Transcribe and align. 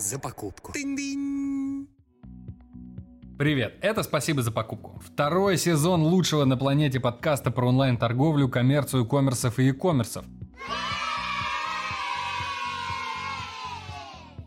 за 0.00 0.18
покупку. 0.18 0.72
Привет, 3.38 3.78
это 3.82 4.02
«Спасибо 4.02 4.42
за 4.42 4.50
покупку». 4.50 5.00
Второй 5.04 5.58
сезон 5.58 6.02
лучшего 6.02 6.44
на 6.44 6.56
планете 6.56 7.00
подкаста 7.00 7.50
про 7.50 7.68
онлайн-торговлю, 7.68 8.48
коммерцию, 8.48 9.06
коммерсов 9.06 9.58
и 9.58 9.68
e-коммерсов. 9.68 10.24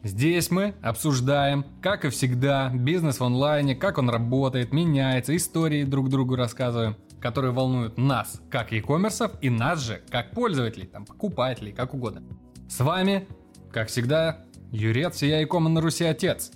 Здесь 0.03 0.51
мы 0.51 0.75
обсуждаем, 0.81 1.65
как 1.81 2.05
и 2.05 2.09
всегда, 2.09 2.69
бизнес 2.73 3.19
в 3.19 3.23
онлайне, 3.23 3.75
как 3.75 3.99
он 3.99 4.09
работает, 4.09 4.73
меняется, 4.73 5.35
истории 5.35 5.83
друг 5.83 6.09
другу 6.09 6.35
рассказываем, 6.35 6.97
которые 7.21 7.51
волнуют 7.51 7.97
нас, 7.97 8.41
как 8.49 8.73
e-коммерсов, 8.73 9.31
и 9.41 9.49
нас 9.49 9.81
же, 9.81 10.01
как 10.09 10.31
пользователей, 10.31 10.87
там, 10.87 11.05
покупателей, 11.05 11.71
как 11.71 11.93
угодно. 11.93 12.23
С 12.67 12.79
вами, 12.79 13.27
как 13.71 13.87
всегда, 13.87 14.45
Юрец, 14.73 15.21
я 15.21 15.39
и 15.39 15.45
на 15.45 15.81
Руси 15.81 16.03
отец. 16.03 16.51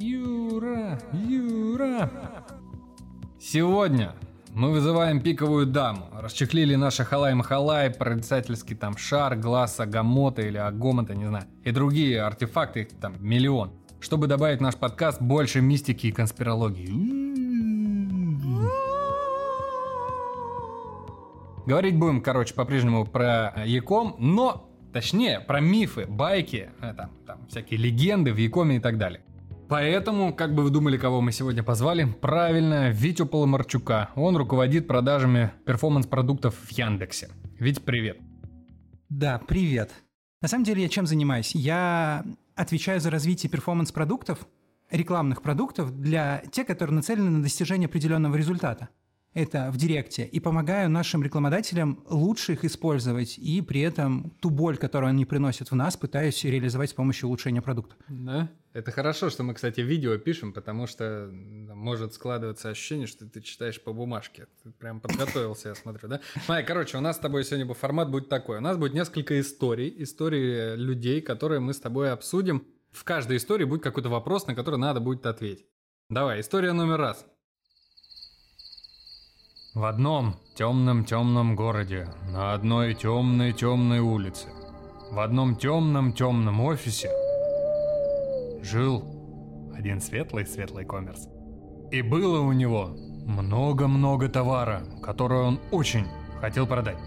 Юра, 0.00 1.00
Юра. 1.12 2.10
Сегодня 3.40 4.16
мы 4.52 4.72
вызываем 4.72 5.20
пиковую 5.20 5.66
даму. 5.66 6.08
Расчехлили 6.20 6.74
наши 6.74 7.04
халай-махалай, 7.04 7.90
прорицательский 7.90 8.74
там 8.74 8.96
шар, 8.96 9.36
глаз 9.36 9.78
Агамота 9.78 10.42
или 10.42 10.58
Агомота, 10.58 11.14
не 11.14 11.26
знаю. 11.26 11.44
И 11.62 11.70
другие 11.70 12.20
артефакты, 12.20 12.88
там 13.00 13.14
миллион. 13.20 13.70
Чтобы 14.00 14.26
добавить 14.26 14.58
в 14.58 14.62
наш 14.62 14.74
подкаст 14.74 15.22
больше 15.22 15.60
мистики 15.60 16.08
и 16.08 16.12
конспирологии. 16.12 16.88
Говорить 21.66 21.96
будем, 21.96 22.20
короче, 22.20 22.52
по-прежнему 22.52 23.06
про 23.06 23.54
Яком, 23.64 24.16
но 24.18 24.71
Точнее, 24.92 25.40
про 25.40 25.60
мифы, 25.60 26.06
байки, 26.06 26.70
э, 26.80 26.94
там, 26.94 27.10
там 27.26 27.46
всякие 27.48 27.80
легенды 27.80 28.32
в 28.32 28.36
Якоме 28.36 28.76
и 28.76 28.80
так 28.80 28.98
далее. 28.98 29.22
Поэтому, 29.68 30.34
как 30.34 30.54
бы 30.54 30.62
вы 30.62 30.70
думали, 30.70 30.98
кого 30.98 31.22
мы 31.22 31.32
сегодня 31.32 31.62
позвали? 31.62 32.04
Правильно, 32.20 32.90
Витю 32.90 33.24
Поломарчука. 33.24 34.10
Он 34.16 34.36
руководит 34.36 34.86
продажами 34.86 35.50
перформанс-продуктов 35.64 36.54
в 36.54 36.70
Яндексе. 36.72 37.30
Вить, 37.58 37.82
привет. 37.82 38.18
Да, 39.08 39.38
привет. 39.38 39.90
На 40.42 40.48
самом 40.48 40.64
деле 40.64 40.82
я 40.82 40.90
чем 40.90 41.06
занимаюсь? 41.06 41.54
Я 41.54 42.22
отвечаю 42.54 43.00
за 43.00 43.08
развитие 43.10 43.48
перформанс-продуктов, 43.50 44.46
рекламных 44.90 45.40
продуктов 45.40 45.98
для 45.98 46.42
тех, 46.52 46.66
которые 46.66 46.94
нацелены 46.94 47.30
на 47.30 47.42
достижение 47.42 47.86
определенного 47.86 48.36
результата 48.36 48.90
это 49.34 49.70
в 49.70 49.76
Директе, 49.76 50.24
и 50.24 50.40
помогаю 50.40 50.90
нашим 50.90 51.22
рекламодателям 51.22 52.04
лучше 52.08 52.52
их 52.52 52.64
использовать, 52.64 53.38
и 53.38 53.62
при 53.62 53.80
этом 53.80 54.30
ту 54.40 54.50
боль, 54.50 54.76
которую 54.76 55.10
они 55.10 55.24
приносят 55.24 55.70
в 55.70 55.74
нас, 55.74 55.96
пытаюсь 55.96 56.44
реализовать 56.44 56.90
с 56.90 56.92
помощью 56.92 57.28
улучшения 57.28 57.62
продукта. 57.62 57.96
Да, 58.08 58.50
это 58.72 58.90
хорошо, 58.90 59.30
что 59.30 59.42
мы, 59.42 59.54
кстати, 59.54 59.80
видео 59.80 60.16
пишем, 60.18 60.52
потому 60.52 60.86
что 60.86 61.30
может 61.32 62.14
складываться 62.14 62.70
ощущение, 62.70 63.06
что 63.06 63.26
ты 63.26 63.40
читаешь 63.40 63.82
по 63.82 63.92
бумажке. 63.92 64.46
Ты 64.62 64.70
прям 64.70 65.00
подготовился, 65.00 65.70
я 65.70 65.74
смотрю, 65.74 66.08
да? 66.08 66.20
Смотри, 66.44 66.64
короче, 66.64 66.98
у 66.98 67.00
нас 67.00 67.16
с 67.16 67.20
тобой 67.20 67.44
сегодня 67.44 67.72
формат 67.74 68.10
будет 68.10 68.28
такой. 68.28 68.58
У 68.58 68.60
нас 68.62 68.76
будет 68.76 68.94
несколько 68.94 69.40
историй, 69.40 69.94
истории 69.98 70.76
людей, 70.76 71.20
которые 71.20 71.60
мы 71.60 71.74
с 71.74 71.80
тобой 71.80 72.12
обсудим. 72.12 72.66
В 72.90 73.04
каждой 73.04 73.38
истории 73.38 73.64
будет 73.64 73.82
какой-то 73.82 74.10
вопрос, 74.10 74.46
на 74.46 74.54
который 74.54 74.78
надо 74.78 75.00
будет 75.00 75.24
ответить. 75.26 75.66
Давай, 76.10 76.40
история 76.40 76.72
номер 76.72 76.98
раз. 76.98 77.26
В 79.74 79.86
одном 79.86 80.34
темном-темном 80.54 81.56
городе, 81.56 82.06
на 82.28 82.52
одной 82.52 82.92
темной-темной 82.92 84.00
улице, 84.00 84.48
в 85.10 85.18
одном 85.18 85.56
темном-темном 85.56 86.60
офисе 86.60 87.10
жил 88.60 89.02
один 89.74 90.02
светлый-светлый 90.02 90.84
коммерс. 90.84 91.26
И 91.90 92.02
было 92.02 92.40
у 92.40 92.52
него 92.52 92.94
много-много 93.24 94.28
товара, 94.28 94.82
который 95.02 95.38
он 95.38 95.58
очень 95.70 96.06
хотел 96.38 96.66
продать. 96.66 96.98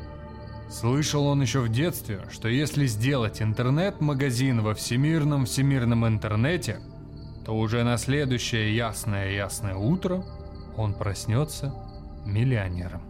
Слышал 0.68 1.28
он 1.28 1.44
еще 1.44 1.59
в 1.59 1.70
детстве, 1.70 2.25
что 2.31 2.48
если 2.48 2.88
сделать 2.88 3.44
интернет-магазин 3.44 4.62
во 4.64 4.74
всемирном-всемирном 4.74 6.08
интернете, 6.08 6.80
то 7.46 7.56
уже 7.56 7.84
на 7.84 7.98
следующее 7.98 8.75
ясное-ясное 8.75 9.75
утро 9.75 10.25
он 10.75 10.96
проснется 10.96 11.84
миллионером. 12.25 13.02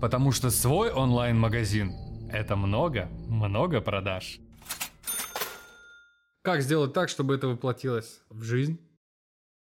Потому 0.00 0.32
что 0.32 0.50
свой 0.50 0.90
онлайн-магазин– 0.90 1.92
это 2.32 2.56
много, 2.56 3.08
много 3.28 3.80
продаж. 3.80 4.38
Как 6.42 6.62
сделать 6.62 6.92
так, 6.92 7.08
чтобы 7.08 7.34
это 7.34 7.48
воплотилось 7.48 8.20
в 8.30 8.42
жизнь? 8.42 8.78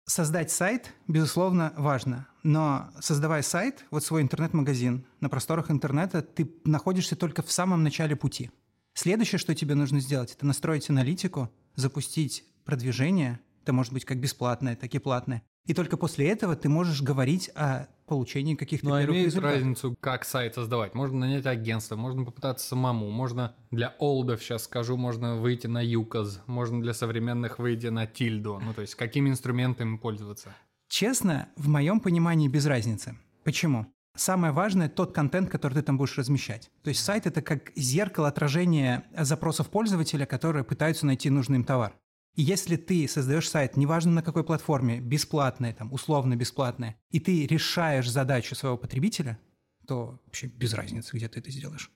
Создать 0.07 0.51
сайт, 0.51 0.93
безусловно, 1.09 1.73
важно. 1.77 2.27
Но 2.43 2.91
создавая 3.01 3.43
сайт, 3.43 3.85
вот 3.91 4.03
свой 4.03 4.23
интернет-магазин, 4.23 5.05
на 5.21 5.29
просторах 5.29 5.71
интернета 5.71 6.23
ты 6.23 6.51
находишься 6.65 7.17
только 7.17 7.43
в 7.43 7.53
самом 7.53 7.83
начале 7.83 8.17
пути. 8.17 8.51
Следующее, 8.95 9.39
что 9.39 9.55
тебе 9.55 9.75
нужно 9.75 10.01
сделать, 10.01 10.33
это 10.33 10.47
настроить 10.47 10.91
аналитику, 10.91 11.51
запустить 11.77 12.45
продвижение, 12.65 13.41
это 13.63 13.73
может 13.73 13.93
быть 13.93 14.05
как 14.05 14.19
бесплатное, 14.19 14.75
так 14.75 14.95
и 14.95 14.99
платное, 14.99 15.43
и 15.67 15.75
только 15.75 15.97
после 15.97 16.29
этого 16.29 16.57
ты 16.57 16.69
можешь 16.69 17.03
говорить 17.03 17.51
о 17.55 17.87
получении 18.11 18.57
каких-то 18.57 18.89
Но 18.89 18.99
первых 18.99 19.15
имеет 19.15 19.27
результатов. 19.27 19.57
разницу, 19.57 19.97
как 20.01 20.25
сайт 20.25 20.57
создавать. 20.57 20.95
Можно 20.95 21.21
нанять 21.21 21.47
агентство, 21.47 21.95
можно 21.95 22.25
попытаться 22.25 22.67
самому, 22.67 23.09
можно 23.09 23.55
для 23.71 23.95
олдов, 24.01 24.43
сейчас 24.43 24.65
скажу, 24.65 24.97
можно 24.97 25.37
выйти 25.37 25.69
на 25.69 25.81
Юказ, 25.81 26.43
можно 26.47 26.83
для 26.83 26.93
современных 26.93 27.61
выйти 27.61 27.87
на 27.87 28.09
Тильду. 28.09 28.61
Ну, 28.61 28.75
то 28.75 28.83
есть, 28.83 28.97
какими 28.97 29.31
инструментами 29.31 29.97
пользоваться? 29.97 30.53
Честно, 30.89 31.49
в 31.57 31.69
моем 31.69 32.01
понимании 32.01 32.49
без 32.49 32.67
разницы. 32.67 33.17
Почему? 33.45 33.87
Самое 34.17 34.53
важное– 34.53 34.89
тот 34.91 35.13
контент, 35.15 35.49
который 35.49 35.75
ты 35.75 35.83
там 35.83 35.97
будешь 35.97 36.19
размещать. 36.19 36.69
То 36.83 36.89
есть 36.89 37.05
сайт– 37.05 37.27
это 37.29 37.43
как 37.43 37.71
зеркало 37.77 38.27
отражения 38.27 39.05
запросов 39.17 39.71
пользователя, 39.71 40.27
которые 40.27 40.65
пытаются 40.65 41.07
найти 41.07 41.31
нужный 41.31 41.59
им 41.59 41.65
товар. 41.65 41.95
И 42.35 42.43
если 42.43 42.77
ты 42.77 43.09
создаешь 43.09 43.49
сайт, 43.49 43.77
неважно 43.77 44.13
на 44.13 44.23
какой 44.23 44.45
платформе, 44.45 45.01
бесплатный, 45.01 45.73
там, 45.73 45.93
условно 45.93 46.37
бесплатный, 46.37 46.97
и 47.11 47.21
ты 47.21 47.47
решаешь 47.47 48.11
задачу 48.11 48.55
своего 48.55 48.79
потребителя, 48.79 49.39
то 49.87 50.21
вообще 50.27 50.47
без 50.47 50.73
разницы, 50.75 51.17
где 51.17 51.29
ты 51.29 51.41
это 51.41 51.51
сделаешь. 51.51 51.91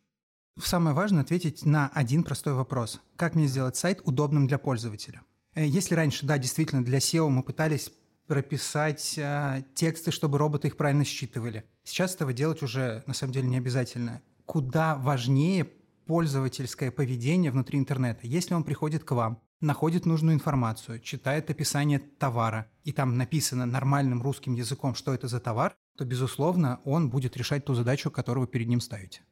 Самое 0.61 0.95
важное 0.95 1.23
ответить 1.23 1.65
на 1.65 1.89
один 1.89 2.23
простой 2.23 2.55
вопрос. 2.55 3.01
Как 3.17 3.35
мне 3.35 3.47
сделать 3.47 3.77
сайт 3.77 4.01
удобным 4.05 4.47
для 4.47 4.59
пользователя? 4.59 5.23
Э, 5.55 5.67
если 5.67 5.95
раньше, 5.95 6.27
да, 6.27 6.39
действительно, 6.39 6.85
для 6.85 6.99
SEO 6.99 7.29
мы 7.29 7.43
пытались 7.43 7.91
прописать 8.27 9.15
э, 9.19 9.65
тексты, 9.75 10.11
чтобы 10.11 10.39
роботы 10.39 10.69
их 10.69 10.77
правильно 10.77 11.05
считывали. 11.05 11.65
Сейчас 11.83 12.15
этого 12.15 12.33
делать 12.33 12.63
уже 12.63 13.03
на 13.07 13.15
самом 13.15 13.33
деле 13.33 13.49
не 13.49 13.59
обязательно. 13.59 14.23
Куда 14.47 14.97
важнее 14.97 15.65
пользовательское 16.07 16.91
поведение 16.91 17.51
внутри 17.51 17.79
интернета. 17.79 18.27
Если 18.27 18.55
он 18.55 18.65
приходит 18.65 19.05
к 19.05 19.13
вам, 19.13 19.41
находит 19.61 20.07
нужную 20.07 20.35
информацию, 20.35 21.01
читает 21.01 21.51
описание 21.51 21.99
товара, 21.99 22.71
и 22.85 22.93
там 22.93 23.17
написано 23.17 23.67
нормальным 23.67 24.23
русским 24.23 24.55
языком, 24.55 24.95
что 24.95 25.15
это 25.15 25.29
за 25.29 25.41
товар, 25.41 25.77
то, 25.97 26.05
безусловно, 26.05 26.81
он 26.85 27.11
будет 27.11 27.37
решать 27.37 27.65
ту 27.65 27.75
задачу, 27.75 28.11
которую 28.11 28.47
вы 28.47 28.49
перед 28.49 28.69
ним 28.69 28.81
ставите. 28.81 29.23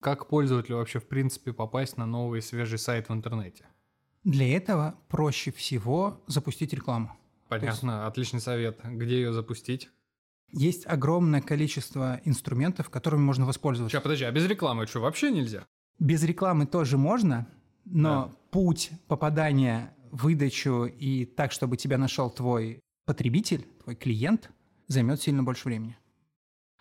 Как 0.00 0.28
пользователю 0.28 0.76
вообще, 0.76 1.00
в 1.00 1.08
принципе, 1.08 1.52
попасть 1.52 1.96
на 1.96 2.06
новый 2.06 2.42
свежий 2.42 2.78
сайт 2.78 3.08
в 3.08 3.12
интернете? 3.12 3.66
Для 4.24 4.56
этого 4.56 4.98
проще 5.08 5.52
всего 5.52 6.22
запустить 6.26 6.72
рекламу. 6.72 7.16
Понятно, 7.48 7.90
есть, 7.92 8.08
отличный 8.08 8.40
совет. 8.40 8.80
Где 8.84 9.16
ее 9.16 9.32
запустить? 9.32 9.88
Есть 10.50 10.86
огромное 10.86 11.40
количество 11.40 12.20
инструментов, 12.24 12.90
которыми 12.90 13.22
можно 13.22 13.46
воспользоваться. 13.46 13.94
Сейчас, 13.94 14.02
подожди, 14.02 14.24
а 14.24 14.30
без 14.32 14.46
рекламы 14.46 14.86
что, 14.86 15.00
вообще 15.00 15.30
нельзя? 15.30 15.66
Без 15.98 16.22
рекламы 16.22 16.66
тоже 16.66 16.98
можно, 16.98 17.46
но 17.86 18.26
да. 18.26 18.36
путь 18.50 18.90
попадания 19.08 19.94
выдачу 20.10 20.84
и 20.84 21.24
так, 21.24 21.52
чтобы 21.52 21.76
тебя 21.76 21.98
нашел 21.98 22.30
твой 22.30 22.80
потребитель, 23.04 23.66
твой 23.82 23.96
клиент, 23.96 24.50
займет 24.88 25.22
сильно 25.22 25.42
больше 25.42 25.68
времени. 25.68 25.96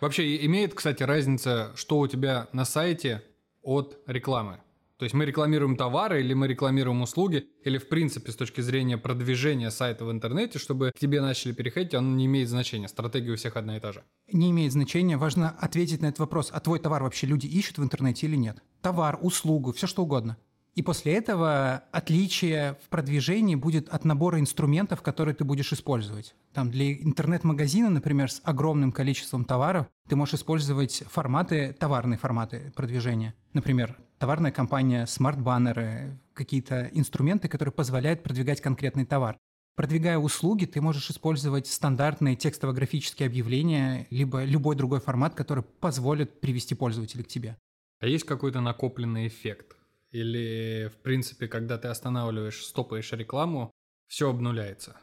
Вообще 0.01 0.45
имеет, 0.45 0.73
кстати, 0.73 1.03
разница, 1.03 1.71
что 1.75 1.99
у 1.99 2.07
тебя 2.07 2.49
на 2.51 2.65
сайте 2.65 3.23
от 3.61 3.97
рекламы? 4.07 4.59
То 4.97 5.03
есть 5.03 5.13
мы 5.13 5.25
рекламируем 5.25 5.75
товары 5.75 6.21
или 6.21 6.33
мы 6.33 6.47
рекламируем 6.47 7.01
услуги, 7.01 7.45
или 7.65 7.77
в 7.77 7.89
принципе 7.89 8.31
с 8.31 8.35
точки 8.37 8.61
зрения 8.61 8.97
продвижения 8.97 9.69
сайта 9.69 10.05
в 10.05 10.11
интернете, 10.11 10.57
чтобы 10.57 10.91
к 10.95 10.99
тебе 10.99 11.21
начали 11.21 11.51
переходить, 11.51 11.93
оно 11.93 12.15
не 12.15 12.27
имеет 12.27 12.47
значения. 12.47 12.87
Стратегия 12.87 13.33
у 13.33 13.35
всех 13.35 13.57
одна 13.57 13.75
и 13.75 13.79
та 13.81 13.91
же. 13.91 14.03
Не 14.31 14.51
имеет 14.51 14.71
значения. 14.71 15.17
Важно 15.17 15.49
ответить 15.49 16.01
на 16.01 16.07
этот 16.07 16.19
вопрос. 16.19 16.49
А 16.53 16.61
твой 16.61 16.79
товар 16.79 17.03
вообще 17.03 17.27
люди 17.27 17.45
ищут 17.45 17.77
в 17.77 17.83
интернете 17.83 18.25
или 18.25 18.37
нет? 18.37 18.63
Товар, 18.81 19.19
услугу, 19.21 19.73
все 19.73 19.85
что 19.85 20.03
угодно. 20.03 20.37
И 20.75 20.81
после 20.81 21.13
этого 21.13 21.83
отличие 21.93 22.77
в 22.83 22.89
продвижении 22.89 23.55
будет 23.55 23.87
от 23.87 24.03
набора 24.03 24.41
инструментов, 24.41 25.01
которые 25.01 25.33
ты 25.33 25.45
будешь 25.45 25.71
использовать. 25.71 26.35
Там 26.53 26.69
для 26.69 26.93
интернет-магазина, 26.93 27.89
например, 27.89 28.29
с 28.29 28.41
огромным 28.43 28.91
количеством 28.91 29.45
товаров, 29.45 29.87
ты 30.09 30.17
можешь 30.17 30.35
использовать 30.35 31.03
форматы, 31.07 31.73
товарные 31.79 32.17
форматы 32.17 32.73
продвижения. 32.75 33.33
Например, 33.53 33.97
товарная 34.19 34.51
компания, 34.51 35.05
смарт-баннеры, 35.05 36.19
какие-то 36.33 36.89
инструменты, 36.91 37.47
которые 37.47 37.71
позволяют 37.71 38.21
продвигать 38.21 38.59
конкретный 38.59 39.05
товар. 39.05 39.37
Продвигая 39.77 40.17
услуги, 40.17 40.65
ты 40.65 40.81
можешь 40.81 41.09
использовать 41.09 41.67
стандартные 41.67 42.35
текстово-графические 42.35 43.27
объявления, 43.27 44.07
либо 44.09 44.43
любой 44.43 44.75
другой 44.75 44.99
формат, 44.99 45.35
который 45.35 45.63
позволит 45.63 46.41
привести 46.41 46.75
пользователя 46.75 47.23
к 47.23 47.27
тебе. 47.27 47.57
А 48.01 48.07
есть 48.07 48.25
какой-то 48.25 48.59
накопленный 48.59 49.27
эффект? 49.27 49.74
Или, 50.15 50.89
в 50.93 51.01
принципе, 51.01 51.47
когда 51.49 51.77
ты 51.77 51.89
останавливаешь, 51.89 52.65
стопаешь 52.65 53.11
рекламу, 53.11 53.71
все 54.07 54.29
обнуляется? 54.29 54.95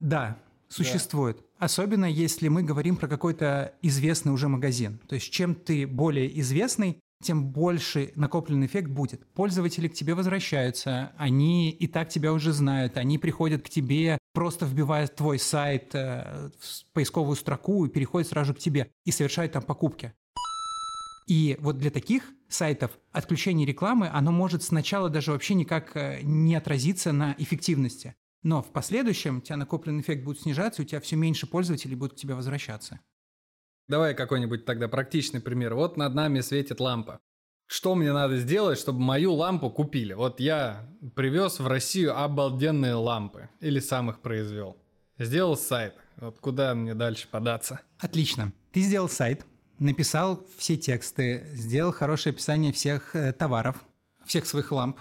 Да, 0.00 0.38
существует. 0.68 1.36
Да. 1.36 1.66
Особенно 1.66 2.06
если 2.06 2.48
мы 2.48 2.64
говорим 2.64 2.96
про 2.96 3.06
какой-то 3.06 3.74
известный 3.80 4.32
уже 4.32 4.48
магазин. 4.48 4.98
То 5.06 5.14
есть 5.14 5.30
чем 5.30 5.54
ты 5.54 5.86
более 5.86 6.40
известный, 6.40 6.98
тем 7.22 7.46
больше 7.52 8.10
накопленный 8.16 8.66
эффект 8.66 8.90
будет. 8.90 9.24
Пользователи 9.34 9.86
к 9.86 9.94
тебе 9.94 10.14
возвращаются, 10.14 11.12
они 11.16 11.70
и 11.70 11.86
так 11.86 12.08
тебя 12.08 12.32
уже 12.32 12.52
знают, 12.52 12.96
они 12.96 13.18
приходят 13.18 13.62
к 13.62 13.68
тебе, 13.68 14.18
просто 14.34 14.66
вбивая 14.66 15.06
твой 15.06 15.38
сайт 15.38 15.94
э, 15.94 16.50
в 16.58 16.92
поисковую 16.92 17.36
строку 17.36 17.86
и 17.86 17.88
переходят 17.88 18.28
сразу 18.28 18.52
к 18.52 18.58
тебе 18.58 18.90
и 19.04 19.12
совершают 19.12 19.52
там 19.52 19.62
покупки. 19.62 20.12
И 21.28 21.56
вот 21.60 21.78
для 21.78 21.90
таких 21.90 22.32
сайтов 22.48 22.90
отключение 23.12 23.66
рекламы, 23.66 24.08
оно 24.12 24.32
может 24.32 24.62
сначала 24.62 25.08
даже 25.08 25.32
вообще 25.32 25.54
никак 25.54 25.96
э, 25.96 26.20
не 26.22 26.54
отразиться 26.54 27.12
на 27.12 27.34
эффективности. 27.38 28.14
Но 28.42 28.62
в 28.62 28.72
последующем 28.72 29.38
у 29.38 29.40
тебя 29.40 29.56
накопленный 29.56 30.02
эффект 30.02 30.24
будет 30.24 30.40
снижаться, 30.40 30.82
у 30.82 30.84
тебя 30.84 31.00
все 31.00 31.16
меньше 31.16 31.46
пользователей 31.46 31.96
будут 31.96 32.14
к 32.14 32.20
тебе 32.20 32.34
возвращаться. 32.34 33.00
Давай 33.88 34.14
какой-нибудь 34.14 34.64
тогда 34.64 34.88
практичный 34.88 35.40
пример. 35.40 35.74
Вот 35.74 35.96
над 35.96 36.14
нами 36.14 36.40
светит 36.40 36.80
лампа. 36.80 37.20
Что 37.68 37.96
мне 37.96 38.12
надо 38.12 38.36
сделать, 38.36 38.78
чтобы 38.78 39.00
мою 39.00 39.32
лампу 39.34 39.70
купили? 39.70 40.12
Вот 40.12 40.38
я 40.38 40.88
привез 41.16 41.58
в 41.58 41.66
Россию 41.66 42.16
обалденные 42.16 42.94
лампы. 42.94 43.48
Или 43.60 43.80
сам 43.80 44.10
их 44.10 44.20
произвел. 44.20 44.76
Сделал 45.18 45.56
сайт. 45.56 45.94
Вот 46.16 46.38
куда 46.38 46.74
мне 46.74 46.94
дальше 46.94 47.28
податься? 47.28 47.80
Отлично. 47.98 48.52
Ты 48.72 48.80
сделал 48.80 49.08
сайт, 49.08 49.44
написал 49.78 50.46
все 50.56 50.76
тексты, 50.76 51.46
сделал 51.52 51.92
хорошее 51.92 52.32
описание 52.32 52.72
всех 52.72 53.14
э, 53.14 53.32
товаров, 53.32 53.76
всех 54.24 54.46
своих 54.46 54.72
ламп. 54.72 54.98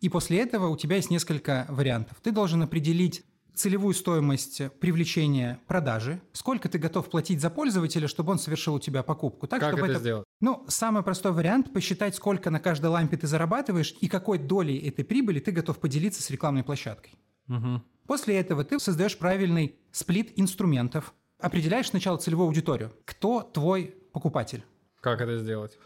И 0.00 0.08
после 0.08 0.40
этого 0.40 0.68
у 0.68 0.76
тебя 0.76 0.96
есть 0.96 1.10
несколько 1.10 1.66
вариантов. 1.68 2.18
Ты 2.22 2.30
должен 2.30 2.62
определить 2.62 3.24
целевую 3.54 3.92
стоимость 3.92 4.62
привлечения 4.78 5.58
продажи, 5.66 6.20
сколько 6.32 6.68
ты 6.68 6.78
готов 6.78 7.10
платить 7.10 7.40
за 7.40 7.50
пользователя, 7.50 8.06
чтобы 8.06 8.32
он 8.32 8.38
совершил 8.38 8.74
у 8.74 8.80
тебя 8.80 9.02
покупку. 9.02 9.48
Так, 9.48 9.60
как 9.60 9.70
чтобы 9.70 9.86
это, 9.86 9.92
это 9.92 10.00
сделать? 10.00 10.24
Ну, 10.40 10.64
самый 10.68 11.02
простой 11.02 11.32
вариант– 11.32 11.72
посчитать, 11.74 12.14
сколько 12.14 12.50
на 12.50 12.60
каждой 12.60 12.86
лампе 12.86 13.16
ты 13.16 13.26
зарабатываешь 13.26 13.94
и 14.00 14.08
какой 14.08 14.38
долей 14.38 14.78
этой 14.78 15.04
прибыли 15.04 15.40
ты 15.40 15.50
готов 15.50 15.78
поделиться 15.78 16.22
с 16.22 16.30
рекламной 16.30 16.62
площадкой. 16.62 17.18
Угу. 17.48 17.82
После 18.06 18.38
этого 18.38 18.64
ты 18.64 18.78
создаешь 18.78 19.18
правильный 19.18 19.76
сплит 19.90 20.32
инструментов, 20.36 21.12
определяешь 21.38 21.88
сначала 21.88 22.18
целевую 22.18 22.48
аудиторию. 22.48 22.92
Кто 23.04 23.42
твой 23.42 23.94
покупатель? 24.12 24.64
Как 25.00 25.20
это 25.20 25.38
сделать? 25.38 25.78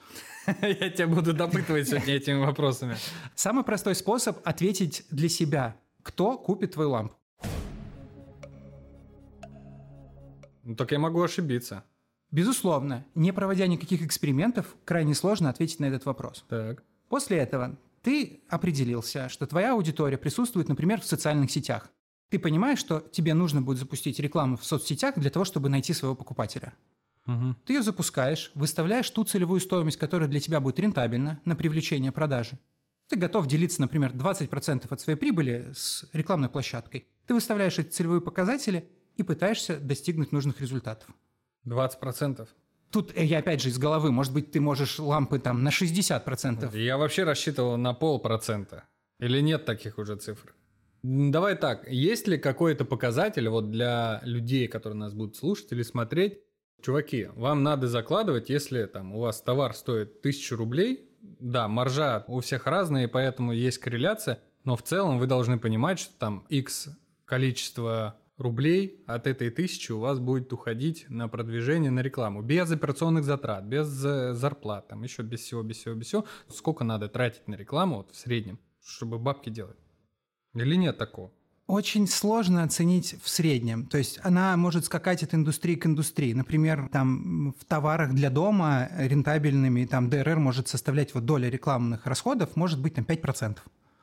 Я 0.63 0.91
тебя 0.91 1.07
буду 1.07 1.33
допытывать 1.33 1.89
сегодня 1.89 2.15
этими 2.15 2.39
вопросами. 2.39 2.97
Самый 3.35 3.65
простой 3.65 3.95
способ 3.95 4.39
ответить 4.45 5.05
для 5.11 5.29
себя. 5.29 5.77
Кто 6.03 6.37
купит 6.37 6.73
твою 6.73 6.91
лампу? 6.91 7.15
Ну, 10.65 10.77
так 10.77 10.93
я 10.93 10.99
могу 10.99 11.21
ошибиться. 11.21 11.85
Безусловно, 12.31 13.05
не 13.15 13.33
проводя 13.33 13.67
никаких 13.67 14.03
экспериментов, 14.03 14.77
крайне 14.85 15.15
сложно 15.15 15.51
ответить 15.51 15.81
на 15.81 15.87
этот 15.87 16.07
вопрос. 16.07 16.45
Так. 16.49 16.83
После 17.09 17.39
этого 17.39 17.77
ты 18.01 18.43
определился, 18.49 19.29
что 19.29 19.47
твоя 19.47 19.73
аудитория 19.73 20.17
присутствует, 20.17 20.69
например, 20.69 21.01
в 21.01 21.05
социальных 21.05 21.51
сетях. 21.51 21.91
Ты 22.33 22.39
понимаешь, 22.39 22.81
что 22.81 23.01
тебе 23.13 23.35
нужно 23.35 23.63
будет 23.63 23.79
запустить 23.79 24.19
рекламу 24.19 24.57
в 24.57 24.65
соцсетях 24.65 25.15
для 25.17 25.31
того, 25.31 25.45
чтобы 25.45 25.69
найти 25.69 25.93
своего 25.93 26.17
покупателя. 26.17 26.73
Угу. 27.27 27.57
Ты 27.65 27.75
ее 27.75 27.83
запускаешь, 27.83 28.51
выставляешь 28.57 29.09
ту 29.11 29.23
целевую 29.23 29.61
стоимость, 29.61 29.99
которая 29.99 30.29
для 30.29 30.41
тебя 30.41 30.59
будет 30.59 30.81
рентабельна 30.81 31.41
на 31.45 31.55
привлечение 31.55 32.11
продажи. 32.11 32.59
Ты 33.09 33.17
готов 33.17 33.47
делиться, 33.47 33.81
например, 33.81 34.13
20% 34.13 34.87
от 34.89 35.01
своей 35.01 35.19
прибыли 35.19 35.73
с 35.73 36.09
рекламной 36.13 36.49
площадкой. 36.49 37.07
Ты 37.27 37.35
выставляешь 37.35 37.79
эти 37.79 37.91
целевые 37.91 38.21
показатели– 38.21 38.89
и 39.17 39.23
пытаешься 39.23 39.79
достигнуть 39.79 40.33
нужных 40.33 40.61
результатов. 40.61 41.09
20%? 41.67 42.49
Тут 42.91 43.17
я 43.17 43.39
опять 43.39 43.63
же 43.63 43.71
из 43.71 43.79
головы, 43.79 44.13
может 44.13 44.33
быть, 44.33 44.51
ты 44.51 44.61
можешь 44.61 44.99
лампы 44.99 45.39
там 45.39 45.63
на 45.63 45.69
60%. 45.69 46.77
Я 46.79 46.99
вообще 46.99 47.25
рассчитывал 47.25 47.77
на 47.77 47.95
полпроцента. 47.95 48.85
Или 49.19 49.41
нет 49.41 49.65
таких 49.65 49.99
уже 49.99 50.17
цифр? 50.17 50.55
Давай 51.03 51.57
так, 51.57 51.89
есть 51.91 52.29
ли 52.29 52.39
какой-то 52.39 52.85
показатель 52.85 53.49
вот 53.49 53.71
для 53.71 54.21
людей, 54.23 54.69
которые 54.69 54.99
нас 54.99 55.13
будут 55.13 55.37
слушать 55.37 55.73
или 55.73 55.83
смотреть? 55.83 56.39
Чуваки, 56.81 57.29
вам 57.35 57.63
надо 57.65 57.89
закладывать, 57.89 58.51
если 58.51 58.85
там 58.85 59.15
у 59.15 59.21
вас 59.21 59.41
товар 59.43 59.75
стоит 59.75 60.19
1000 60.21 60.57
рублей, 60.57 61.09
да, 61.21 61.67
маржа 61.67 62.25
у 62.29 62.41
всех 62.41 62.67
разная, 62.67 63.09
поэтому 63.09 63.53
есть 63.53 63.79
корреляция, 63.79 64.41
но 64.65 64.77
в 64.77 64.83
целом 64.83 65.19
вы 65.19 65.27
должны 65.27 65.59
понимать, 65.59 65.99
что 65.99 66.17
там 66.19 66.45
X 66.49 66.89
количество 67.25 68.17
рублей 68.37 69.03
от 69.07 69.27
этой 69.27 69.51
тысячи 69.51 69.91
у 69.93 69.99
вас 69.99 70.19
будет 70.19 70.53
уходить 70.53 71.07
на 71.09 71.29
продвижение, 71.29 71.91
на 71.91 72.01
рекламу. 72.01 72.43
Без 72.43 72.71
операционных 72.71 73.25
затрат, 73.25 73.65
без 73.65 74.05
э, 74.05 74.35
зарплат, 74.35 74.89
там 74.89 75.03
еще 75.03 75.23
без 75.23 75.41
всего, 75.41 75.63
без 75.63 75.79
всего, 75.79 75.95
без 75.95 76.07
всего. 76.07 76.25
Сколько 76.49 76.85
надо 76.85 77.09
тратить 77.09 77.47
на 77.49 77.55
рекламу 77.55 77.99
вот 77.99 78.13
в 78.13 78.17
среднем, 78.17 78.59
чтобы 78.85 79.19
бабки 79.19 79.51
делать? 79.51 79.82
Или 80.55 80.77
нет 80.77 80.99
такого? 80.99 81.31
Очень 81.67 82.07
сложно 82.07 82.65
оценить 82.65 83.15
в 83.23 83.29
среднем. 83.29 83.87
То 83.87 83.97
есть 83.97 84.19
она 84.23 84.57
может 84.57 84.85
скакать 84.85 85.23
от 85.23 85.33
индустрии 85.33 85.77
к 85.77 85.87
индустрии. 85.87 86.33
Например, 86.35 86.89
там 86.93 87.55
в 87.59 87.65
товарах 87.65 88.13
для 88.13 88.31
дома 88.31 88.91
рентабельными, 88.99 89.87
там 89.87 90.11
ДРР 90.11 90.39
может 90.39 90.69
составлять 90.69 91.15
вот 91.15 91.25
доля 91.25 91.49
рекламных 91.49 92.07
расходов, 92.07 92.57
может 92.57 92.81
быть 92.81 92.95
там 92.95 93.05
5% 93.05 93.59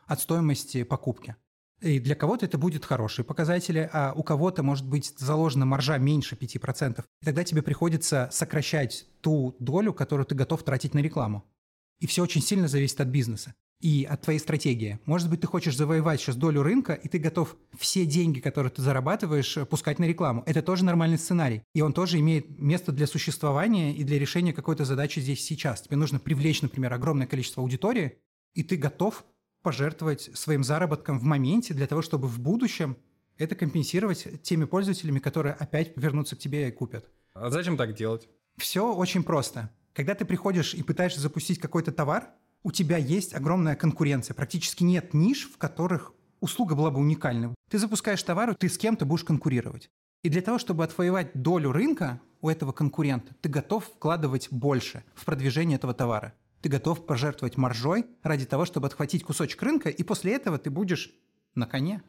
от 0.08 0.22
стоимости 0.22 0.84
покупки. 0.84 1.36
И 1.82 2.00
для 2.00 2.16
кого-то 2.16 2.46
это 2.46 2.58
будет 2.58 2.86
хорошие 2.86 3.26
показатели, 3.26 3.90
а 3.94 4.14
у 4.16 4.24
кого-то 4.24 4.64
может 4.64 4.88
быть 4.88 5.14
заложена 5.18 5.66
маржа 5.66 5.98
меньше 5.98 6.36
5%. 6.36 7.04
И 7.22 7.26
тогда 7.26 7.44
тебе 7.44 7.62
приходится 7.62 8.30
сокращать 8.32 9.06
ту 9.22 9.56
долю, 9.60 9.94
которую 9.94 10.26
ты 10.26 10.34
готов 10.34 10.64
тратить 10.64 10.94
на 10.94 11.00
рекламу. 11.00 11.46
И 12.00 12.08
все 12.08 12.24
очень 12.24 12.42
сильно 12.42 12.68
зависит 12.68 13.00
от 13.00 13.10
бизнеса 13.10 13.54
и 13.80 14.06
от 14.10 14.22
твоей 14.22 14.40
стратегии. 14.40 15.00
Может 15.06 15.30
быть, 15.30 15.42
ты 15.42 15.48
хочешь 15.48 15.76
завоевать 15.76 16.20
сейчас 16.20 16.36
долю 16.36 16.64
рынка, 16.64 16.94
и 16.94 17.08
ты 17.08 17.18
готов 17.18 17.56
все 17.78 18.06
деньги, 18.06 18.40
которые 18.40 18.72
ты 18.72 18.82
зарабатываешь, 18.82 19.58
пускать 19.70 20.00
на 20.00 20.06
рекламу. 20.06 20.44
Это 20.46 20.62
тоже 20.62 20.84
нормальный 20.84 21.18
сценарий. 21.18 21.64
И 21.74 21.82
он 21.82 21.94
тоже 21.94 22.20
имеет 22.20 22.60
место 22.60 22.92
для 22.92 23.08
существования 23.08 23.96
и 23.96 24.04
для 24.04 24.20
решения 24.20 24.54
какой-то 24.54 24.84
задачи 24.84 25.20
здесь 25.20 25.44
сейчас. 25.44 25.82
Тебе 25.82 25.96
нужно 25.96 26.20
привлечь, 26.20 26.62
например, 26.62 26.94
огромное 26.94 27.28
количество 27.28 27.64
аудитории, 27.64 28.18
и 28.54 28.64
ты 28.64 28.76
готов 28.76 29.24
пожертвовать 29.62 30.30
своим 30.34 30.64
заработком 30.64 31.20
в 31.20 31.24
моменте 31.24 31.74
для 31.74 31.88
того, 31.88 32.02
чтобы 32.02 32.28
в 32.28 32.40
будущем 32.40 32.98
это 33.38 33.56
компенсировать 33.56 34.42
теми 34.42 34.66
пользователями, 34.66 35.20
которые 35.20 35.54
опять 35.54 35.94
вернутся 35.96 36.36
к 36.36 36.40
тебе 36.40 36.68
и 36.68 36.72
купят. 36.72 37.10
А 37.34 37.50
зачем 37.50 37.78
так 37.78 37.96
делать? 37.96 38.28
Все 38.58 38.94
очень 38.94 39.24
просто. 39.24 39.72
Когда 39.94 40.14
ты 40.16 40.26
приходишь 40.26 40.74
и 40.74 40.84
пытаешься 40.84 41.22
запустить 41.22 41.60
какой-то 41.60 41.92
товар, 41.92 42.30
у 42.64 42.72
тебя 42.72 42.98
есть 42.98 43.34
огромная 43.34 43.76
конкуренция. 43.76 44.34
Практически 44.34 44.84
нет 44.84 45.14
ниш, 45.14 45.50
в 45.50 45.58
которых 45.58 46.14
услуга 46.40 46.76
была 46.76 46.92
бы 46.92 47.00
уникальной. 47.00 47.56
Ты 47.70 47.80
запускаешь 47.80 48.24
товар, 48.24 48.56
ты 48.56 48.70
с 48.70 48.78
кем-то 48.78 49.06
будешь 49.06 49.24
конкурировать. 49.24 49.90
И 50.24 50.30
для 50.30 50.42
того, 50.42 50.58
чтобы 50.58 50.84
отвоевать 50.84 51.32
долю 51.34 51.72
рынка 51.72 52.20
у 52.42 52.50
этого 52.50 52.72
конкурента, 52.72 53.34
ты 53.42 53.50
готов 53.50 53.86
вкладывать 53.86 54.50
больше 54.52 55.04
в 55.16 55.26
продвижение 55.26 55.78
этого 55.78 55.94
товара. 55.94 56.34
Ты 56.62 56.68
готов 56.68 57.06
пожертвовать 57.06 57.56
маржой 57.56 58.06
ради 58.22 58.46
того, 58.46 58.66
чтобы 58.66 58.88
отхватить 58.88 59.24
кусочек 59.24 59.62
рынка, 59.62 59.90
и 59.90 60.04
после 60.04 60.36
этого 60.36 60.58
ты 60.58 60.70
будешь 60.70 61.14
на 61.56 61.66
коне. 61.66 62.02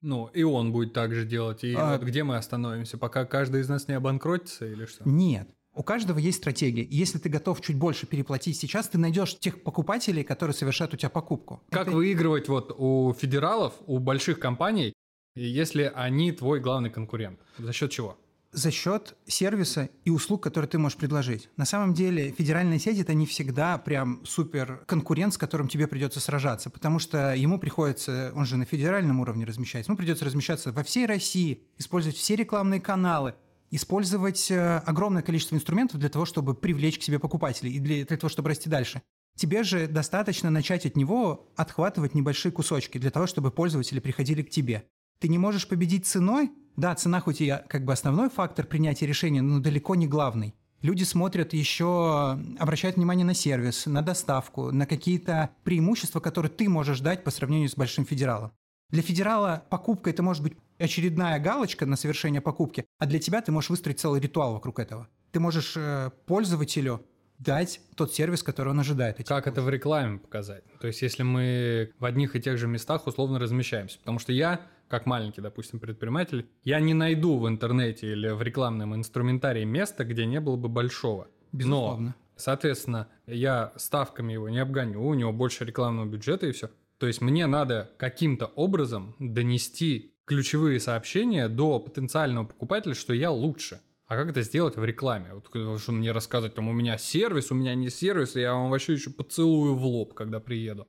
Ну, 0.00 0.26
и 0.26 0.42
он 0.42 0.72
будет 0.72 0.92
так 0.92 1.14
же 1.14 1.24
делать. 1.24 1.64
И 1.64 1.74
а... 1.74 1.92
вот 1.92 2.02
где 2.02 2.22
мы 2.22 2.36
остановимся? 2.36 2.98
Пока 2.98 3.24
каждый 3.24 3.62
из 3.62 3.68
нас 3.68 3.88
не 3.88 3.94
обанкротится 3.94 4.66
или 4.66 4.84
что? 4.84 5.08
Нет. 5.08 5.48
У 5.78 5.84
каждого 5.84 6.18
есть 6.18 6.38
стратегия. 6.38 6.82
И 6.82 6.96
если 6.96 7.18
ты 7.18 7.28
готов 7.28 7.60
чуть 7.60 7.76
больше 7.76 8.08
переплатить 8.08 8.56
сейчас, 8.56 8.88
ты 8.88 8.98
найдешь 8.98 9.38
тех 9.38 9.62
покупателей, 9.62 10.24
которые 10.24 10.52
совершают 10.52 10.92
у 10.92 10.96
тебя 10.96 11.08
покупку. 11.08 11.62
Как 11.70 11.86
Это... 11.86 11.96
выигрывать 11.96 12.48
вот 12.48 12.74
у 12.76 13.14
федералов, 13.16 13.74
у 13.86 14.00
больших 14.00 14.40
компаний, 14.40 14.92
если 15.36 15.92
они 15.94 16.32
твой 16.32 16.58
главный 16.58 16.90
конкурент? 16.90 17.38
За 17.58 17.72
счет 17.72 17.92
чего? 17.92 18.18
за 18.50 18.70
счет 18.70 19.14
сервиса 19.26 19.90
и 20.04 20.10
услуг, 20.10 20.42
которые 20.42 20.68
ты 20.70 20.78
можешь 20.78 20.96
предложить. 20.96 21.50
На 21.58 21.66
самом 21.66 21.92
деле 21.92 22.32
федеральная 22.32 22.78
сеть 22.78 22.98
это 22.98 23.12
не 23.12 23.26
всегда 23.26 23.76
прям 23.76 24.24
супер 24.24 24.84
конкурент, 24.86 25.34
с 25.34 25.38
которым 25.38 25.68
тебе 25.68 25.86
придется 25.86 26.18
сражаться, 26.18 26.70
потому 26.70 26.98
что 26.98 27.34
ему 27.34 27.58
приходится, 27.58 28.32
он 28.34 28.46
же 28.46 28.56
на 28.56 28.64
федеральном 28.64 29.20
уровне 29.20 29.44
размещается, 29.44 29.90
ему 29.90 29.98
придется 29.98 30.24
размещаться 30.24 30.72
во 30.72 30.82
всей 30.82 31.04
России, 31.04 31.62
использовать 31.76 32.16
все 32.16 32.36
рекламные 32.36 32.80
каналы, 32.80 33.34
использовать 33.70 34.50
э, 34.50 34.78
огромное 34.78 35.22
количество 35.22 35.56
инструментов 35.56 35.98
для 36.00 36.08
того, 36.08 36.24
чтобы 36.24 36.54
привлечь 36.54 36.98
к 36.98 37.02
себе 37.02 37.18
покупателей 37.18 37.72
и 37.72 37.78
для, 37.78 38.04
для 38.04 38.16
того, 38.16 38.28
чтобы 38.28 38.48
расти 38.48 38.68
дальше. 38.68 39.02
Тебе 39.36 39.62
же 39.62 39.86
достаточно 39.86 40.50
начать 40.50 40.84
от 40.84 40.96
него 40.96 41.48
отхватывать 41.56 42.14
небольшие 42.14 42.50
кусочки 42.50 42.98
для 42.98 43.10
того, 43.10 43.26
чтобы 43.26 43.50
пользователи 43.50 44.00
приходили 44.00 44.42
к 44.42 44.50
тебе. 44.50 44.84
Ты 45.20 45.28
не 45.28 45.38
можешь 45.38 45.68
победить 45.68 46.06
ценой? 46.06 46.50
Да, 46.76 46.94
цена 46.94 47.20
хоть 47.20 47.40
и 47.40 47.56
как 47.68 47.84
бы 47.84 47.92
основной 47.92 48.30
фактор 48.30 48.66
принятия 48.66 49.06
решения, 49.06 49.42
но 49.42 49.60
далеко 49.60 49.94
не 49.94 50.06
главный. 50.06 50.54
Люди 50.80 51.02
смотрят 51.02 51.52
еще, 51.52 52.38
обращают 52.58 52.96
внимание 52.96 53.26
на 53.26 53.34
сервис, 53.34 53.86
на 53.86 54.00
доставку, 54.00 54.70
на 54.70 54.86
какие-то 54.86 55.50
преимущества, 55.64 56.20
которые 56.20 56.50
ты 56.50 56.68
можешь 56.68 57.00
дать 57.00 57.24
по 57.24 57.32
сравнению 57.32 57.68
с 57.68 57.74
большим 57.74 58.04
федералом. 58.04 58.52
Для 58.90 59.02
федерала 59.02 59.64
покупка 59.70 60.10
это 60.10 60.22
может 60.22 60.42
быть 60.42 60.54
очередная 60.78 61.38
галочка 61.38 61.86
на 61.86 61.96
совершение 61.96 62.40
покупки, 62.40 62.84
а 62.98 63.06
для 63.06 63.18
тебя 63.18 63.40
ты 63.40 63.52
можешь 63.52 63.70
выстроить 63.70 64.00
целый 64.00 64.20
ритуал 64.20 64.54
вокруг 64.54 64.78
этого. 64.78 65.08
Ты 65.32 65.40
можешь 65.40 65.74
э, 65.76 66.10
пользователю 66.26 67.04
дать 67.38 67.80
тот 67.94 68.12
сервис, 68.12 68.42
который 68.42 68.70
он 68.70 68.80
ожидает. 68.80 69.18
Как 69.26 69.46
это 69.46 69.62
в 69.62 69.68
рекламе 69.68 70.18
показать? 70.18 70.64
То 70.80 70.86
есть, 70.86 71.02
если 71.02 71.22
мы 71.22 71.92
в 71.98 72.04
одних 72.04 72.36
и 72.36 72.40
тех 72.40 72.58
же 72.58 72.66
местах 72.66 73.06
условно 73.06 73.38
размещаемся. 73.38 73.98
Потому 73.98 74.18
что 74.18 74.32
я, 74.32 74.60
как 74.88 75.06
маленький, 75.06 75.40
допустим, 75.40 75.78
предприниматель, 75.78 76.48
я 76.64 76.80
не 76.80 76.94
найду 76.94 77.38
в 77.38 77.48
интернете 77.48 78.12
или 78.12 78.28
в 78.28 78.42
рекламном 78.42 78.94
инструментарии 78.94 79.64
места, 79.64 80.04
где 80.04 80.26
не 80.26 80.40
было 80.40 80.56
бы 80.56 80.68
большого. 80.68 81.28
Безусловно. 81.52 82.08
Но, 82.08 82.14
соответственно, 82.36 83.08
я 83.26 83.72
ставками 83.76 84.32
его 84.32 84.48
не 84.48 84.58
обгоню, 84.58 85.06
у 85.06 85.14
него 85.14 85.32
больше 85.32 85.64
рекламного 85.64 86.06
бюджета 86.06 86.46
и 86.46 86.52
все. 86.52 86.70
То 86.98 87.06
есть 87.06 87.20
мне 87.20 87.46
надо 87.46 87.92
каким-то 87.96 88.46
образом 88.46 89.14
донести 89.20 90.14
ключевые 90.28 90.78
сообщения 90.78 91.48
до 91.48 91.80
потенциального 91.80 92.44
покупателя, 92.44 92.94
что 92.94 93.14
я 93.14 93.30
лучше. 93.30 93.80
А 94.06 94.16
как 94.16 94.28
это 94.28 94.42
сделать 94.42 94.76
в 94.76 94.84
рекламе? 94.84 95.34
Вот 95.34 95.80
что 95.80 95.92
мне 95.92 96.12
рассказать, 96.12 96.54
там 96.54 96.68
у 96.68 96.72
меня 96.72 96.98
сервис, 96.98 97.50
у 97.50 97.54
меня 97.54 97.74
не 97.74 97.88
сервис, 97.88 98.36
я 98.36 98.52
вам 98.52 98.70
вообще 98.70 98.92
еще 98.92 99.10
поцелую 99.10 99.74
в 99.74 99.84
лоб, 99.84 100.14
когда 100.14 100.38
приеду. 100.38 100.86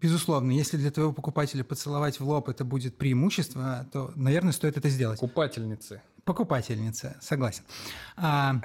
Безусловно, 0.00 0.52
если 0.52 0.76
для 0.76 0.90
твоего 0.90 1.12
покупателя 1.12 1.62
поцеловать 1.62 2.20
в 2.20 2.28
лоб 2.28 2.48
это 2.48 2.64
будет 2.64 2.96
преимущество, 2.96 3.86
то, 3.92 4.12
наверное, 4.14 4.52
стоит 4.52 4.76
это 4.76 4.88
сделать. 4.88 5.20
Покупательницы. 5.20 6.00
Покупательницы, 6.24 7.16
согласен. 7.20 7.64
А, 8.16 8.60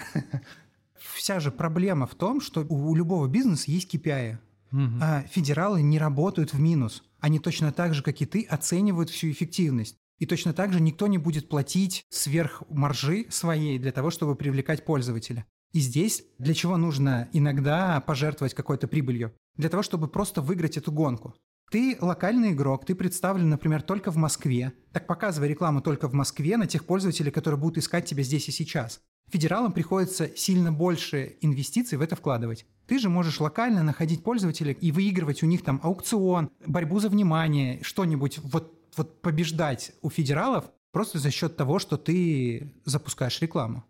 вся 0.96 1.40
же 1.40 1.52
проблема 1.52 2.06
в 2.06 2.16
том, 2.16 2.40
что 2.40 2.62
у 2.62 2.96
любого 2.96 3.28
бизнеса 3.28 3.72
есть 3.72 3.94
KPI. 3.94 4.38
Угу. 4.72 5.28
Федералы 5.30 5.82
не 5.82 6.00
работают 6.00 6.54
в 6.54 6.60
минус. 6.60 7.04
Они 7.20 7.40
точно 7.40 7.72
так 7.72 7.94
же, 7.94 8.04
как 8.04 8.22
и 8.22 8.26
ты, 8.26 8.44
оценивают 8.44 9.10
всю 9.10 9.32
эффективность. 9.32 9.98
И 10.18 10.26
точно 10.26 10.54
так 10.54 10.72
же 10.72 10.80
никто 10.80 11.08
не 11.08 11.18
будет 11.18 11.50
платить 11.50 12.06
сверх 12.10 12.64
маржи 12.70 13.26
своей 13.30 13.78
для 13.80 13.92
того, 13.92 14.12
чтобы 14.12 14.36
привлекать 14.36 14.86
пользователя. 14.86 15.46
И 15.74 15.80
здесь 15.80 16.24
для 16.40 16.54
чего 16.54 16.78
нужно 16.78 17.28
иногда 17.34 18.00
пожертвовать 18.00 18.54
какой-то 18.54 18.88
прибылью? 18.88 19.34
Для 19.58 19.70
того, 19.70 19.84
чтобы 19.84 20.08
просто 20.08 20.42
выиграть 20.42 20.78
эту 20.78 20.92
гонку. 20.92 21.36
Ты 21.72 21.98
локальный 22.00 22.52
игрок, 22.52 22.86
ты 22.86 22.96
представлен, 22.96 23.50
например, 23.50 23.82
только 23.82 24.12
в 24.12 24.18
Москве. 24.18 24.74
Так 24.92 25.08
показывай 25.08 25.48
рекламу 25.48 25.82
только 25.82 26.08
в 26.08 26.14
Москве 26.14 26.58
на 26.58 26.68
тех 26.68 26.86
пользователей, 26.86 27.32
которые 27.32 27.60
будут 27.60 27.80
искать 27.80 28.06
тебя 28.06 28.24
здесь 28.24 28.48
и 28.48 28.52
сейчас. 28.52 29.02
Федералам 29.32 29.72
приходится 29.72 30.30
сильно 30.38 30.72
больше 30.72 31.38
инвестиций 31.42 31.98
в 31.98 32.02
это 32.02 32.16
вкладывать. 32.16 32.66
Ты 32.86 33.00
же 33.00 33.10
можешь 33.10 33.40
локально 33.40 33.82
находить 33.82 34.24
пользователей 34.24 34.74
и 34.74 34.92
выигрывать 34.92 35.42
у 35.42 35.48
них 35.48 35.64
там 35.64 35.80
аукцион, 35.82 36.52
борьбу 36.66 37.00
за 37.00 37.10
внимание, 37.10 37.80
что-нибудь, 37.82 38.40
вот, 38.44 38.80
вот 38.96 39.22
побеждать 39.22 39.94
у 40.04 40.10
федералов 40.10 40.66
просто 40.92 41.18
за 41.18 41.32
счет 41.32 41.58
того, 41.58 41.80
что 41.80 41.98
ты 41.98 42.74
запускаешь 42.86 43.42
рекламу. 43.42 43.84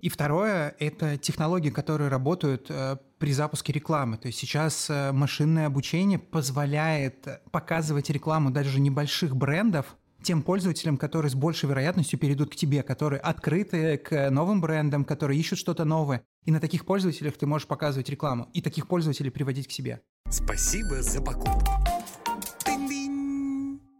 И 0.00 0.08
второе– 0.08 0.74
это 0.78 1.18
технологии, 1.18 1.70
которые 1.70 2.08
работают 2.08 2.66
э, 2.70 2.98
при 3.18 3.32
запуске 3.32 3.72
рекламы. 3.72 4.16
То 4.16 4.28
есть 4.28 4.38
сейчас 4.38 4.88
э, 4.90 5.12
машинное 5.12 5.66
обучение 5.66 6.18
позволяет 6.18 7.26
показывать 7.50 8.10
рекламу 8.10 8.50
даже 8.50 8.80
небольших 8.80 9.36
брендов 9.36 9.96
тем 10.22 10.42
пользователям, 10.42 10.96
которые 10.96 11.30
с 11.30 11.34
большей 11.34 11.68
вероятностью 11.68 12.18
перейдут 12.18 12.50
к 12.50 12.56
тебе, 12.56 12.82
которые 12.82 13.20
открыты 13.20 13.96
к 13.98 14.30
новым 14.30 14.60
брендам, 14.60 15.04
которые 15.04 15.38
ищут 15.38 15.58
что-то 15.58 15.84
новое. 15.84 16.22
И 16.44 16.50
на 16.50 16.60
таких 16.60 16.84
пользователях 16.84 17.36
ты 17.36 17.46
можешь 17.46 17.68
показывать 17.68 18.08
рекламу 18.08 18.48
и 18.52 18.60
таких 18.60 18.88
пользователей 18.88 19.30
приводить 19.30 19.68
к 19.68 19.70
себе. 19.70 20.00
Спасибо 20.28 21.02
за 21.02 21.22
покупку. 21.22 21.72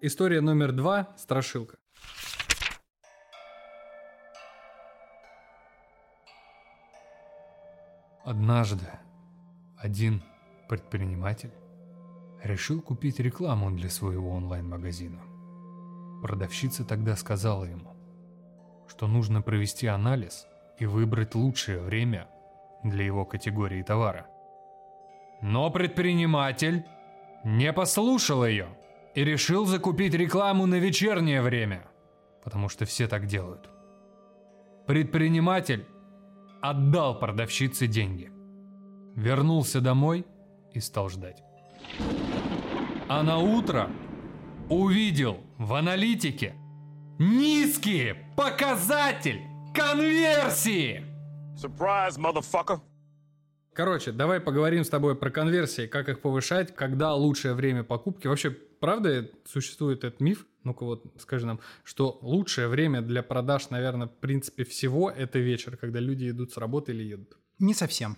История 0.00 0.40
номер 0.40 0.72
два– 0.72 1.08
страшилка. 1.16 1.76
Однажды 8.24 8.86
один 9.80 10.22
предприниматель 10.68 11.52
решил 12.42 12.82
купить 12.82 13.20
рекламу 13.20 13.70
для 13.70 13.88
своего 13.88 14.30
онлайн-магазина. 14.30 15.20
Продавщица 16.22 16.84
тогда 16.84 17.14
сказала 17.16 17.64
ему, 17.64 17.94
что 18.88 19.06
нужно 19.06 19.40
провести 19.40 19.86
анализ 19.86 20.46
и 20.78 20.86
выбрать 20.86 21.34
лучшее 21.34 21.80
время 21.80 22.28
для 22.82 23.04
его 23.04 23.24
категории 23.24 23.82
товара. 23.82 24.26
Но 25.42 25.70
предприниматель 25.70 26.84
не 27.44 27.72
послушал 27.72 28.44
ее 28.44 28.68
и 29.14 29.24
решил 29.24 29.64
закупить 29.64 30.14
рекламу 30.14 30.66
на 30.66 30.76
вечернее 30.76 31.40
время, 31.40 31.86
потому 32.42 32.68
что 32.68 32.84
все 32.84 33.06
так 33.06 33.26
делают. 33.26 33.70
Предприниматель 34.86 35.86
отдал 36.60 37.18
продавщице 37.18 37.86
деньги, 37.86 38.32
вернулся 39.18 39.80
домой 39.80 40.24
и 40.72 40.80
стал 40.80 41.08
ждать. 41.08 41.42
А 43.08 43.22
на 43.22 43.38
утро 43.38 43.90
увидел 44.70 45.38
в 45.56 45.74
аналитике 45.74 46.54
низкий 47.18 48.14
показатель 48.36 49.40
конверсии. 49.74 51.04
Surprise, 51.56 52.16
motherfucker. 52.16 52.80
Короче, 53.72 54.12
давай 54.12 54.40
поговорим 54.40 54.84
с 54.84 54.88
тобой 54.88 55.16
про 55.16 55.30
конверсии, 55.30 55.86
как 55.86 56.08
их 56.08 56.20
повышать, 56.20 56.74
когда 56.74 57.14
лучшее 57.14 57.54
время 57.54 57.82
покупки. 57.82 58.28
Вообще, 58.28 58.50
правда 58.50 59.28
существует 59.44 60.04
этот 60.04 60.20
миф? 60.20 60.46
Ну-ка 60.62 60.84
вот 60.84 61.04
скажи 61.18 61.46
нам, 61.46 61.60
что 61.82 62.18
лучшее 62.22 62.68
время 62.68 63.02
для 63.02 63.22
продаж, 63.22 63.70
наверное, 63.70 64.06
в 64.06 64.16
принципе 64.18 64.64
всего 64.64 65.10
это 65.10 65.38
вечер, 65.40 65.76
когда 65.76 65.98
люди 65.98 66.30
идут 66.30 66.52
с 66.52 66.56
работы 66.56 66.92
или 66.92 67.02
едут. 67.02 67.36
Не 67.58 67.74
совсем. 67.74 68.16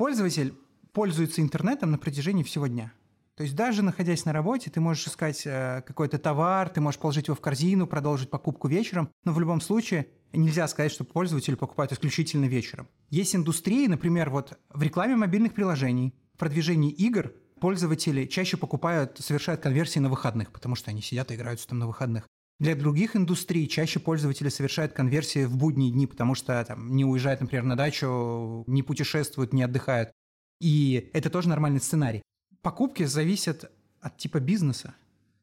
Пользователь 0.00 0.54
пользуется 0.94 1.42
интернетом 1.42 1.90
на 1.90 1.98
протяжении 1.98 2.42
всего 2.42 2.66
дня. 2.66 2.90
То 3.36 3.42
есть 3.42 3.54
даже 3.54 3.82
находясь 3.82 4.24
на 4.24 4.32
работе, 4.32 4.70
ты 4.70 4.80
можешь 4.80 5.06
искать 5.06 5.42
э, 5.44 5.82
какой-то 5.86 6.18
товар, 6.18 6.70
ты 6.70 6.80
можешь 6.80 6.98
положить 6.98 7.26
его 7.26 7.34
в 7.34 7.42
корзину, 7.42 7.86
продолжить 7.86 8.30
покупку 8.30 8.66
вечером, 8.66 9.10
но 9.24 9.34
в 9.34 9.40
любом 9.40 9.60
случае 9.60 10.06
нельзя 10.32 10.66
сказать, 10.68 10.90
что 10.90 11.04
пользователи 11.04 11.54
покупают 11.54 11.92
исключительно 11.92 12.46
вечером. 12.46 12.88
Есть 13.10 13.36
индустрии, 13.36 13.88
например, 13.88 14.30
вот 14.30 14.58
в 14.70 14.82
рекламе 14.82 15.16
мобильных 15.16 15.52
приложений, 15.52 16.14
в 16.32 16.38
продвижении 16.38 16.90
игр 16.90 17.34
пользователи 17.60 18.24
чаще 18.24 18.56
покупают, 18.56 19.18
совершают 19.18 19.60
конверсии 19.60 19.98
на 19.98 20.08
выходных, 20.08 20.50
потому 20.50 20.76
что 20.76 20.90
они 20.90 21.02
сидят 21.02 21.30
и 21.30 21.34
играются 21.34 21.68
там 21.68 21.78
на 21.78 21.86
выходных. 21.86 22.26
Для 22.60 22.76
других 22.76 23.16
индустрий 23.16 23.66
чаще 23.66 23.98
пользователи 23.98 24.48
совершают 24.48 24.92
конверсии 24.92 25.44
в 25.44 25.56
будние 25.56 25.90
дни, 25.90 26.06
потому 26.06 26.36
что 26.36 26.64
там, 26.64 26.94
не 26.94 27.04
уезжают, 27.04 27.40
например, 27.40 27.64
на 27.64 27.76
дачу, 27.76 28.62
не 28.68 28.84
путешествуют, 28.84 29.52
не 29.52 29.64
отдыхают. 29.64 30.12
И 30.60 31.10
это 31.12 31.28
тоже 31.30 31.48
нормальный 31.48 31.80
сценарий 31.80 32.22
покупки 32.62 33.04
зависят 33.04 33.70
от 34.00 34.16
типа 34.16 34.40
бизнеса, 34.40 34.94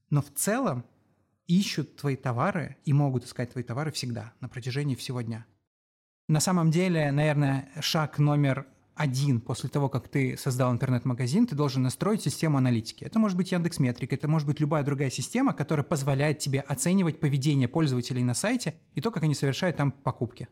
но 0.10 0.22
в 0.22 0.32
целом 0.34 0.86
ищут 1.48 1.96
твои 1.96 2.16
товары 2.16 2.78
и 2.86 2.94
могут 2.94 3.26
искать 3.26 3.52
твои 3.52 3.64
товары 3.64 3.92
всегда, 3.92 4.34
на 4.40 4.50
протяжении 4.50 4.96
всего 4.96 5.22
дня. 5.22 5.46
На 6.28 6.40
самом 6.40 6.72
деле, 6.72 7.12
наверное, 7.12 7.70
шаг 7.80 8.20
номер 8.20 8.68
один 8.98 9.40
после 9.40 9.70
того, 9.70 9.90
как 9.90 10.08
ты 10.08 10.38
создал 10.38 10.72
интернет-магазин, 10.72 11.48
ты 11.48 11.56
должен 11.56 11.84
настроить 11.84 12.22
систему 12.22 12.58
аналитики. 12.58 13.04
Это 13.04 13.20
может 13.20 13.38
быть 13.38 13.52
Яндекс 13.52 13.80
Метрик, 13.80 14.14
это 14.14 14.28
может 14.28 14.48
быть 14.48 14.60
любая 14.60 14.84
другая 14.84 15.10
система, 15.10 15.54
которая 15.54 15.84
позволяет 15.84 16.40
тебе 16.40 16.60
оценивать 16.60 17.20
поведение 17.20 17.68
пользователей 17.68 18.24
на 18.24 18.34
сайте 18.34 18.76
и 18.96 19.02
то, 19.02 19.12
как 19.12 19.24
они 19.24 19.36
совершают 19.36 19.78
там 19.78 19.92
покупки. 19.92 20.48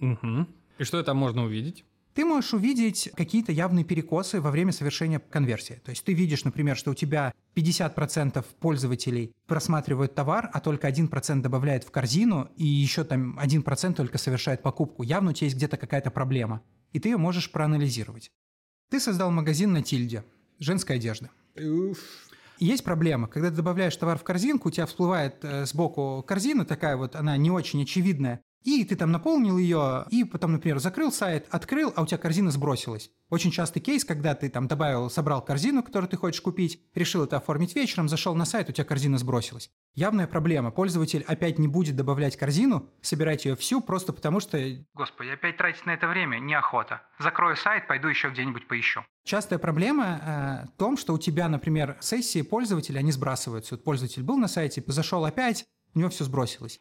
Угу. 0.00 0.46
И 0.78 0.84
что 0.84 0.98
это 0.98 1.12
можно 1.14 1.44
увидеть? 1.44 1.84
ты 2.14 2.24
можешь 2.24 2.52
увидеть 2.52 3.10
какие-то 3.16 3.52
явные 3.52 3.84
перекосы 3.84 4.40
во 4.40 4.50
время 4.50 4.72
совершения 4.72 5.18
конверсии. 5.18 5.80
То 5.84 5.90
есть 5.90 6.04
ты 6.04 6.12
видишь, 6.12 6.44
например, 6.44 6.76
что 6.76 6.90
у 6.90 6.94
тебя 6.94 7.32
50% 7.54 8.44
пользователей 8.58 9.32
просматривают 9.46 10.14
товар, 10.14 10.50
а 10.52 10.60
только 10.60 10.88
1% 10.88 11.40
добавляет 11.40 11.84
в 11.84 11.90
корзину, 11.90 12.50
и 12.56 12.66
еще 12.66 13.04
там 13.04 13.38
1% 13.38 13.94
только 13.94 14.18
совершает 14.18 14.62
покупку. 14.62 15.02
Явно 15.02 15.30
у 15.30 15.32
тебя 15.32 15.46
есть 15.46 15.56
где-то 15.56 15.76
какая-то 15.76 16.10
проблема, 16.10 16.62
и 16.92 17.00
ты 17.00 17.10
ее 17.10 17.16
можешь 17.16 17.50
проанализировать. 17.50 18.30
Ты 18.90 19.00
создал 19.00 19.30
магазин 19.30 19.72
на 19.72 19.82
Тильде, 19.82 20.24
женская 20.58 20.94
одежда. 20.94 21.30
Уф. 21.56 21.98
Есть 22.58 22.84
проблема, 22.84 23.26
когда 23.26 23.48
ты 23.48 23.56
добавляешь 23.56 23.96
товар 23.96 24.18
в 24.18 24.22
корзинку, 24.22 24.68
у 24.68 24.72
тебя 24.72 24.84
всплывает 24.84 25.36
э, 25.42 25.64
сбоку 25.64 26.22
корзина 26.26 26.66
такая 26.66 26.96
вот, 26.96 27.16
она 27.16 27.36
не 27.38 27.50
очень 27.50 27.82
очевидная, 27.82 28.42
И 28.62 28.84
ты 28.84 28.94
там 28.94 29.10
наполнил 29.10 29.56
ее, 29.56 30.04
и 30.10 30.24
потом, 30.24 30.52
например, 30.52 30.78
закрыл 30.78 31.10
сайт, 31.10 31.46
открыл, 31.50 31.92
а 31.96 32.02
у 32.02 32.06
тебя 32.06 32.18
корзина 32.18 32.50
сбросилась. 32.50 33.10
Очень 33.30 33.50
частый 33.50 33.80
кейс, 33.80 34.04
когда 34.04 34.34
ты 34.34 34.50
там 34.50 34.68
добавил, 34.68 35.08
собрал 35.08 35.42
корзину, 35.42 35.82
которую 35.82 36.08
ты 36.10 36.16
хочешь 36.16 36.40
купить, 36.40 36.82
решил 36.94 37.24
это 37.24 37.36
оформить 37.36 37.74
вечером, 37.74 38.08
зашел 38.08 38.34
на 38.34 38.44
сайт, 38.44 38.68
у 38.68 38.72
тебя 38.72 38.84
корзина 38.84 39.18
сбросилась. 39.18 39.70
Явная 39.94 40.26
проблема. 40.26 40.70
Пользователь 40.70 41.24
опять 41.26 41.58
не 41.58 41.68
будет 41.68 41.96
добавлять 41.96 42.36
корзину, 42.36 42.88
собирать 43.00 43.44
ее 43.44 43.56
всю, 43.56 43.80
просто 43.80 44.12
потому 44.12 44.40
что... 44.40 44.58
Господи, 44.94 45.30
опять 45.30 45.56
тратить 45.56 45.86
на 45.86 45.94
это 45.94 46.08
время 46.08 46.38
неохота. 46.38 47.02
Закрою 47.18 47.56
сайт, 47.56 47.86
пойду 47.86 48.08
еще 48.08 48.30
где-нибудь 48.30 48.68
поищу. 48.68 49.04
Частая 49.24 49.58
проблема 49.58 50.64
э, 50.64 50.66
в 50.66 50.78
том, 50.78 50.96
что 50.96 51.14
у 51.14 51.18
тебя, 51.18 51.48
например, 51.48 51.96
сессии 52.00 52.42
пользователя, 52.42 52.98
они 52.98 53.12
сбрасываются. 53.12 53.74
Вот 53.74 53.84
пользователь 53.84 54.22
был 54.22 54.36
на 54.38 54.48
сайте, 54.48 54.82
зашел 54.86 55.24
опять, 55.24 55.66
у 55.94 55.98
него 55.98 56.10
все 56.10 56.24
сбросилось. 56.24 56.80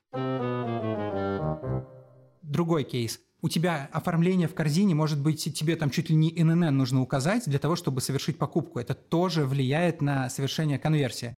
Другой 2.41 2.83
кейс. 2.83 3.19
У 3.41 3.47
тебя 3.47 3.89
оформление 3.93 4.49
в 4.49 4.53
корзине, 4.53 4.95
может 4.95 5.21
быть, 5.21 5.43
тебе 5.57 5.77
там 5.77 5.89
чуть 5.91 6.09
ли 6.09 6.15
не 6.15 6.29
ИНН 6.29 6.75
нужно 6.75 7.01
указать 7.01 7.43
для 7.45 7.57
того, 7.57 7.77
чтобы 7.77 8.01
совершить 8.01 8.37
покупку. 8.37 8.79
Это 8.79 8.93
тоже 8.93 9.45
влияет 9.45 10.01
на 10.01 10.29
совершение 10.29 10.77
конверсии. 10.77 11.35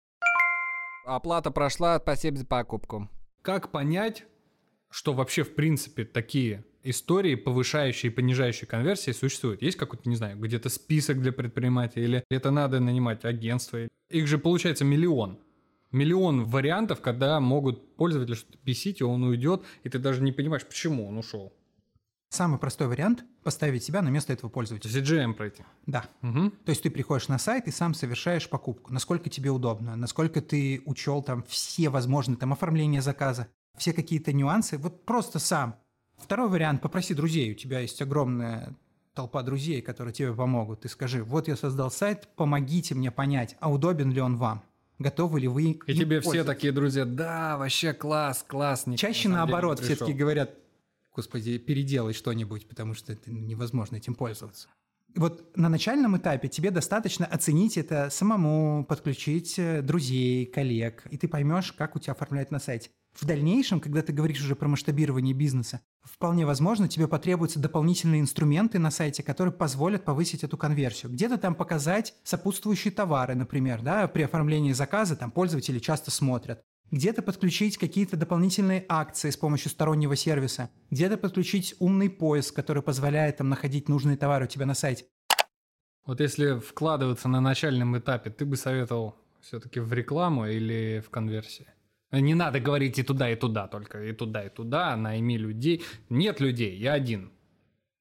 Оплата 1.06 1.52
прошла, 1.52 2.00
спасибо 2.00 2.38
за 2.38 2.46
покупку. 2.46 3.10
Как 3.42 3.72
понять, 3.72 4.26
что 4.90 5.14
вообще 5.14 5.44
в 5.44 5.56
принципе 5.56 6.06
такие 6.06 6.64
истории, 6.84 7.36
повышающие 7.36 8.12
и 8.12 8.16
понижающие 8.16 8.68
конверсии, 8.68 9.12
существуют? 9.12 9.62
Есть 9.62 9.78
какой-то, 9.78 10.08
не 10.08 10.16
знаю, 10.16 10.38
где-то 10.38 10.70
список 10.70 11.22
для 11.22 11.34
предпринимателей, 11.34 12.06
или 12.06 12.24
это 12.30 12.52
надо 12.52 12.80
нанимать 12.80 13.26
агентство? 13.26 13.80
Их 14.10 14.28
же 14.28 14.38
получается 14.38 14.86
миллион 14.86 15.40
миллион 15.92 16.46
вариантов, 16.46 17.02
когда 17.02 17.40
могут 17.40 17.96
пользователи 17.96 18.36
что-то 18.36 18.58
бесить, 18.64 19.02
и 19.02 19.04
он 19.04 19.24
уйдет, 19.24 19.64
и 19.84 19.90
ты 19.90 20.00
даже 20.00 20.22
не 20.22 20.32
понимаешь, 20.32 20.66
почему 20.66 21.08
он 21.08 21.18
ушел. 21.18 21.54
Самый 22.30 22.60
простой 22.60 22.88
вариант– 22.88 23.24
поставить 23.44 23.84
себя 23.84 24.04
на 24.04 24.10
место 24.10 24.34
этого 24.34 24.52
пользователя. 24.52 24.92
CGM 24.92 25.34
пройти. 25.34 25.64
Да. 25.88 26.06
Угу. 26.22 26.52
То 26.64 26.70
есть 26.70 26.84
ты 26.84 26.92
приходишь 26.92 27.28
на 27.28 27.40
сайт 27.40 27.68
и 27.68 27.72
сам 27.72 27.96
совершаешь 27.96 28.48
покупку. 28.48 28.94
Насколько 28.94 29.32
тебе 29.32 29.50
удобно, 29.50 29.96
насколько 29.96 30.40
ты 30.40 30.84
учел 30.86 31.24
там 31.24 31.44
все 31.48 31.90
возможные 31.90 32.38
там 32.38 32.54
оформления 32.54 33.02
заказа, 33.02 33.48
все 33.78 33.94
какие-то 33.94 34.32
нюансы. 34.32 34.78
Вот 34.78 35.06
просто 35.06 35.40
сам. 35.40 35.76
Второй 36.18 36.50
вариант– 36.50 36.82
попроси 36.84 37.16
друзей. 37.16 37.52
У 37.52 37.56
тебя 37.56 37.80
есть 37.80 38.00
огромная 38.00 38.76
толпа 39.16 39.42
друзей, 39.42 39.82
которые 39.82 40.14
тебе 40.14 40.32
помогут. 40.32 40.82
Ты 40.82 40.90
скажи, 40.90 41.24
вот 41.24 41.48
я 41.48 41.56
создал 41.56 41.90
сайт, 41.90 42.28
помогите 42.36 42.94
мне 42.94 43.10
понять, 43.10 43.56
а 43.60 43.72
удобен 43.72 44.12
ли 44.12 44.22
он 44.22 44.38
вам 44.38 44.64
готовы 45.00 45.40
ли 45.40 45.48
вы 45.48 45.80
И 45.88 45.94
тебе 45.96 46.22
все 46.22 46.44
такие 46.44 46.72
друзья, 46.72 47.06
да, 47.06 47.58
вообще 47.58 47.94
класс, 47.94 48.46
класс. 48.48 48.86
Чаще 48.98 49.30
на 49.30 49.38
наоборот, 49.38 49.80
все 49.80 49.96
таки 49.96 50.14
говорят, 50.14 50.54
господи, 51.16 51.58
переделай 51.58 52.14
что-нибудь, 52.14 52.68
потому 52.68 52.94
что 52.94 53.14
это 53.14 53.32
невозможно 53.32 53.96
этим 53.96 54.14
пользоваться. 54.14 54.68
Вот 55.16 55.58
на 55.58 55.70
начальном 55.70 56.18
этапе 56.18 56.50
тебе 56.50 56.70
достаточно 56.70 57.26
оценить 57.26 57.78
это 57.78 58.10
самому, 58.12 58.86
подключить 58.88 59.58
э, 59.58 59.82
друзей, 59.82 60.46
коллег, 60.46 61.04
и 61.10 61.18
ты 61.18 61.28
поймешь, 61.28 61.72
как 61.72 61.96
у 61.96 62.00
тебя 62.00 62.14
оформлять 62.14 62.52
на 62.52 62.60
сайте. 62.60 62.92
В 63.20 63.26
дальнейшем, 63.26 63.82
когда 63.82 64.02
ты 64.02 64.14
говоришь 64.14 64.40
уже 64.40 64.56
про 64.56 64.70
масштабирование 64.70 65.34
бизнеса, 65.34 65.82
вполне 66.04 66.46
возможно, 66.46 66.88
тебе 66.88 67.06
потребуются 67.06 67.60
дополнительные 67.60 68.22
инструменты 68.22 68.80
на 68.80 68.92
сайте, 68.92 69.24
которые 69.24 69.54
позволят 69.54 70.06
повысить 70.06 70.46
эту 70.46 70.58
конверсию. 70.58 71.12
Где-то 71.12 71.38
там 71.38 71.54
показать 71.54 72.14
сопутствующие 72.24 72.94
товары, 72.94 73.36
например, 73.36 73.82
да, 73.82 74.08
при 74.08 74.22
оформлении 74.22 74.72
заказа 74.72 75.18
там 75.18 75.32
пользователи 75.32 75.80
часто 75.80 76.12
смотрят. 76.12 76.62
Где-то 76.92 77.22
подключить 77.22 77.78
какие-то 77.78 78.16
дополнительные 78.16 78.86
акции 78.88 79.32
с 79.32 79.38
помощью 79.38 79.70
стороннего 79.70 80.16
сервиса. 80.16 80.70
Где-то 80.90 81.18
подключить 81.18 81.76
умный 81.80 82.10
поиск, 82.10 82.56
который 82.56 82.82
позволяет 82.82 83.38
там 83.38 83.50
находить 83.50 83.90
нужные 83.90 84.16
товары 84.16 84.46
у 84.46 84.48
тебя 84.48 84.66
на 84.66 84.76
сайте. 84.76 85.06
Вот 86.06 86.22
если 86.22 86.58
вкладываться 86.58 87.28
на 87.28 87.42
начальном 87.42 87.98
этапе, 87.98 88.30
ты 88.30 88.46
бы 88.46 88.56
советовал 88.56 89.16
все-таки 89.42 89.82
в 89.82 89.92
рекламу 89.92 90.48
или 90.48 91.04
в 91.06 91.10
конверсии? 91.10 91.68
Не 92.12 92.34
надо 92.34 92.60
говорить 92.60 92.98
и 92.98 93.04
туда, 93.04 93.30
и 93.30 93.36
туда 93.36 93.68
только, 93.68 94.04
и 94.04 94.14
туда, 94.14 94.44
и 94.44 94.50
туда, 94.50 94.96
найми 94.96 95.38
людей. 95.38 95.84
Нет 96.10 96.40
людей, 96.40 96.76
я 96.78 96.94
один. 96.94 97.32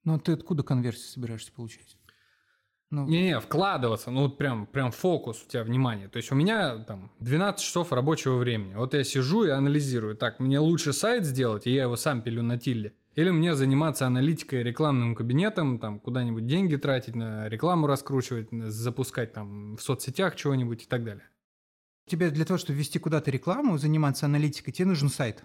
Ну, 0.05 0.15
а 0.15 0.19
ты 0.19 0.33
откуда 0.33 0.63
конверсию 0.63 1.09
собираешься 1.09 1.53
получать? 1.53 1.97
Ну... 2.91 3.07
Не-не, 3.07 3.39
вкладываться, 3.39 4.11
ну 4.11 4.23
вот 4.23 4.39
прям, 4.39 4.67
прям 4.67 4.93
фокус 4.93 5.45
у 5.45 5.51
тебя 5.51 5.63
внимание. 5.63 6.09
То 6.09 6.17
есть 6.17 6.33
у 6.33 6.35
меня 6.35 6.79
там 6.79 7.13
12 7.21 7.61
часов 7.61 7.93
рабочего 7.93 8.37
времени. 8.39 8.75
Вот 8.75 8.95
я 8.95 9.05
сижу 9.05 9.45
и 9.45 9.51
анализирую. 9.51 10.17
Так, 10.17 10.41
мне 10.41 10.59
лучше 10.59 10.95
сайт 10.95 11.27
сделать, 11.27 11.67
и 11.67 11.71
я 11.71 11.83
его 11.83 11.97
сам 11.97 12.23
пилю 12.23 12.43
на 12.43 12.59
тильде. 12.59 12.95
Или 13.15 13.31
мне 13.31 13.55
заниматься 13.55 14.07
аналитикой, 14.07 14.63
рекламным 14.63 15.15
кабинетом, 15.15 15.79
там 15.79 16.01
куда-нибудь 16.01 16.47
деньги 16.47 16.77
тратить, 16.77 17.15
на 17.15 17.49
рекламу 17.49 17.87
раскручивать, 17.87 18.49
запускать 18.53 19.35
там 19.35 19.77
в 19.77 19.83
соцсетях 19.83 20.37
чего-нибудь 20.37 20.85
и 20.85 20.87
так 20.87 21.05
далее. 21.05 21.25
Тебе 22.09 22.31
для 22.31 22.45
того, 22.45 22.59
чтобы 22.59 22.79
вести 22.79 22.99
куда-то 22.99 23.31
рекламу, 23.31 23.79
заниматься 23.79 24.27
аналитикой, 24.27 24.73
тебе 24.73 24.89
нужен 24.89 25.09
сайт. 25.09 25.45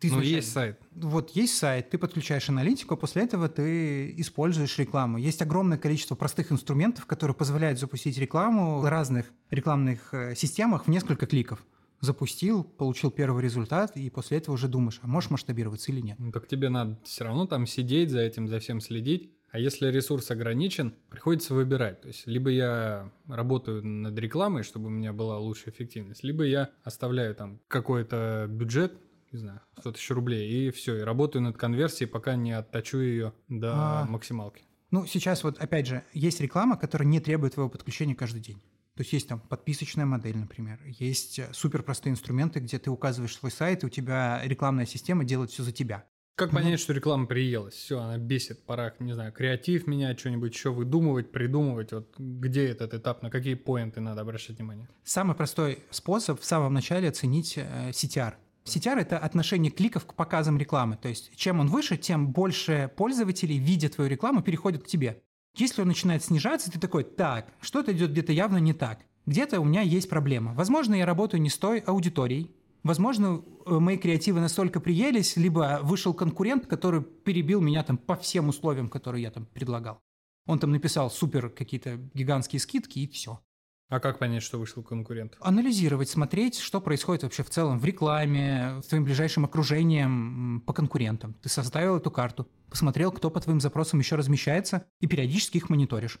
Ты 0.00 0.10
ну, 0.10 0.20
есть 0.20 0.52
сайт. 0.52 0.78
Вот 0.94 1.30
есть 1.30 1.56
сайт, 1.56 1.88
ты 1.88 1.96
подключаешь 1.96 2.48
аналитику, 2.50 2.94
а 2.94 2.96
после 2.96 3.22
этого 3.22 3.48
ты 3.48 4.12
используешь 4.20 4.78
рекламу. 4.78 5.16
Есть 5.16 5.40
огромное 5.40 5.78
количество 5.78 6.14
простых 6.14 6.52
инструментов, 6.52 7.06
которые 7.06 7.34
позволяют 7.34 7.78
запустить 7.78 8.18
рекламу 8.18 8.80
в 8.80 8.90
разных 8.90 9.32
рекламных 9.50 10.12
э, 10.12 10.34
системах 10.34 10.86
в 10.86 10.88
несколько 10.88 11.26
кликов. 11.26 11.64
Запустил, 12.00 12.62
получил 12.62 13.10
первый 13.10 13.42
результат, 13.42 13.96
и 13.96 14.10
после 14.10 14.36
этого 14.36 14.54
уже 14.54 14.68
думаешь, 14.68 15.00
а 15.02 15.06
можешь 15.06 15.30
масштабироваться 15.30 15.90
или 15.90 16.02
нет. 16.02 16.18
Ну, 16.18 16.30
так 16.30 16.46
тебе 16.46 16.68
надо 16.68 16.98
все 17.04 17.24
равно 17.24 17.46
там 17.46 17.66
сидеть 17.66 18.10
за 18.10 18.20
этим, 18.20 18.48
за 18.48 18.58
всем 18.58 18.82
следить. 18.82 19.30
А 19.50 19.58
если 19.58 19.88
ресурс 19.88 20.30
ограничен, 20.30 20.94
приходится 21.08 21.54
выбирать. 21.54 22.00
То 22.02 22.08
есть 22.08 22.26
либо 22.26 22.50
я 22.50 23.10
работаю 23.28 23.84
над 23.84 24.18
рекламой, 24.18 24.62
чтобы 24.62 24.86
у 24.86 24.90
меня 24.90 25.12
была 25.12 25.38
лучшая 25.38 25.72
эффективность, 25.72 26.24
либо 26.24 26.44
я 26.44 26.70
оставляю 26.82 27.34
там 27.34 27.60
какой-то 27.68 28.46
бюджет, 28.50 28.92
не 29.32 29.38
знаю, 29.38 29.60
100 29.78 29.92
тысяч 29.92 30.10
рублей, 30.10 30.68
и 30.68 30.70
все, 30.70 30.96
и 30.98 31.00
работаю 31.00 31.42
над 31.42 31.56
конверсией, 31.56 32.08
пока 32.08 32.36
не 32.36 32.52
отточу 32.52 32.98
ее 32.98 33.32
до 33.48 33.72
а, 33.74 34.04
максималки. 34.06 34.62
Ну, 34.90 35.06
сейчас 35.06 35.42
вот, 35.44 35.58
опять 35.58 35.86
же, 35.86 36.04
есть 36.12 36.40
реклама, 36.40 36.76
которая 36.76 37.08
не 37.08 37.20
требует 37.20 37.54
твоего 37.54 37.70
подключения 37.70 38.14
каждый 38.14 38.40
день. 38.40 38.60
То 38.96 39.02
есть 39.02 39.12
есть 39.12 39.28
там 39.28 39.40
подписочная 39.40 40.06
модель, 40.06 40.38
например, 40.38 40.80
есть 40.86 41.38
э, 41.38 41.50
супер 41.52 41.82
простые 41.82 42.12
инструменты, 42.12 42.60
где 42.60 42.78
ты 42.78 42.90
указываешь 42.90 43.36
свой 43.36 43.50
сайт, 43.50 43.82
и 43.82 43.86
у 43.86 43.90
тебя 43.90 44.40
рекламная 44.42 44.86
система 44.86 45.24
делает 45.24 45.50
все 45.50 45.62
за 45.62 45.72
тебя. 45.72 46.06
Как 46.36 46.50
понять, 46.50 46.80
что 46.80 46.92
реклама 46.92 47.24
приелась? 47.24 47.72
Все, 47.72 47.98
она 47.98 48.18
бесит, 48.18 48.62
пора, 48.66 48.92
не 48.98 49.14
знаю, 49.14 49.32
креатив 49.32 49.86
менять, 49.86 50.20
что-нибудь 50.20 50.52
еще 50.52 50.70
выдумывать, 50.70 51.32
придумывать. 51.32 51.92
Вот 51.92 52.14
где 52.18 52.66
этот 52.66 52.92
этап, 52.92 53.22
на 53.22 53.30
какие 53.30 53.54
поинты 53.54 54.02
надо 54.02 54.20
обращать 54.20 54.58
внимание? 54.58 54.86
Самый 55.02 55.34
простой 55.34 55.78
способ 55.88 56.38
в 56.38 56.44
самом 56.44 56.74
начале 56.74 57.08
оценить 57.08 57.54
э, 57.56 57.88
CTR. 57.88 58.34
CTR– 58.66 58.96
это 59.00 59.16
отношение 59.16 59.72
кликов 59.72 60.04
к 60.04 60.12
показам 60.12 60.58
рекламы. 60.58 60.98
То 60.98 61.08
есть 61.08 61.34
чем 61.36 61.58
он 61.58 61.68
выше, 61.68 61.96
тем 61.96 62.32
больше 62.32 62.90
пользователей, 62.94 63.56
видя 63.56 63.88
твою 63.88 64.10
рекламу, 64.10 64.42
переходят 64.42 64.82
к 64.82 64.86
тебе. 64.86 65.22
Если 65.56 65.80
он 65.80 65.88
начинает 65.88 66.22
снижаться, 66.22 66.70
ты 66.70 66.78
такой, 66.78 67.04
так, 67.04 67.50
что-то 67.62 67.92
идет 67.92 68.10
где-то 68.10 68.32
явно 68.32 68.58
не 68.58 68.74
так. 68.74 68.98
Где-то 69.24 69.58
у 69.58 69.64
меня 69.64 69.80
есть 69.80 70.10
проблема. 70.10 70.52
Возможно, 70.52 70.94
я 70.96 71.06
работаю 71.06 71.40
не 71.40 71.48
с 71.48 71.56
той 71.56 71.78
аудиторией, 71.78 72.54
Возможно, 72.86 73.42
э, 73.66 73.78
мои 73.80 73.98
креативы 73.98 74.38
настолько 74.38 74.78
приелись, 74.78 75.36
либо 75.36 75.80
вышел 75.82 76.14
конкурент, 76.14 76.66
который 76.66 77.02
перебил 77.02 77.60
меня 77.60 77.82
там 77.82 77.98
по 77.98 78.14
всем 78.14 78.48
условиям, 78.48 78.88
которые 78.88 79.24
я 79.24 79.32
там 79.32 79.46
предлагал. 79.46 80.00
Он 80.46 80.60
там 80.60 80.70
написал 80.70 81.10
супер 81.10 81.50
какие-то 81.50 81.96
гигантские 82.14 82.60
скидки 82.60 83.00
и 83.00 83.08
все. 83.08 83.40
А 83.88 83.98
как 83.98 84.20
понять, 84.20 84.44
что 84.44 84.58
вышел 84.58 84.84
конкурент? 84.84 85.36
Анализировать, 85.40 86.08
смотреть, 86.08 86.58
что 86.58 86.80
происходит 86.80 87.24
вообще 87.24 87.42
в 87.42 87.50
целом 87.50 87.80
в 87.80 87.84
рекламе, 87.84 88.80
с 88.84 88.86
твоим 88.86 89.02
ближайшим 89.02 89.44
окружением, 89.44 90.62
по 90.64 90.72
конкурентам. 90.72 91.34
Ты 91.42 91.48
составил 91.48 91.96
эту 91.96 92.12
карту, 92.12 92.48
посмотрел, 92.70 93.10
кто 93.10 93.30
по 93.30 93.40
твоим 93.40 93.60
запросам 93.60 93.98
еще 93.98 94.14
размещается, 94.14 94.86
и 95.00 95.08
периодически 95.08 95.56
их 95.56 95.70
мониторишь. 95.70 96.20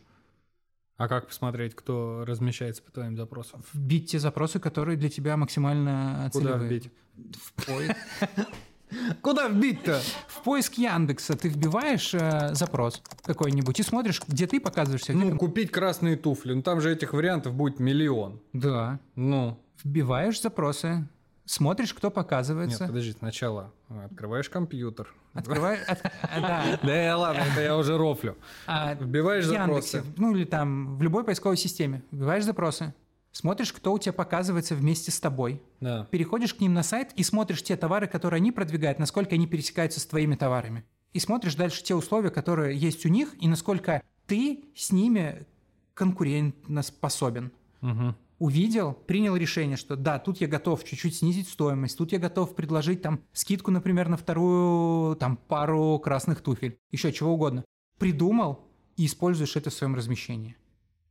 А 0.96 1.08
как 1.08 1.26
посмотреть, 1.26 1.74
кто 1.74 2.24
размещается 2.26 2.82
по 2.82 2.90
твоим 2.90 3.16
запросам? 3.16 3.62
Вбить 3.72 4.10
те 4.10 4.18
запросы, 4.18 4.58
которые 4.58 4.96
для 4.96 5.10
тебя 5.10 5.36
максимально 5.36 6.30
Куда 6.32 6.56
вбить? 6.56 6.90
В 7.14 7.52
поиск. 7.64 7.96
Куда 9.22 9.48
вбить-то? 9.48 10.00
В 10.28 10.42
поиск 10.42 10.74
Яндекса 10.74 11.36
ты 11.36 11.48
вбиваешь 11.48 12.14
э, 12.14 12.54
запрос 12.54 13.02
какой-нибудь 13.24 13.78
и 13.80 13.82
смотришь, 13.82 14.22
где 14.26 14.46
ты 14.46 14.60
показываешься. 14.60 15.12
Ну, 15.12 15.30
где... 15.30 15.36
купить 15.36 15.70
красные 15.70 16.16
туфли. 16.16 16.54
Ну, 16.54 16.62
там 16.62 16.80
же 16.80 16.92
этих 16.92 17.12
вариантов 17.12 17.54
будет 17.54 17.78
миллион. 17.80 18.40
Да. 18.52 19.00
Ну. 19.16 19.58
Вбиваешь 19.82 20.40
запросы, 20.40 21.06
смотришь, 21.46 21.94
кто 21.94 22.10
показывается. 22.10 22.80
Нет, 22.84 22.88
подожди, 22.90 23.12
сначала 23.12 23.72
открываешь 24.04 24.50
компьютер. 24.50 25.14
Открываешь... 25.32 25.80
Да. 26.22 26.64
Да 26.82 27.16
ладно, 27.16 27.42
это 27.52 27.60
я 27.62 27.76
уже 27.76 27.96
рофлю. 27.96 28.36
А, 28.66 28.94
Вбиваешь 28.94 29.44
запросы. 29.46 30.02
Ну 30.16 30.34
или 30.36 30.44
там 30.44 30.96
в 30.98 31.02
любой 31.02 31.24
поисковой 31.24 31.56
системе. 31.56 32.02
Вбиваешь 32.10 32.44
запросы, 32.44 32.94
смотришь, 33.32 33.72
кто 33.72 33.92
у 33.92 33.98
тебя 33.98 34.12
показывается 34.12 34.74
вместе 34.74 35.10
с 35.10 35.20
тобой, 35.20 35.62
Да. 35.80 36.06
переходишь 36.10 36.54
к 36.54 36.60
ним 36.60 36.74
на 36.74 36.82
сайт 36.82 37.12
и 37.16 37.22
смотришь 37.22 37.62
те 37.62 37.76
товары, 37.76 38.06
которые 38.06 38.38
они 38.38 38.52
продвигают, 38.52 38.98
насколько 38.98 39.34
они 39.34 39.46
пересекаются 39.46 40.00
с 40.00 40.06
твоими 40.06 40.34
товарами. 40.36 40.84
И 41.12 41.18
смотришь 41.20 41.54
дальше 41.54 41.82
те 41.82 41.94
условия, 41.94 42.30
которые 42.30 42.76
есть 42.76 43.06
у 43.06 43.08
них, 43.08 43.34
и 43.40 43.48
насколько 43.48 44.02
ты 44.26 44.64
с 44.74 44.90
ними 44.92 45.46
конкурентно 45.94 46.82
способен. 46.82 47.52
Мгм. 47.80 48.16
Увидел, 48.38 48.92
принял 48.92 49.34
решение, 49.34 49.78
что 49.78 49.96
да, 49.96 50.18
тут 50.18 50.42
я 50.42 50.46
готов 50.46 50.84
чуть-чуть 50.84 51.16
снизить 51.16 51.48
стоимость, 51.48 51.96
тут 51.96 52.12
я 52.12 52.18
готов 52.18 52.54
предложить 52.54 53.00
там 53.00 53.22
скидку, 53.32 53.70
например, 53.70 54.08
на 54.08 54.18
вторую 54.18 55.16
там 55.16 55.38
пару 55.38 55.98
красных 55.98 56.42
туфель, 56.42 56.78
еще 56.90 57.12
чего 57.12 57.32
угодно. 57.32 57.64
Придумал 57.98 58.68
и 58.96 59.06
используешь 59.06 59.56
это 59.56 59.70
в 59.70 59.74
своем 59.74 59.94
размещении. 59.94 60.56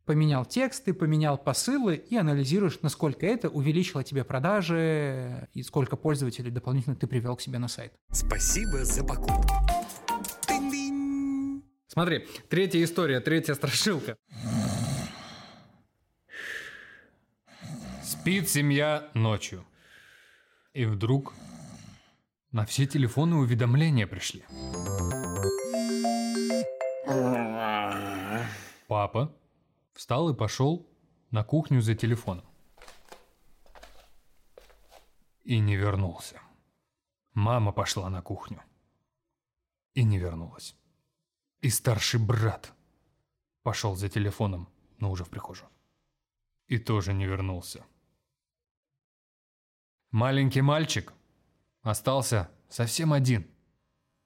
Поменял 0.06 0.46
тексты, 0.46 0.94
поменял 0.94 1.36
посылы 1.36 1.96
и 1.96 2.16
анализируешь, 2.16 2.78
насколько 2.84 3.26
это 3.26 3.50
увеличило 3.50 4.04
тебе 4.04 4.24
продажи 4.24 5.50
и 5.54 5.64
сколько 5.64 5.96
пользователей 5.96 6.52
дополнительно 6.52 6.96
ты 6.96 7.08
привел 7.08 7.36
к 7.36 7.42
себе 7.42 7.58
на 7.58 7.68
сайт. 7.68 7.92
Спасибо 8.12 8.86
за 8.86 9.04
покупку. 9.04 9.56
Смотри, 11.88 12.28
третья 12.50 12.84
история, 12.84 13.20
третья 13.20 13.56
страшилка. 13.56 14.18
Спит 18.06 18.48
семья 18.48 19.10
ночью. 19.16 19.66
И 20.74 20.86
вдруг 20.86 21.34
на 22.52 22.64
все 22.68 22.86
телефоны 22.86 23.38
уведомления 23.38 24.06
пришли. 24.06 24.46
Папа 28.88 29.36
встал 29.94 30.30
и 30.30 30.36
пошел 30.36 30.88
на 31.32 31.44
кухню 31.44 31.82
за 31.82 31.96
телефоном. 31.96 32.46
И 35.44 35.58
не 35.58 35.76
вернулся. 35.76 36.40
Мама 37.34 37.72
пошла 37.72 38.08
на 38.12 38.22
кухню. 38.22 38.62
И 39.96 40.04
не 40.04 40.20
вернулась. 40.20 40.76
И 41.62 41.72
старший 41.72 42.20
брат 42.20 42.72
пошел 43.64 43.96
за 43.96 44.10
телефоном, 44.10 44.70
но 45.00 45.10
уже 45.10 45.24
в 45.24 45.30
прихожую. 45.32 45.72
И 46.68 46.78
тоже 46.78 47.12
не 47.12 47.26
вернулся. 47.26 47.84
Маленький 50.12 50.62
мальчик 50.62 51.14
остался 51.82 52.50
совсем 52.70 53.14
один. 53.14 53.48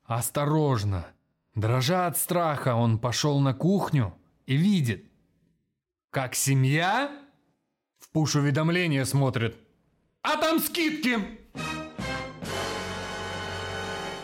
Осторожно, 0.03 1.07
дрожа 1.55 2.07
от 2.07 2.17
страха, 2.17 2.75
он 2.75 2.99
пошел 2.99 3.39
на 3.39 3.53
кухню 3.53 4.13
и 4.45 4.55
видит, 4.55 5.05
как 6.09 6.35
семья 6.35 7.11
в 7.99 8.09
пуш-уведомления 8.09 9.05
смотрит. 9.05 9.55
А 10.21 10.37
там 10.37 10.59
скидки! 10.59 11.19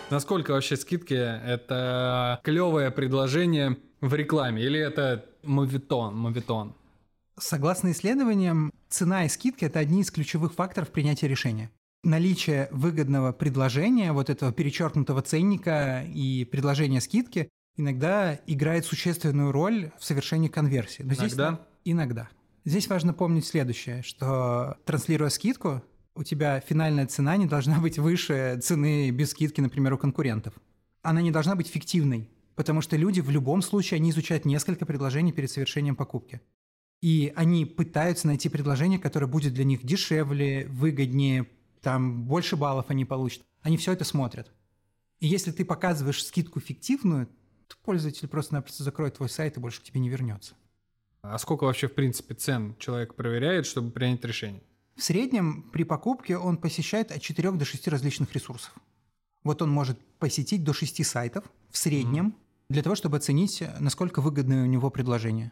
Насколько 0.10 0.52
вообще 0.52 0.76
скидки 0.78 1.14
это 1.14 2.40
клевое 2.44 2.92
предложение 2.92 3.78
в 4.02 4.14
рекламе? 4.14 4.64
Или 4.64 4.80
это 4.80 5.26
мовитон, 5.44 6.16
мовитон? 6.16 6.76
Согласно 7.38 7.92
исследованиям, 7.92 8.72
цена 8.90 9.26
и 9.26 9.30
скидки– 9.30 9.66
это 9.66 9.80
одни 9.80 10.02
из 10.02 10.12
ключевых 10.12 10.54
факторов 10.54 10.90
принятия 10.92 11.28
решения. 11.28 11.70
Наличие 12.04 12.70
выгодного 12.72 13.34
предложения, 13.34 14.14
вот 14.14 14.30
этого 14.30 14.54
перечеркнутого 14.54 15.22
ценника 15.22 16.06
и 16.08 16.46
предложения 16.46 17.02
скидки 17.02 17.50
иногда 17.78 18.40
играет 18.48 18.86
существенную 18.86 19.52
роль 19.52 19.92
в 20.00 20.06
совершении 20.06 20.48
конверсии. 20.48 21.02
Но 21.04 21.14
здесь 21.14 21.34
Иногда? 21.34 21.52
на- 21.52 21.60
Иногда. 21.84 22.30
Здесь 22.64 22.88
важно 22.88 23.14
помнить 23.14 23.46
следующее, 23.46 24.02
что 24.02 24.78
транслируя 24.86 25.30
скидку, 25.30 25.84
у 26.16 26.24
тебя 26.24 26.60
финальная 26.62 27.06
цена 27.06 27.36
не 27.38 27.48
должна 27.48 27.80
быть 27.80 28.00
выше 28.00 28.60
цены 28.64 29.10
без 29.12 29.32
скидки, 29.32 29.60
например, 29.60 29.94
у 29.94 29.98
конкурентов. 29.98 30.54
Она 31.02 31.22
не 31.22 31.32
должна 31.32 31.56
быть 31.56 31.68
фиктивной, 31.68 32.30
потому 32.56 32.82
что 32.82 32.96
люди 32.96 33.20
в 33.20 33.30
любом 33.30 33.62
случае, 33.62 33.98
они 33.98 34.12
изучают 34.12 34.46
несколько 34.46 34.86
предложений 34.86 35.34
перед 35.34 35.52
совершением 35.52 35.96
покупки. 35.96 36.42
И 37.02 37.32
они 37.36 37.66
пытаются 37.66 38.28
найти 38.28 38.50
предложение, 38.50 39.00
которое 39.00 39.28
будет 39.28 39.54
для 39.54 39.64
них 39.64 39.86
дешевле, 39.86 40.68
выгоднее, 40.68 41.48
там 41.82 42.24
больше 42.24 42.56
баллов 42.56 42.86
они 42.90 43.06
получат. 43.06 43.44
Они 43.62 43.78
все 43.78 43.92
это 43.92 44.04
смотрят. 44.04 44.52
И 45.20 45.28
если 45.28 45.52
ты 45.52 45.64
показываешь 45.64 46.26
скидку 46.26 46.60
фиктивную, 46.60 47.28
то 47.68 47.76
пользователь 47.84 48.28
просто-напросто 48.28 48.84
закроет 48.84 49.16
твой 49.16 49.30
сайт 49.30 49.58
и 49.58 49.60
больше 49.60 49.82
к 49.82 49.84
тебе 49.84 50.00
не 50.00 50.10
вернется. 50.10 50.56
А 51.22 51.38
сколько 51.38 51.64
вообще, 51.64 51.88
в 51.88 51.94
принципе, 51.94 52.36
цен 52.36 52.76
человек 52.80 53.16
проверяет, 53.16 53.66
чтобы 53.66 53.92
принять 53.92 54.24
решение? 54.24 54.62
В 54.96 55.04
среднем 55.04 55.64
при 55.74 55.84
покупке 55.84 56.38
он 56.38 56.58
посещает 56.58 57.12
от 57.12 57.22
4 57.22 57.52
до 57.52 57.66
6 57.66 57.88
различных 57.88 58.34
ресурсов. 58.34 58.74
Вот 59.44 59.62
он 59.62 59.70
может 59.70 60.00
посетить 60.20 60.64
до 60.64 60.74
6 60.74 61.06
сайтов 61.06 61.46
в 61.70 61.78
среднем 61.78 62.36
для 62.70 62.82
того, 62.82 62.96
чтобы 62.96 63.18
оценить, 63.18 63.64
насколько 63.80 64.22
выгодное 64.22 64.64
у 64.64 64.68
него 64.68 64.90
предложение. 64.90 65.52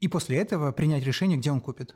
И 0.00 0.08
после 0.08 0.38
этого 0.38 0.72
принять 0.72 1.04
решение, 1.04 1.38
где 1.38 1.52
он 1.52 1.60
купит. 1.60 1.94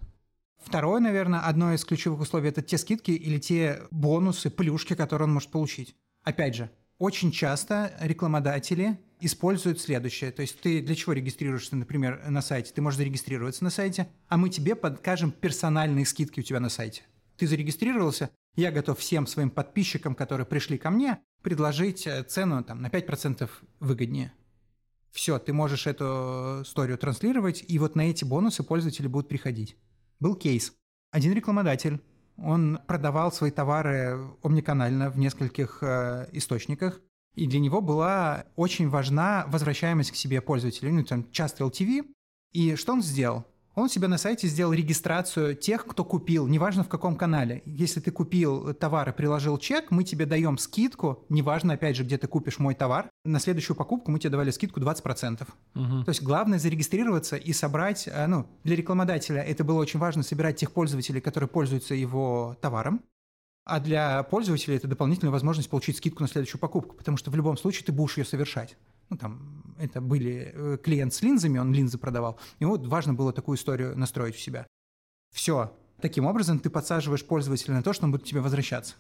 Второе, 0.63 1.01
наверное, 1.01 1.41
одно 1.41 1.75
из 1.75 1.85
ключевых 1.85 2.21
условий– 2.21 2.49
это 2.51 2.63
те 2.63 2.79
скидки 2.79 3.11
или 3.11 3.39
те 3.39 3.83
бонусы, 3.91 4.51
плюшки, 4.51 4.95
которые 4.95 5.27
он 5.27 5.35
может 5.35 5.51
получить. 5.51 5.95
Опять 6.23 6.55
же, 6.55 6.71
очень 6.99 7.33
часто 7.33 7.93
рекламодатели 8.01 8.99
используют 9.21 9.81
следующее. 9.81 10.31
То 10.31 10.43
есть 10.43 10.61
ты 10.61 10.81
для 10.81 10.95
чего 10.95 11.13
регистрируешься, 11.13 11.77
например, 11.77 12.23
на 12.29 12.41
сайте? 12.41 12.73
Ты 12.73 12.83
можешь 12.83 12.99
зарегистрироваться 12.99 13.65
на 13.65 13.71
сайте, 13.71 14.09
а 14.29 14.37
мы 14.37 14.49
тебе 14.49 14.75
подкажем 14.75 15.33
персональные 15.33 16.07
скидки 16.07 16.41
у 16.41 16.43
тебя 16.43 16.61
на 16.61 16.69
сайте. 16.69 17.03
Ты 17.37 17.47
зарегистрировался, 17.47 18.31
я 18.55 18.71
готов 18.71 18.99
всем 18.99 19.27
своим 19.27 19.51
подписчикам, 19.51 20.15
которые 20.15 20.47
пришли 20.47 20.79
ко 20.79 20.91
мне, 20.91 21.19
предложить 21.43 22.07
э, 22.07 22.23
цену 22.23 22.63
там, 22.63 22.81
на 22.81 22.87
5% 22.87 23.51
выгоднее. 23.81 24.33
Все, 25.15 25.39
ты 25.39 25.53
можешь 25.53 25.87
эту 25.87 26.63
историю 26.65 26.99
транслировать, 26.99 27.65
и 27.69 27.79
вот 27.79 27.95
на 27.95 28.11
эти 28.11 28.25
бонусы 28.25 28.65
пользователи 28.65 29.07
будут 29.07 29.29
приходить. 29.29 29.77
Был 30.19 30.35
кейс. 30.35 30.73
Один 31.13 31.33
рекламодатель, 31.35 32.01
он 32.37 32.81
продавал 32.89 33.31
свои 33.31 33.53
товары 33.53 34.19
омниканально 34.43 35.11
в 35.11 35.19
нескольких 35.19 35.79
э, 35.83 36.29
источниках, 36.33 37.01
и 37.37 37.47
для 37.47 37.61
него 37.61 37.81
была 37.81 38.47
очень 38.57 38.89
важна 38.89 39.45
возвращаемость 39.47 40.11
к 40.11 40.17
себе 40.17 40.41
пользователя, 40.41 40.91
ну, 40.91 41.05
там, 41.05 41.31
часто 41.31 41.63
LTV. 41.63 42.07
И 42.51 42.75
что 42.75 42.95
он 42.95 43.03
сделал? 43.03 43.47
Он 43.75 43.89
себя 43.89 44.07
на 44.07 44.19
сайте 44.19 44.47
сделал 44.47 44.73
регистрацию 44.73 45.57
тех, 45.57 45.85
кто 45.87 46.05
купил, 46.05 46.47
неважно 46.47 46.85
в 46.85 46.89
каком 46.89 47.17
канале. 47.17 47.63
Если 47.65 48.01
ты 48.01 48.11
купил 48.13 48.73
товар 48.75 49.09
и 49.09 49.13
приложил 49.13 49.59
чек, 49.59 49.91
мы 49.91 50.05
тебе 50.05 50.27
даем 50.27 50.59
скидку, 50.59 51.25
неважно, 51.29 51.75
опять 51.75 51.97
же, 51.97 52.05
где 52.05 52.17
ты 52.17 52.29
купишь 52.29 52.59
мой 52.59 52.75
товар, 52.75 53.11
на 53.25 53.41
следующую 53.41 53.77
покупку 53.77 54.11
мы 54.11 54.21
тебе 54.21 54.31
давали 54.31 54.51
скидку 54.51 54.81
20%. 54.81 55.47
Мгм. 55.75 56.05
То 56.05 56.09
есть 56.09 56.23
главное 56.23 56.59
зарегистрироваться 56.59 57.37
и 57.37 57.53
собрать, 57.53 58.07
э, 58.07 58.27
ну, 58.27 58.47
для 58.63 58.77
рекламодателя 58.77 59.43
это 59.43 59.65
было 59.65 59.81
очень 59.81 59.99
важно 59.99 60.23
собирать 60.23 60.57
тех 60.57 60.71
пользователей, 60.71 61.21
которые 61.21 61.49
пользуются 61.49 61.95
его 61.95 62.57
товаром, 62.61 63.03
а 63.65 63.81
для 63.81 64.23
пользователя 64.25 64.77
это 64.77 64.87
дополнительная 64.87 65.33
возможность 65.33 65.71
получить 65.71 65.97
скидку 65.97 66.23
на 66.23 66.29
следующую 66.29 66.61
покупку, 66.61 66.97
потому 66.97 67.17
что 67.17 67.31
в 67.31 67.37
любом 67.37 67.57
случае 67.57 67.85
ты 67.87 67.93
будешь 67.93 68.19
ее 68.19 68.25
совершать. 68.25 68.77
Ну, 69.15 69.19
там, 69.19 69.63
это 69.79 70.01
были 70.01 70.51
э, 70.53 70.79
клиент 70.83 71.15
с 71.15 71.23
линзами, 71.23 71.59
он 71.59 71.73
линзы 71.73 71.99
продавал. 71.99 72.37
И 72.59 72.65
вот 72.65 72.85
важно 72.85 73.15
было 73.15 73.33
такую 73.33 73.57
историю 73.57 73.97
настроить 73.97 74.35
у 74.35 74.39
себя. 74.39 74.67
Все. 75.33 75.73
Таким 76.01 76.27
образом 76.27 76.59
ты 76.59 76.69
подсаживаешь 76.69 77.25
пользователя 77.25 77.75
на 77.75 77.85
то, 77.85 77.93
что 77.93 78.07
он 78.07 78.11
будет 78.11 78.25
тебе 78.25 78.41
возвращаться. 78.41 78.97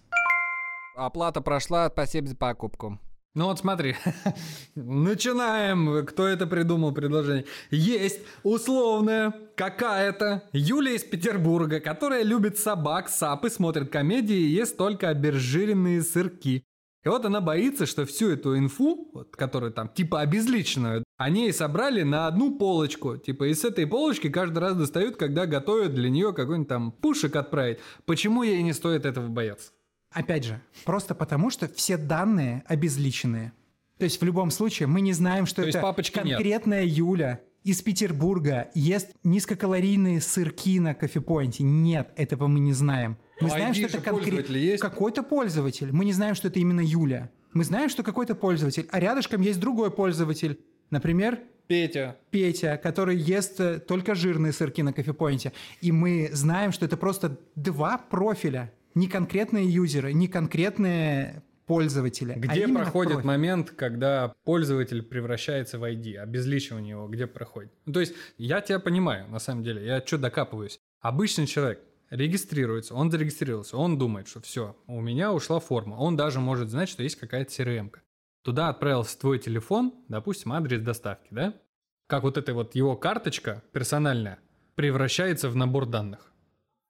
Оплата 0.95 1.41
прошла, 1.41 1.91
спасибо 1.91 2.29
за 2.29 2.37
покупку. 2.37 3.01
Ну 3.35 3.47
вот 3.47 3.59
смотри, 3.59 3.97
начинаем. 4.77 6.07
Кто 6.07 6.29
это 6.29 6.47
придумал 6.47 6.93
предложение? 6.93 7.47
Есть 7.73 8.21
условная 8.45 9.35
какая-то 9.57 10.45
Юля 10.53 10.93
из 10.93 11.03
Петербурга, 11.03 11.81
которая 11.81 12.23
любит 12.23 12.57
собак, 12.57 13.09
сапы, 13.09 13.51
смотрит 13.51 13.91
комедии 13.91 14.37
и 14.37 14.51
ест 14.51 14.77
только 14.77 15.09
обезжиренные 15.09 16.03
сырки. 16.03 16.63
И 17.05 17.09
вот 17.09 17.25
она 17.27 17.41
боится, 17.41 17.85
что 17.85 18.07
всю 18.07 18.31
эту 18.31 18.57
инфу, 18.57 19.11
вот, 19.13 19.37
которую 19.37 19.73
там 19.73 19.89
типа 19.89 20.21
обезличенную, 20.21 21.05
они 21.19 21.53
собрали 21.53 22.03
на 22.03 22.27
одну 22.27 22.57
полочку. 22.57 23.19
Типа 23.19 23.45
и 23.45 23.55
с 23.55 23.65
этой 23.65 23.87
полочки 23.87 24.31
каждый 24.31 24.59
раз 24.59 24.75
достают, 24.75 25.17
когда 25.17 25.45
готовят 25.45 25.95
для 25.95 26.09
нее 26.09 26.33
какой-нибудь 26.33 26.69
там 26.69 26.93
пушек 26.93 27.37
отправить. 27.37 27.79
Почему 28.07 28.43
ей 28.43 28.63
не 28.63 28.73
стоит 28.73 29.05
этого 29.05 29.29
бояться? 29.29 29.71
Опять 30.11 30.45
же, 30.45 30.61
просто 30.85 31.15
потому, 31.15 31.51
что 31.51 31.69
все 31.69 31.99
данные 31.99 32.63
обезличенные. 32.67 33.53
То 33.99 34.05
есть 34.05 34.21
в 34.21 34.25
любом 34.25 34.51
случае 34.51 34.87
мы 34.87 35.01
не 35.01 35.13
знаем, 35.13 35.45
что 35.45 35.63
То 35.63 35.69
это 35.69 35.81
папочки 35.81 36.19
нет. 36.25 36.37
конкретная 36.37 36.85
Юля 36.85 37.41
из 37.65 37.83
Петербурга 37.83 38.71
ест 38.75 39.11
низкокалорийные 39.25 40.21
сырки 40.21 40.79
на 40.81 40.95
кофепоинте. 40.95 41.65
Нет, 41.65 42.13
этого 42.17 42.47
мы 42.47 42.61
не 42.61 42.73
знаем. 42.73 43.19
Мы 43.41 43.49
Ну, 43.49 43.55
знаем, 43.55 43.73
ID 43.73 43.75
что 43.89 43.99
это 43.99 44.01
конкрет- 44.11 44.25
пользователя 44.25 44.59
есть? 44.61 44.83
какой-то 44.83 45.23
пользователь. 45.23 45.93
Мы 45.93 46.05
не 46.05 46.13
знаем, 46.13 46.35
что 46.35 46.49
это 46.49 46.59
именно 46.61 46.81
Юля. 46.81 47.31
Мы 47.53 47.65
знаем, 47.65 47.89
что 47.89 48.03
какой-то 48.03 48.35
пользователь, 48.35 48.87
а 48.91 49.01
рядышком 49.01 49.41
есть 49.43 49.61
другой 49.61 49.91
пользователь. 49.91 50.59
Например, 50.91 51.39
Петя. 51.67 52.17
Петя, 52.31 52.77
который 52.77 53.17
ест 53.17 53.59
э, 53.59 53.79
только 53.81 54.15
жирные 54.15 54.53
сырки 54.53 54.83
на 54.83 54.93
кофепоинте. 54.93 55.53
И 55.81 55.93
мы 55.93 56.29
знаем, 56.33 56.73
что 56.73 56.85
это 56.85 56.97
просто 56.99 57.39
два 57.57 57.97
профиля. 57.99 58.71
Не 58.95 59.09
конкретные 59.09 59.67
юзеры, 59.67 60.13
не 60.13 60.29
конкретные 60.29 61.43
пользователя. 61.67 62.35
а 62.35 62.39
Где 62.39 62.65
именно 62.65 62.81
проходит 62.81 63.13
профиль. 63.15 63.27
момент, 63.27 63.71
когда 63.71 64.35
пользователь 64.45 65.03
превращается 65.03 65.79
в 65.79 65.85
ID, 65.85 66.17
обезличивание 66.17 66.91
его, 66.91 67.09
где 67.09 67.27
проходит? 67.27 67.73
Ну, 67.87 67.95
то 67.95 68.01
есть, 68.01 68.15
я 68.37 68.61
тебя 68.61 68.79
понимаю, 68.79 69.27
на 69.31 69.39
самом 69.39 69.65
деле, 69.65 69.85
я 69.87 70.03
что 70.05 70.19
докапываюсь. 70.19 70.79
Обычный 71.01 71.47
человек 71.47 71.81
регистрируется, 72.11 72.95
он 72.95 73.11
зарегистрировался, 73.11 73.77
он 73.77 73.99
думает, 73.99 74.29
что 74.29 74.41
все, 74.41 74.77
у 74.87 75.01
меня 75.01 75.33
ушла 75.33 75.61
форма. 75.61 75.95
Он 75.97 76.17
даже 76.17 76.41
может 76.41 76.71
знать, 76.71 76.89
что 76.89 77.03
есть 77.03 77.17
какая-то 77.17 77.51
CRM. 77.51 77.91
-ка. 77.91 77.99
Туда 78.43 78.69
отправился 78.69 79.19
твой 79.19 79.39
телефон, 79.39 79.95
допустим, 80.09 80.53
адрес 80.53 80.81
доставки, 80.81 81.29
да? 81.31 81.55
Как 82.07 82.23
вот 82.23 82.37
эта 82.37 82.53
вот 82.53 82.75
его 82.75 82.97
карточка 82.97 83.63
персональная 83.73 84.39
превращается 84.75 85.49
в 85.49 85.57
набор 85.57 85.87
данных. 85.87 86.34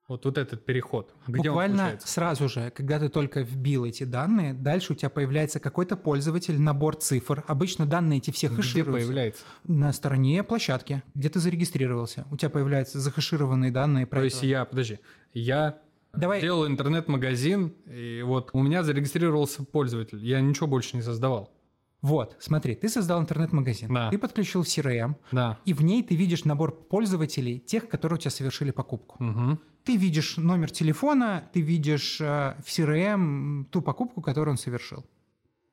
Вот, 0.06 0.26
вот 0.26 0.36
этот 0.36 0.66
переход. 0.66 1.14
Где 1.26 1.48
он 1.48 1.54
Буквально 1.54 1.98
сразу 2.04 2.46
же, 2.48 2.70
когда 2.76 2.98
ты 2.98 3.08
только 3.08 3.40
вбил 3.40 3.86
эти 3.86 4.04
данные, 4.04 4.52
дальше 4.52 4.92
у 4.92 4.96
тебя 4.96 5.08
появляется 5.08 5.60
какой-то 5.60 5.96
пользователь, 5.96 6.60
набор 6.60 6.96
цифр. 6.96 7.42
Обычно 7.46 7.86
данные 7.86 8.18
эти 8.18 8.30
все 8.30 8.48
Где 8.48 8.56
хэшируются. 8.56 9.06
появляется? 9.06 9.42
На 9.66 9.92
стороне 9.94 10.42
площадки, 10.42 11.02
где 11.14 11.30
ты 11.30 11.40
зарегистрировался. 11.40 12.26
У 12.30 12.36
тебя 12.36 12.50
появляются 12.50 13.00
захэшированные 13.00 13.70
данные 13.70 14.06
про 14.06 14.18
То 14.20 14.24
есть 14.24 14.36
этого. 14.38 14.50
я, 14.50 14.64
подожди, 14.66 14.98
я 15.32 15.78
Давай- 16.12 16.42
делал 16.42 16.66
интернет-магазин, 16.66 17.72
и 17.86 18.20
вот 18.26 18.50
у 18.52 18.62
меня 18.62 18.82
зарегистрировался 18.82 19.64
пользователь, 19.64 20.18
я 20.24 20.42
ничего 20.42 20.66
больше 20.66 20.96
не 20.96 21.02
создавал. 21.02 21.50
Вот, 22.02 22.36
смотри, 22.40 22.74
ты 22.74 22.90
создал 22.90 23.22
интернет-магазин, 23.22 23.88
Да. 23.92 24.10
ты 24.10 24.18
подключил 24.18 24.64
CRM, 24.64 25.16
Да. 25.32 25.58
и 25.64 25.72
в 25.72 25.82
ней 25.82 26.02
ты 26.02 26.14
видишь 26.14 26.44
набор 26.44 26.72
пользователей, 26.76 27.58
тех, 27.58 27.88
которые 27.88 28.18
у 28.18 28.20
тебя 28.20 28.30
совершили 28.30 28.70
покупку. 28.70 29.16
Мгм. 29.24 29.58
Ты 29.85 29.97
видишь 29.97 30.38
номер 30.38 30.70
телефона, 30.70 31.44
ты 31.53 31.61
видишь 31.61 32.18
э, 32.18 32.57
в 32.64 32.68
CRM 32.68 33.66
ту 33.66 33.83
покупку, 33.83 34.23
которую 34.23 34.53
он 34.53 34.59
совершил. 34.59 35.05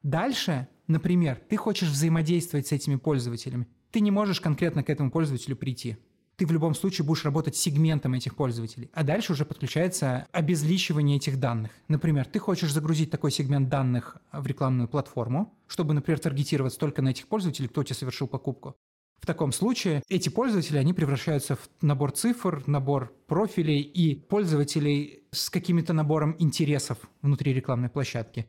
Дальше, 0.03 0.67
например, 0.87 1.41
ты 1.47 1.55
хочешь 1.55 1.87
взаимодействовать 1.87 2.67
с 2.67 2.73
этими 2.73 2.97
пользователями. 2.97 3.67
Ты 3.89 4.01
не 4.01 4.11
можешь 4.11 4.41
конкретно 4.41 4.83
к 4.83 4.89
этому 4.89 5.11
пользователю 5.11 5.55
прийти. 5.55 5.97
Ты 6.35 6.45
в 6.45 6.51
любом 6.51 6.75
случае 6.75 7.05
будешь 7.05 7.23
работать 7.23 7.55
с 7.55 7.59
сегментом 7.59 8.13
этих 8.13 8.35
пользователей. 8.35 8.89
А 8.93 9.03
дальше 9.03 9.31
уже 9.31 9.45
подключается 9.45 10.27
обезличивание 10.33 11.15
этих 11.15 11.39
данных. 11.39 11.71
Например, 11.87 12.25
ты 12.25 12.39
хочешь 12.39 12.73
загрузить 12.73 13.11
такой 13.11 13.31
сегмент 13.31 13.69
данных 13.69 14.17
в 14.33 14.45
рекламную 14.45 14.89
платформу, 14.89 15.53
чтобы, 15.67 15.93
например, 15.93 16.19
таргетироваться 16.19 16.79
только 16.79 17.01
на 17.01 17.09
этих 17.09 17.27
пользователей, 17.27 17.69
кто 17.69 17.81
у 17.81 17.83
тебя 17.85 17.95
совершил 17.95 18.27
покупку. 18.27 18.75
В 19.21 19.27
таком 19.27 19.51
случае 19.51 20.01
эти 20.09 20.29
пользователи, 20.29 20.77
они 20.77 20.93
превращаются 20.93 21.55
в 21.55 21.69
набор 21.81 22.11
цифр, 22.11 22.63
набор 22.65 23.13
профилей 23.27 23.79
и 23.81 24.15
пользователей 24.15 25.23
с 25.31 25.51
каким-то 25.51 25.93
набором 25.93 26.35
интересов 26.39 26.97
внутри 27.21 27.53
рекламной 27.53 27.89
площадки. 27.89 28.47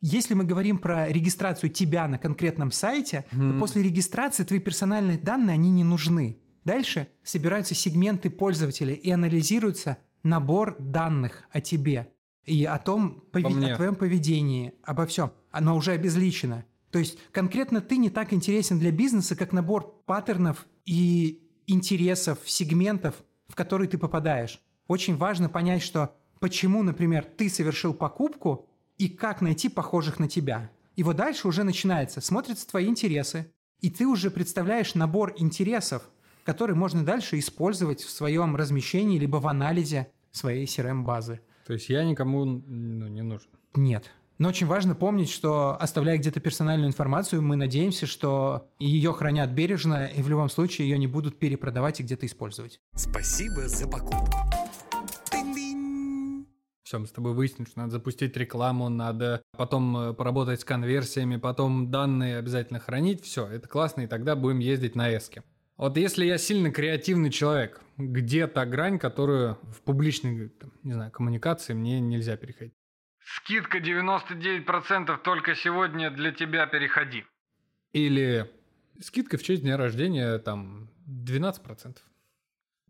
Если 0.00 0.32
мы 0.32 0.44
говорим 0.44 0.78
про 0.78 1.08
регистрацию 1.08 1.68
тебя 1.68 2.08
на 2.08 2.18
конкретном 2.18 2.70
сайте, 2.70 3.26
то 3.30 3.58
после 3.58 3.82
регистрации 3.82 4.44
твои 4.44 4.58
персональные 4.58 5.18
данные, 5.18 5.54
они 5.54 5.70
не 5.70 5.84
нужны. 5.84 6.38
Дальше 6.64 7.08
собираются 7.22 7.74
сегменты 7.74 8.30
пользователей 8.30 8.94
и 8.94 9.10
анализируется 9.10 9.98
набор 10.22 10.76
данных 10.78 11.42
о 11.50 11.60
тебе 11.60 12.08
и 12.44 12.64
о 12.64 12.78
том, 12.78 13.22
пове- 13.32 13.50
мне. 13.50 13.72
о 13.74 13.76
твоем 13.76 13.94
поведении, 13.94 14.74
обо 14.82 15.06
всем. 15.06 15.32
Оно 15.50 15.76
уже 15.76 15.92
обезличено. 15.92 16.64
То 16.96 17.00
есть 17.00 17.18
конкретно 17.30 17.82
ты 17.82 17.98
не 17.98 18.08
так 18.08 18.32
интересен 18.32 18.78
для 18.78 18.90
бизнеса, 18.90 19.36
как 19.36 19.52
набор 19.52 20.02
паттернов 20.06 20.64
и 20.86 21.42
интересов, 21.66 22.38
сегментов, 22.46 23.16
в 23.48 23.54
которые 23.54 23.86
ты 23.86 23.98
попадаешь. 23.98 24.62
Очень 24.88 25.18
важно 25.18 25.50
понять, 25.50 25.82
что 25.82 26.16
почему, 26.40 26.82
например, 26.82 27.26
ты 27.26 27.50
совершил 27.50 27.92
покупку 27.92 28.66
и 28.96 29.10
как 29.10 29.42
найти 29.42 29.68
похожих 29.68 30.18
на 30.18 30.26
тебя. 30.26 30.70
И 30.94 31.02
вот 31.02 31.16
дальше 31.16 31.46
уже 31.48 31.64
начинается, 31.64 32.22
смотрятся 32.22 32.66
твои 32.66 32.86
интересы, 32.86 33.52
и 33.82 33.90
ты 33.90 34.06
уже 34.06 34.30
представляешь 34.30 34.94
набор 34.94 35.34
интересов, 35.36 36.02
который 36.44 36.76
можно 36.76 37.04
дальше 37.04 37.38
использовать 37.38 38.00
в 38.00 38.08
своем 38.08 38.56
размещении 38.56 39.18
либо 39.18 39.36
в 39.36 39.46
анализе 39.48 40.10
своей 40.32 40.64
CRM-базы. 40.64 41.42
То 41.66 41.74
есть 41.74 41.90
я 41.90 42.04
никому 42.04 42.46
ну, 42.46 43.06
не 43.06 43.20
нужен. 43.20 43.50
Нет. 43.74 44.10
Но 44.38 44.48
очень 44.48 44.66
важно 44.66 44.94
помнить, 44.94 45.30
что 45.30 45.76
оставляя 45.80 46.18
где-то 46.18 46.40
персональную 46.40 46.88
информацию, 46.88 47.40
мы 47.40 47.56
надеемся, 47.56 48.06
что 48.06 48.68
ее 48.78 49.12
хранят 49.14 49.50
бережно, 49.50 50.06
и 50.06 50.20
в 50.20 50.28
любом 50.28 50.50
случае 50.50 50.88
ее 50.88 50.98
не 50.98 51.06
будут 51.06 51.38
перепродавать 51.38 52.00
и 52.00 52.02
где-то 52.02 52.26
использовать. 52.26 52.80
Спасибо 52.94 53.66
за 53.68 53.88
покупку. 53.88 54.36
Все, 56.86 57.00
мы 57.00 57.08
с 57.08 57.10
тобой 57.10 57.32
выяснили, 57.32 57.68
что 57.68 57.80
надо 57.80 57.92
запустить 57.92 58.36
рекламу, 58.36 58.88
надо 58.88 59.42
потом 59.56 59.96
э, 59.96 60.14
поработать 60.14 60.60
с 60.60 60.64
конверсиями, 60.64 61.36
потом 61.36 61.90
данные 61.90 62.38
обязательно 62.38 62.78
хранить. 62.78 63.24
Все, 63.24 63.44
это 63.44 63.66
классно, 63.66 64.02
и 64.02 64.06
тогда 64.06 64.36
будем 64.36 64.60
ездить 64.60 64.94
на 64.94 65.12
эске. 65.12 65.42
Вот 65.76 65.96
если 65.96 66.24
я 66.24 66.38
сильно 66.38 66.70
креативный 66.70 67.30
человек, 67.30 67.82
где 67.96 68.46
та 68.46 68.64
грань, 68.66 69.00
которую 69.00 69.58
в 69.64 69.82
публичной, 69.82 70.48
там, 70.48 70.70
не 70.84 70.92
знаю, 70.92 71.10
коммуникации 71.10 71.72
мне 71.72 71.98
нельзя 71.98 72.36
переходить? 72.36 72.74
Скидка 73.26 73.78
99% 73.78 75.18
только 75.24 75.56
сегодня 75.56 76.10
для 76.10 76.30
тебя 76.30 76.66
переходи. 76.66 77.24
Или 77.92 78.48
скидка 79.00 79.36
в 79.36 79.42
честь 79.42 79.62
дня 79.62 79.76
рождения 79.76 80.38
там 80.38 80.88
12%. 81.08 81.96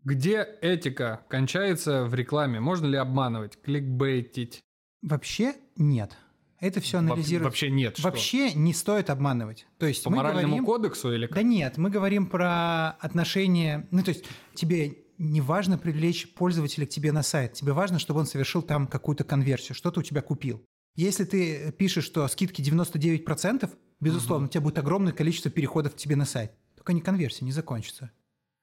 Где 0.03 0.47
этика 0.61 1.25
кончается 1.27 2.05
в 2.05 2.13
рекламе? 2.13 2.59
Можно 2.59 2.85
ли 2.85 2.97
обманывать, 2.97 3.59
кликбейтить? 3.59 4.61
Вообще 5.01 5.55
нет. 5.75 6.15
Это 6.59 6.81
все 6.81 6.99
анализировать. 6.99 7.45
Вообще 7.45 7.71
нет. 7.71 7.97
что? 7.97 8.03
Вообще 8.07 8.53
не 8.53 8.73
стоит 8.73 9.09
обманывать. 9.09 9.67
То 9.79 9.87
есть 9.87 10.03
По 10.03 10.11
мы 10.11 10.17
моральному 10.17 10.47
говорим... 10.47 10.65
кодексу 10.65 11.13
или 11.13 11.25
как? 11.25 11.35
Да 11.35 11.41
нет, 11.41 11.77
мы 11.77 11.89
говорим 11.89 12.27
про 12.27 12.91
отношения... 12.91 13.87
Ну, 13.89 14.03
то 14.03 14.09
есть 14.09 14.25
тебе 14.53 15.06
не 15.17 15.41
важно 15.41 15.77
привлечь 15.77 16.33
пользователя 16.33 16.85
к 16.85 16.89
тебе 16.89 17.11
на 17.11 17.23
сайт. 17.23 17.53
Тебе 17.53 17.73
важно, 17.73 17.99
чтобы 17.99 18.19
он 18.19 18.25
совершил 18.25 18.61
там 18.61 18.87
какую-то 18.87 19.23
конверсию, 19.23 19.75
что-то 19.75 19.99
у 19.99 20.03
тебя 20.03 20.21
купил. 20.21 20.63
Если 20.95 21.25
ты 21.25 21.71
пишешь, 21.71 22.05
что 22.05 22.27
скидки 22.27 22.61
99%, 22.61 23.69
безусловно, 23.99 24.47
у 24.47 24.49
тебя 24.49 24.61
будет 24.61 24.79
огромное 24.79 25.13
количество 25.13 25.51
переходов 25.51 25.93
к 25.93 25.97
тебе 25.97 26.15
на 26.15 26.25
сайт. 26.25 26.53
Только 26.75 26.93
не 26.93 27.01
конверсия 27.01 27.45
не 27.45 27.51
закончится. 27.51 28.11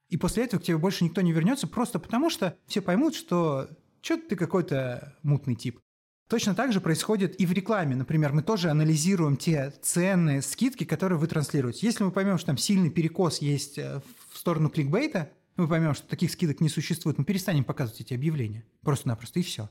И 0.09 0.17
после 0.17 0.43
этого 0.43 0.59
к 0.59 0.63
тебе 0.63 0.77
больше 0.77 1.03
никто 1.03 1.21
не 1.21 1.31
вернется, 1.31 1.67
просто 1.67 1.99
потому 1.99 2.29
что 2.29 2.57
все 2.67 2.81
поймут, 2.81 3.15
что 3.15 3.69
что-то 4.01 4.29
ты 4.29 4.35
какой-то 4.35 5.17
мутный 5.23 5.55
тип. 5.55 5.79
Точно 6.27 6.55
так 6.55 6.73
же 6.73 6.81
происходит 6.81 7.39
и 7.39 7.45
в 7.45 7.51
рекламе. 7.51 7.95
Например, 7.95 8.33
мы 8.33 8.41
тоже 8.41 8.69
анализируем 8.69 9.37
те 9.37 9.73
ценные 9.81 10.41
скидки, 10.41 10.83
которые 10.83 11.19
вы 11.19 11.27
транслируете. 11.27 11.85
Если 11.85 12.03
мы 12.03 12.11
поймем, 12.11 12.37
что 12.37 12.47
там 12.47 12.57
сильный 12.57 12.89
перекос 12.89 13.39
есть 13.41 13.77
э, 13.77 14.01
в 14.31 14.37
сторону 14.37 14.69
кликбейта, 14.69 15.31
мы 15.55 15.67
поймем, 15.67 15.93
что 15.93 16.07
таких 16.07 16.31
скидок 16.31 16.61
не 16.61 16.69
существует, 16.69 17.17
мы 17.17 17.25
перестанем 17.25 17.63
показывать 17.63 18.01
эти 18.01 18.13
объявления. 18.13 18.65
Просто-напросто, 18.81 19.39
и 19.39 19.43
все. 19.43 19.69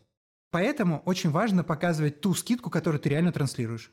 Поэтому 0.50 1.02
очень 1.04 1.30
важно 1.30 1.64
показывать 1.64 2.20
ту 2.20 2.34
скидку, 2.34 2.70
которую 2.70 3.00
ты 3.00 3.08
реально 3.08 3.32
транслируешь. 3.32 3.90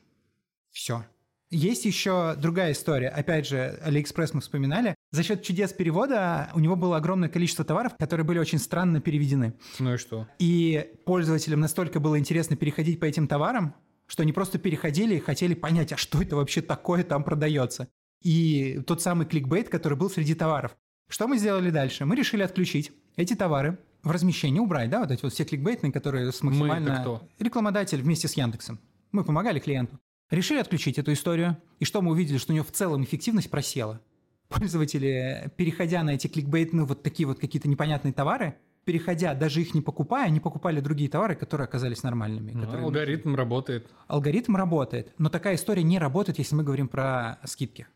Все. 0.70 1.04
Есть 1.50 1.84
еще 1.84 2.34
другая 2.36 2.72
история. 2.72 3.08
Опять 3.08 3.46
же, 3.46 3.78
Алиэкспресс 3.82 4.32
мы 4.32 4.40
вспоминали. 4.40 4.94
За 5.10 5.22
счет 5.22 5.42
чудес 5.42 5.74
перевода 5.74 6.50
у 6.54 6.60
него 6.60 6.76
было 6.76 6.96
огромное 6.96 7.28
количество 7.28 7.62
товаров, 7.62 7.94
которые 7.98 8.24
были 8.24 8.38
очень 8.38 8.58
странно 8.58 9.02
переведены. 9.02 9.52
Ну 9.78 9.94
и 9.94 9.96
что? 9.98 10.26
И 10.38 10.90
пользователям 11.04 11.60
настолько 11.60 12.00
было 12.00 12.18
интересно 12.18 12.56
переходить 12.56 12.98
по 13.00 13.04
этим 13.04 13.28
товарам, 13.28 13.74
что 14.06 14.22
они 14.22 14.32
просто 14.32 14.58
переходили 14.58 15.16
и 15.16 15.20
хотели 15.20 15.52
понять, 15.52 15.92
а 15.92 15.98
что 15.98 16.22
это 16.22 16.36
вообще 16.36 16.62
такое 16.62 17.04
там 17.04 17.22
продается. 17.22 17.88
И 18.22 18.80
тот 18.86 19.02
самый 19.02 19.26
кликбейт, 19.26 19.68
который 19.68 19.98
был 19.98 20.08
среди 20.08 20.34
товаров. 20.34 20.74
Что 21.08 21.28
мы 21.28 21.38
сделали 21.38 21.70
дальше? 21.70 22.04
Мы 22.04 22.16
решили 22.16 22.42
отключить 22.42 22.92
эти 23.16 23.34
товары 23.34 23.78
в 24.02 24.10
размещении, 24.10 24.58
убрать, 24.58 24.90
да, 24.90 25.00
вот 25.00 25.10
эти 25.10 25.22
вот 25.22 25.32
все 25.32 25.44
кликбейтные, 25.44 25.92
которые 25.92 26.32
с 26.32 26.42
максимально... 26.42 27.00
кто? 27.00 27.28
Рекламодатель 27.38 28.00
вместе 28.02 28.28
с 28.28 28.34
Яндексом. 28.34 28.80
Мы 29.12 29.24
помогали 29.24 29.58
клиенту. 29.60 29.98
Решили 30.30 30.58
отключить 30.58 30.98
эту 30.98 31.12
историю. 31.12 31.58
И 31.78 31.84
что 31.84 32.00
мы 32.00 32.12
увидели? 32.12 32.38
Что 32.38 32.52
у 32.52 32.54
нее 32.54 32.64
в 32.64 32.72
целом 32.72 33.04
эффективность 33.04 33.50
просела. 33.50 34.00
Пользователи, 34.48 35.50
переходя 35.56 36.02
на 36.02 36.10
эти 36.10 36.26
кликбейтные 36.26 36.84
вот 36.84 37.02
такие 37.02 37.26
вот 37.26 37.38
какие-то 37.38 37.68
непонятные 37.68 38.12
товары, 38.12 38.56
переходя, 38.84 39.34
даже 39.34 39.60
их 39.60 39.74
не 39.74 39.80
покупая, 39.80 40.26
они 40.26 40.40
покупали 40.40 40.80
другие 40.80 41.08
товары, 41.08 41.34
которые 41.36 41.66
оказались 41.66 42.02
нормальными. 42.02 42.52
Ну, 42.52 42.60
которые- 42.62 42.84
алгоритм 42.84 43.34
работает. 43.34 43.86
Алгоритм 44.08 44.56
работает, 44.56 45.12
но 45.18 45.28
такая 45.28 45.54
история 45.54 45.82
не 45.82 45.98
работает, 45.98 46.38
если 46.38 46.54
мы 46.54 46.64
говорим 46.64 46.88
про 46.88 47.38
скидки. 47.44 47.86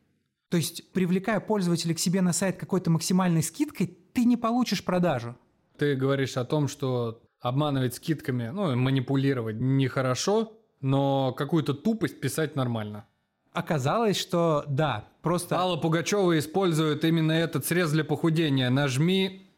То 0.48 0.56
есть, 0.56 0.92
привлекая 0.92 1.40
пользователя 1.40 1.94
к 1.94 1.98
себе 1.98 2.20
на 2.20 2.32
сайт 2.32 2.56
какой-то 2.56 2.90
максимальной 2.90 3.42
скидкой, 3.42 3.98
ты 4.12 4.24
не 4.24 4.36
получишь 4.36 4.84
продажу. 4.84 5.36
Ты 5.76 5.96
говоришь 5.96 6.36
о 6.36 6.44
том, 6.44 6.68
что 6.68 7.22
обманывать 7.40 7.94
скидками, 7.94 8.48
ну, 8.48 8.74
манипулировать 8.76 9.56
нехорошо, 9.58 10.52
но 10.80 11.32
какую-то 11.32 11.74
тупость 11.74 12.20
писать 12.20 12.56
нормально. 12.56 13.06
Оказалось, 13.52 14.18
что 14.18 14.64
да, 14.68 15.08
просто... 15.22 15.56
Алла 15.56 15.76
Пугачева 15.76 16.38
использует 16.38 17.04
именно 17.04 17.32
этот 17.32 17.64
срез 17.64 17.90
для 17.90 18.04
похудения. 18.04 18.68
Нажми 18.70 19.50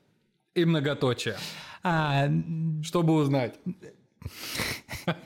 и 0.55 0.65
многоточие. 0.65 1.37
А, 1.83 2.29
Чтобы 2.83 3.15
узнать. 3.15 3.59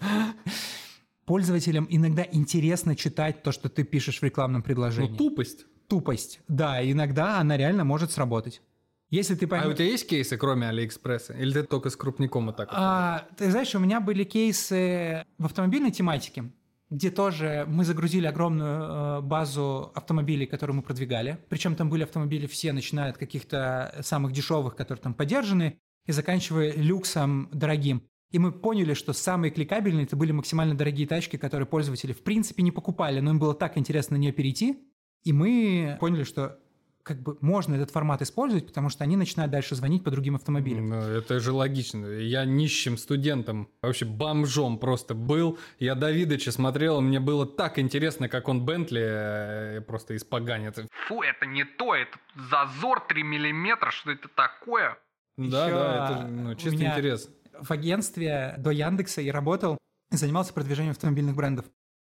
пользователям 1.24 1.86
иногда 1.90 2.26
интересно 2.30 2.96
читать 2.96 3.42
то, 3.42 3.52
что 3.52 3.68
ты 3.68 3.84
пишешь 3.84 4.20
в 4.20 4.22
рекламном 4.22 4.60
Ну, 4.60 4.64
предложении. 4.64 5.16
тупость. 5.16 5.66
Тупость. 5.88 6.40
Да, 6.48 6.82
иногда 6.88 7.38
она 7.38 7.56
реально 7.56 7.84
может 7.84 8.10
сработать. 8.12 8.62
Если 9.10 9.34
ты 9.34 9.44
А 9.44 9.48
поймешь... 9.48 9.68
у 9.68 9.72
тебя 9.74 9.84
есть 9.88 10.08
кейсы, 10.08 10.38
кроме 10.38 10.68
Алиэкспресса? 10.68 11.34
Или 11.34 11.52
ты 11.52 11.62
только 11.64 11.90
с 11.90 11.96
крупником 11.96 12.46
вот 12.46 12.56
так 12.56 12.70
вот? 12.70 12.76
А, 12.80 13.28
ты 13.36 13.50
знаешь, 13.50 13.74
у 13.74 13.78
меня 13.78 14.00
были 14.00 14.24
кейсы 14.24 15.26
в 15.36 15.44
автомобильной 15.44 15.90
тематике, 15.90 16.44
где 16.88 17.10
тоже 17.10 17.66
мы 17.68 17.84
загрузили 17.84 18.26
огромную 18.26 18.82
э, 18.82 19.20
базу 19.20 19.92
автомобилей, 19.94 20.46
которые 20.46 20.76
мы 20.76 20.82
продвигали. 20.82 21.36
Причем 21.50 21.74
там 21.76 21.90
были 21.90 22.04
автомобили 22.04 22.46
все, 22.46 22.72
начиная 22.72 23.10
от 23.10 23.18
каких-то 23.18 23.98
самых 24.00 24.32
дешевых, 24.32 24.76
которые 24.76 25.02
там 25.02 25.12
поддержаны, 25.12 25.78
и 26.06 26.12
заканчивая 26.12 26.72
люксом 26.72 27.48
дорогим. 27.52 28.02
И 28.32 28.38
мы 28.38 28.50
поняли, 28.50 28.94
что 28.94 29.12
самые 29.12 29.50
кликабельные 29.50 30.04
это 30.04 30.16
были 30.16 30.32
максимально 30.32 30.74
дорогие 30.74 31.06
тачки, 31.06 31.36
которые 31.36 31.66
пользователи 31.66 32.12
в 32.12 32.22
принципе 32.22 32.62
не 32.62 32.72
покупали, 32.72 33.20
но 33.20 33.30
им 33.30 33.38
было 33.38 33.54
так 33.54 33.76
интересно 33.76 34.16
на 34.16 34.20
нее 34.20 34.32
перейти. 34.32 34.78
И 35.22 35.32
мы 35.32 35.96
поняли, 36.00 36.24
что 36.24 36.58
как 37.02 37.20
бы 37.20 37.36
можно 37.40 37.74
этот 37.74 37.90
формат 37.90 38.22
использовать, 38.22 38.66
потому 38.66 38.88
что 38.88 39.04
они 39.04 39.16
начинают 39.16 39.52
дальше 39.52 39.74
звонить 39.74 40.04
по 40.04 40.10
другим 40.10 40.36
автомобилям. 40.36 40.86
Ну, 40.86 40.96
это 40.96 41.40
же 41.40 41.52
логично. 41.52 42.06
Я 42.06 42.44
нищим 42.44 42.96
студентом, 42.96 43.68
вообще 43.82 44.04
бомжом 44.04 44.78
просто 44.78 45.14
был. 45.14 45.58
Я 45.78 45.94
Давидыча 45.94 46.52
смотрел, 46.52 47.00
мне 47.00 47.20
было 47.20 47.44
так 47.44 47.78
интересно, 47.78 48.28
как 48.28 48.48
он 48.48 48.64
Бентли 48.64 49.02
э, 49.02 49.80
просто 49.82 50.16
испоганит. 50.16 50.78
Фу, 51.08 51.22
это 51.22 51.44
не 51.44 51.64
то, 51.64 51.94
это 51.94 52.16
зазор 52.50 53.00
3 53.00 53.22
миллиметра, 53.24 53.90
что 53.90 54.12
это 54.12 54.28
такое? 54.28 54.96
Да, 55.36 55.66
Ещё 55.66 55.78
да, 55.78 56.04
это 56.20 56.28
ну, 56.28 56.54
чисто 56.54 56.76
меня- 56.76 56.92
интерес. 56.92 57.28
В 57.62 57.70
агентстве 57.70 58.54
до 58.58 58.70
Яндекса 58.70 59.20
и 59.22 59.30
работал, 59.30 59.78
и 60.10 60.16
занимался 60.16 60.52
продвижением 60.52 60.92
автомобильных 60.92 61.34
брендов. 61.34 61.66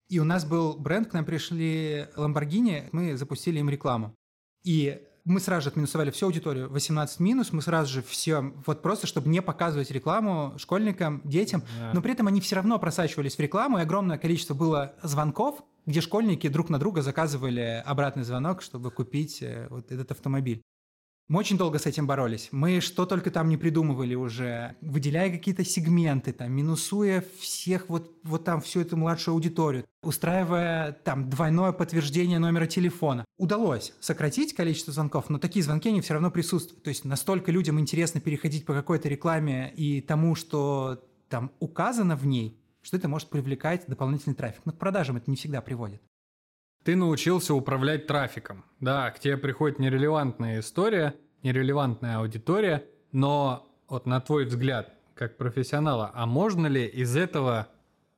И 0.09 0.19
у 0.19 0.23
нас 0.25 0.45
был 0.45 0.73
бренд, 0.77 1.09
к 1.09 1.13
нам 1.13 1.25
пришли 1.25 2.07
Lamborghini, 2.17 2.89
мы 2.91 3.15
запустили 3.17 3.59
им 3.59 3.69
рекламу. 3.69 4.13
И 4.63 5.01
мы 5.25 5.39
сразу 5.39 5.63
же 5.63 5.69
отминусовали 5.69 6.11
всю 6.11 6.25
аудиторию, 6.25 6.69
18 6.69 7.19
минус, 7.21 7.53
мы 7.53 7.61
сразу 7.61 7.91
же 7.93 8.03
все, 8.03 8.53
вот 8.65 8.81
просто, 8.81 9.07
чтобы 9.07 9.29
не 9.29 9.41
показывать 9.41 9.89
рекламу 9.91 10.53
школьникам, 10.57 11.21
детям, 11.23 11.63
Да. 11.79 11.91
но 11.93 12.01
при 12.01 12.11
этом 12.11 12.27
они 12.27 12.41
все 12.41 12.57
равно 12.57 12.77
просачивались 12.77 13.37
в 13.37 13.39
рекламу, 13.39 13.77
и 13.77 13.81
огромное 13.81 14.17
количество 14.17 14.53
было 14.53 14.95
звонков, 15.01 15.63
где 15.85 16.01
школьники 16.01 16.47
друг 16.49 16.69
на 16.69 16.77
друга 16.79 17.01
заказывали 17.01 17.81
обратный 17.85 18.23
звонок, 18.23 18.61
чтобы 18.61 18.91
купить 18.91 19.41
э, 19.41 19.67
вот 19.69 19.91
этот 19.91 20.11
автомобиль. 20.11 20.61
Мы 21.33 21.39
очень 21.39 21.57
долго 21.57 21.79
с 21.79 21.87
этим 21.87 22.05
боролись. 22.05 22.49
Мы 22.51 22.79
что 22.79 23.07
только 23.07 23.31
там 23.31 23.49
не 23.49 23.57
придумывали 23.57 24.13
уже, 24.13 24.75
выделяя 24.81 25.31
какие-то 25.31 25.65
сегменты, 25.65 26.31
там, 26.31 26.51
минусуя 26.51 27.25
всех 27.39 27.89
вот, 27.89 28.15
вот 28.21 28.43
там 28.43 28.61
всю 28.61 28.81
эту 28.81 28.97
младшую 28.97 29.33
аудиторию, 29.33 29.83
устраивая 30.03 30.91
там 30.91 31.31
двойное 31.31 31.71
подтверждение 31.71 32.37
номера 32.37 32.67
телефона. 32.67 33.25
Удалось 33.39 33.93
сократить 33.99 34.53
количество 34.53 34.93
звонков, 34.93 35.31
но 35.31 35.39
такие 35.39 35.63
звонки, 35.63 35.89
они 35.89 36.01
все 36.01 36.13
равно 36.13 36.29
присутствуют. 36.29 36.83
То 36.83 36.89
есть 36.89 37.03
настолько 37.03 37.51
людям 37.51 37.79
интересно 37.79 38.21
переходить 38.21 38.63
по 38.63 38.75
какой-то 38.75 39.09
рекламе 39.09 39.73
и 39.75 40.01
тому, 40.01 40.35
что 40.35 41.03
там 41.29 41.51
указано 41.59 42.15
в 42.15 42.27
ней, 42.27 42.61
что 42.83 42.97
это 42.97 43.07
может 43.07 43.29
привлекать 43.29 43.85
дополнительный 43.87 44.35
трафик. 44.35 44.61
Но 44.65 44.71
к 44.71 44.77
продажам 44.77 45.17
это 45.17 45.31
не 45.31 45.35
всегда 45.35 45.61
приводит. 45.61 45.99
Ты 46.83 46.97
научился 46.97 47.53
управлять 47.53 48.07
трафиком. 48.07 48.65
Да, 48.81 49.09
к 49.11 49.19
тебе 49.19 49.37
приходит 49.37 49.79
нерелевантная 49.79 50.59
история, 50.59 51.15
нерелевантная 51.43 52.17
аудитория, 52.17 52.85
но 53.11 53.69
вот 53.87 54.05
на 54.05 54.19
твой 54.21 54.45
взгляд, 54.45 54.93
как 55.13 55.37
профессионала, 55.37 56.11
а 56.13 56.25
можно 56.25 56.67
ли 56.67 56.85
из 56.85 57.15
этого 57.15 57.67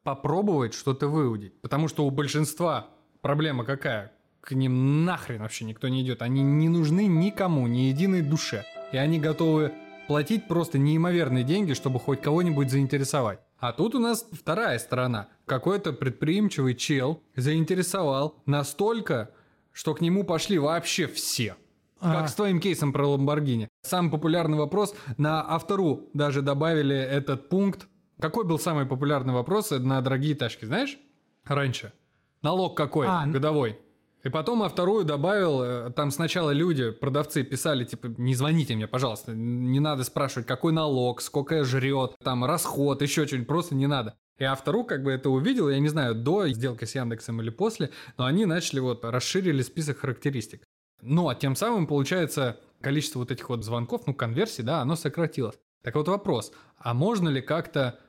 попробовать 0.03 0.73
что-то 0.73 1.07
выудить? 1.07 1.59
Потому 1.61 1.88
что 1.88 2.05
у 2.05 2.11
большинства 2.11 2.88
проблема 3.21 3.65
какая? 3.65 4.13
К 4.41 4.51
ним 4.51 5.03
нахрен 5.03 5.41
вообще 5.41 5.65
никто 5.65 5.88
не 5.88 6.01
идет. 6.03 6.21
Они 6.21 6.43
не 6.43 6.69
нужны 6.69 7.07
никому, 7.07 7.65
ни 7.67 7.79
единой 7.79 8.21
душе. 8.21 8.63
И 8.91 8.97
они 8.97 9.19
готовы 9.19 9.73
платить 10.07 10.47
просто 10.47 10.77
неимоверные 10.77 11.43
деньги, 11.43 11.73
чтобы 11.73 11.99
хоть 11.99 12.21
кого-нибудь 12.21 12.69
заинтересовать. 12.69 13.39
А 13.57 13.73
тут 13.73 13.95
у 13.95 13.99
нас 13.99 14.27
вторая 14.31 14.77
сторона. 14.77 15.29
Какой-то 15.45 15.93
предприимчивый 15.93 16.75
чел 16.75 17.23
заинтересовал 17.35 18.35
настолько, 18.45 19.31
что 19.71 19.95
к 19.95 20.01
нему 20.01 20.23
пошли 20.23 20.59
вообще 20.59 21.07
все. 21.07 21.55
Как 21.99 22.25
А. 22.25 22.27
с 22.27 22.36
твоим 22.36 22.60
кейсом 22.60 22.93
про 22.93 23.08
Ламборгини. 23.08 23.69
Самый 23.81 24.12
популярный 24.12 24.58
вопрос. 24.58 24.93
На 25.17 25.41
автору 25.47 26.10
даже 26.13 26.41
добавили 26.41 26.95
этот 26.95 27.49
пункт. 27.49 27.88
Какой 28.19 28.45
был 28.45 28.60
самый 28.60 28.86
популярный 28.86 29.34
вопрос 29.34 29.71
на 29.71 30.01
дорогие 30.01 30.36
тачки, 30.36 30.65
знаешь? 30.65 30.97
Раньше. 31.45 31.93
Налог 32.41 32.75
какой? 32.75 33.08
А, 33.08 33.25
Годовой. 33.25 33.79
И 34.25 34.29
потом 34.29 34.63
а 34.63 34.69
вторую 34.69 35.05
добавил, 35.05 35.62
э, 35.62 35.91
там 35.91 36.10
сначала 36.10 36.49
люди, 36.49 36.89
продавцы 36.89 37.43
писали, 37.43 37.84
типа, 37.84 38.08
не 38.17 38.34
звоните 38.34 38.75
мне, 38.75 38.88
пожалуйста, 38.88 39.34
не 39.36 39.79
надо 39.79 40.03
спрашивать, 40.03 40.47
какой 40.47 40.73
налог, 40.73 41.21
сколько 41.21 41.63
жрет, 41.63 42.15
там, 42.23 42.43
расход, 42.43 43.03
еще 43.03 43.27
что-нибудь, 43.27 43.47
просто 43.47 43.75
не 43.75 43.86
надо. 43.86 44.15
И 44.39 44.43
а 44.43 44.55
вторую 44.55 44.86
как 44.86 45.03
бы 45.03 45.12
это 45.12 45.29
увидел, 45.29 45.69
я 45.69 45.79
не 45.79 45.89
знаю, 45.89 46.15
до 46.15 46.47
сделки 46.47 46.86
с 46.86 46.95
Яндексом 46.95 47.39
или 47.39 47.51
после, 47.51 47.91
но 48.17 48.25
они 48.25 48.45
начали 48.45 48.79
вот, 48.79 49.05
расширили 49.05 49.62
список 49.62 49.99
характеристик. 49.99 50.63
Ну, 51.05 51.29
а 51.29 51.35
тем 51.35 51.55
самым, 51.55 51.85
получается, 51.85 52.59
количество 52.81 53.19
вот 53.19 53.31
этих 53.31 53.47
вот 53.49 53.63
звонков, 53.63 54.07
ну, 54.07 54.13
конверсий, 54.13 54.63
да, 54.63 54.81
оно 54.81 54.95
сократилось. 54.95 55.55
Так 55.83 55.95
вот 55.95 56.07
вопрос, 56.07 56.51
а 56.77 56.95
можно 56.95 57.29
ли 57.29 57.41
как-то 57.41 57.99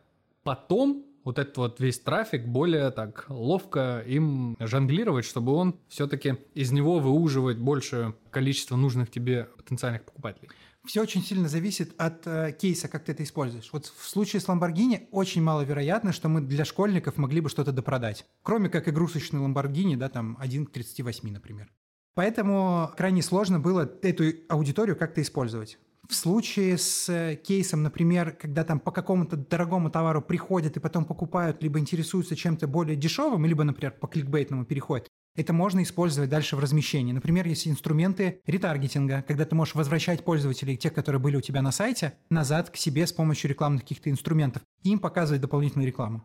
потом 0.43 1.05
вот 1.23 1.39
этот 1.39 1.57
вот 1.59 1.81
весь 1.81 1.99
трафик 1.99 2.47
более 2.47 2.91
так 2.91 3.27
ловко 3.29 4.03
им 4.07 4.57
жонглировать, 4.61 5.27
чтобы 5.27 5.53
он 5.53 5.79
все-таки 5.89 6.37
из 6.55 6.73
него 6.73 6.99
выуживать 6.99 7.59
большее 7.59 8.15
количество 8.31 8.77
нужных 8.77 9.11
тебе 9.11 9.45
потенциальных 9.57 10.05
покупателей? 10.05 10.49
Все 10.87 11.03
очень 11.03 11.23
сильно 11.23 11.49
зависит 11.49 12.01
от 12.01 12.27
э, 12.27 12.57
кейса, 12.59 12.89
как 12.89 13.05
ты 13.05 13.13
это 13.13 13.25
используешь. 13.25 13.69
Вот 13.73 13.87
в 13.87 14.09
случае 14.09 14.41
с 14.41 14.47
Lamborghini 14.47 15.09
очень 15.11 15.43
маловероятно, 15.43 16.13
что 16.13 16.29
мы 16.29 16.41
для 16.41 16.65
школьников 16.65 17.19
могли 17.19 17.41
бы 17.41 17.51
что-то 17.51 17.73
допродать. 17.73 18.25
Кроме 18.43 18.69
как 18.69 18.89
игрушечный 18.89 19.41
Lamborghini, 19.41 19.97
да, 19.97 20.09
там 20.09 20.37
1 20.41 20.67
к 20.67 20.71
38, 20.71 21.29
например. 21.31 21.69
Поэтому 22.17 22.91
крайне 22.97 23.23
сложно 23.23 23.61
было 23.61 23.91
эту 24.01 24.25
аудиторию 24.49 24.97
как-то 24.97 25.21
использовать. 25.21 25.79
В 26.09 26.15
случае 26.15 26.79
с 26.79 27.09
э, 27.11 27.37
кейсом, 27.37 27.83
например, 27.83 28.33
когда 28.33 28.65
там 28.65 28.81
по 28.81 28.91
какому-то 28.91 29.37
дорогому 29.37 29.91
товару 29.91 30.23
приходят 30.23 30.77
и 30.77 30.81
потом 30.81 31.05
покупают, 31.05 31.63
либо 31.63 31.79
интересуются 31.79 32.35
чем-то 32.35 32.69
более 32.69 32.97
дешевым, 32.97 33.45
либо, 33.45 33.65
например, 33.65 33.93
по 33.93 34.07
кликбейтному 34.07 34.65
переходят, 34.65 35.09
это 35.37 35.53
можно 35.53 35.83
использовать 35.83 36.31
дальше 36.31 36.57
в 36.57 36.61
размещении. 36.61 37.13
Например, 37.13 37.47
есть 37.47 37.69
инструменты 37.69 38.41
ретаргетинга, 38.47 39.23
когда 39.29 39.45
ты 39.45 39.55
можешь 39.55 39.75
возвращать 39.75 40.25
пользователей, 40.25 40.79
тех, 40.79 40.95
которые 40.95 41.21
были 41.21 41.37
у 41.37 41.43
тебя 41.43 41.61
на 41.61 41.71
сайте, 41.71 42.15
назад 42.31 42.71
к 42.71 42.77
себе 42.77 43.07
с 43.07 43.13
помощью 43.13 43.51
рекламных 43.51 43.83
каких-то 43.83 44.09
инструментов, 44.09 44.63
и 44.83 44.91
им 44.91 45.01
показывать 45.01 45.43
дополнительную 45.43 45.87
рекламу. 45.87 46.25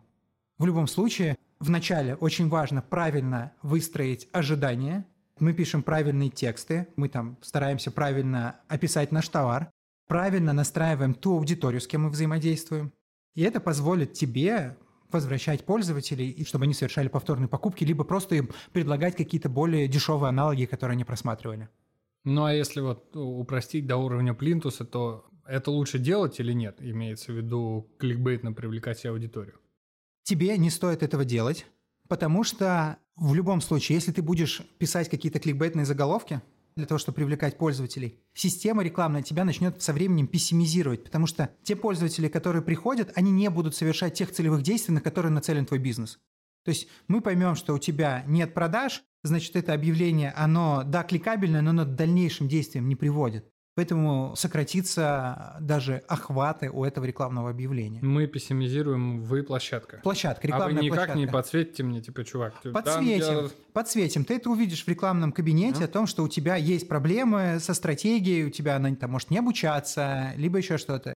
В 0.58 0.64
любом 0.64 0.86
случае, 0.86 1.36
вначале 1.58 2.14
очень 2.14 2.48
важно 2.48 2.80
правильно 2.80 3.52
выстроить 3.62 4.28
ожидания. 4.32 5.06
Мы 5.38 5.52
пишем 5.54 5.82
правильные 5.82 6.30
тексты, 6.30 6.88
мы 6.96 7.08
там 7.08 7.38
стараемся 7.42 7.90
правильно 7.90 8.60
описать 8.68 9.12
наш 9.12 9.28
товар, 9.28 9.70
правильно 10.06 10.52
настраиваем 10.52 11.14
ту 11.14 11.36
аудиторию, 11.36 11.80
с 11.80 11.86
кем 11.86 12.02
мы 12.02 12.10
взаимодействуем. 12.10 12.92
И 13.34 13.42
это 13.42 13.60
позволит 13.60 14.12
тебе 14.12 14.76
возвращать 15.10 15.64
пользователей, 15.64 16.30
и 16.30 16.44
чтобы 16.44 16.64
они 16.64 16.74
совершали 16.74 17.08
повторные 17.08 17.48
покупки, 17.48 17.84
либо 17.84 18.04
просто 18.04 18.34
им 18.34 18.50
предлагать 18.72 19.16
какие-то 19.16 19.48
более 19.48 19.88
дешевые 19.88 20.30
аналоги, 20.30 20.64
которые 20.64 20.94
они 20.94 21.04
просматривали. 21.04 21.68
Ну, 22.24 22.44
а 22.44 22.54
если 22.54 22.80
вот 22.80 23.16
упростить 23.16 23.86
до 23.86 23.96
уровня 23.96 24.32
плинтуса, 24.32 24.84
то 24.84 25.26
это 25.44 25.70
лучше 25.70 25.98
делать 25.98 26.38
или 26.40 26.52
нет? 26.52 26.76
Имеется 26.80 27.32
в 27.32 27.36
виду 27.36 27.90
кликбейтно 27.98 28.52
привлекать 28.52 28.98
себе 28.98 29.10
аудиторию. 29.10 29.58
Тебе 30.22 30.56
не 30.56 30.70
стоит 30.70 31.02
этого 31.02 31.24
делать, 31.24 31.66
потому 32.12 32.44
что 32.44 32.98
в 33.16 33.32
любом 33.32 33.62
случае, 33.62 33.96
если 33.96 34.12
ты 34.12 34.20
будешь 34.20 34.60
писать 34.76 35.08
какие-то 35.08 35.38
кликбейтные 35.38 35.86
заголовки 35.86 36.42
для 36.76 36.84
того, 36.84 36.98
чтобы 36.98 37.16
привлекать 37.16 37.56
пользователей, 37.56 38.20
система 38.34 38.82
рекламная 38.82 39.22
тебя 39.22 39.46
начнет 39.46 39.82
со 39.82 39.94
временем 39.94 40.26
пессимизировать, 40.26 41.04
потому 41.04 41.26
что 41.26 41.48
те 41.62 41.74
пользователи, 41.74 42.28
которые 42.28 42.60
приходят, 42.60 43.10
они 43.14 43.32
не 43.32 43.48
будут 43.48 43.74
совершать 43.74 44.12
тех 44.12 44.30
целевых 44.30 44.60
действий, 44.60 44.92
на 44.92 45.00
которые 45.00 45.32
нацелен 45.32 45.64
твой 45.64 45.80
бизнес. 45.80 46.18
То 46.66 46.68
есть 46.68 46.86
мы 47.08 47.22
поймем, 47.22 47.54
что 47.54 47.72
у 47.72 47.78
тебя 47.78 48.24
нет 48.26 48.52
продаж, 48.52 49.02
значит, 49.22 49.56
это 49.56 49.72
объявление, 49.72 50.32
оно, 50.32 50.82
да, 50.84 51.04
кликабельное, 51.04 51.62
но 51.62 51.70
оно 51.70 51.86
к 51.86 51.94
дальнейшим 51.94 52.46
действиям 52.46 52.90
не 52.90 52.94
приводит. 52.94 53.48
Поэтому 53.74 54.34
сократится 54.36 55.56
даже 55.60 56.02
охваты 56.06 56.70
у 56.70 56.84
этого 56.84 57.06
рекламного 57.06 57.48
объявления. 57.48 58.00
Мы 58.02 58.26
пессимизируем, 58.26 59.22
вы 59.22 59.42
площадка. 59.42 60.00
Площадка, 60.02 60.40
а 60.42 60.44
вы 60.44 60.48
рекламная 60.48 60.82
никак 60.82 60.96
площадка. 60.96 61.18
не 61.18 61.26
подсветите 61.26 61.82
мне, 61.82 62.02
типа, 62.02 62.24
чувак. 62.24 62.54
Подсветим, 62.62 63.44
я- 63.44 63.50
подсветим. 63.72 64.24
Ты 64.26 64.36
это 64.36 64.50
увидишь 64.50 64.84
в 64.84 64.88
рекламном 64.88 65.32
кабинете 65.32 65.84
о 65.84 65.88
том, 65.88 66.06
что 66.06 66.22
у 66.22 66.28
тебя 66.28 66.56
есть 66.56 66.86
проблемы 66.86 67.58
со 67.60 67.72
стратегией, 67.72 68.44
у 68.44 68.50
тебя 68.50 68.76
она 68.76 68.94
там 68.94 69.10
может 69.10 69.30
не 69.30 69.38
обучаться, 69.38 70.32
либо 70.36 70.58
еще 70.58 70.76
что-то. 70.76 71.14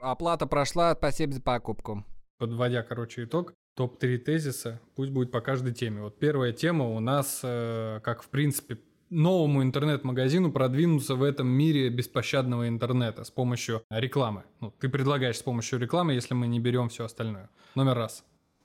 Оплата 0.00 0.46
прошла, 0.46 0.94
спасибо 0.96 1.32
за 1.34 1.40
покупку. 1.40 2.04
Подводя, 2.38 2.82
короче, 2.82 3.24
итог, 3.24 3.54
топ-3 3.76 4.18
тезиса, 4.18 4.80
пусть 4.96 5.12
будет 5.12 5.30
по 5.30 5.40
каждой 5.40 5.72
теме. 5.72 6.02
Вот 6.02 6.18
первая 6.18 6.52
тема 6.52 6.84
у 6.88 6.98
нас, 6.98 7.40
э, 7.44 8.00
как 8.02 8.22
в 8.24 8.28
принципе, 8.28 8.78
новому 9.14 9.62
интернет-магазину 9.62 10.50
продвинуться 10.52 11.14
в 11.14 11.22
этом 11.22 11.46
мире 11.48 11.88
беспощадного 11.88 12.68
интернета 12.68 13.24
с 13.24 13.30
помощью 13.30 13.82
рекламы. 13.90 14.42
Ну, 14.60 14.72
ты 14.78 14.88
предлагаешь 14.88 15.36
с 15.38 15.42
помощью 15.42 15.78
рекламы, 15.78 16.12
если 16.14 16.34
мы 16.34 16.46
не 16.46 16.60
берем 16.60 16.88
все 16.88 17.04
остальное. 17.04 17.48
Номер 17.74 17.94
раз. 17.94 18.24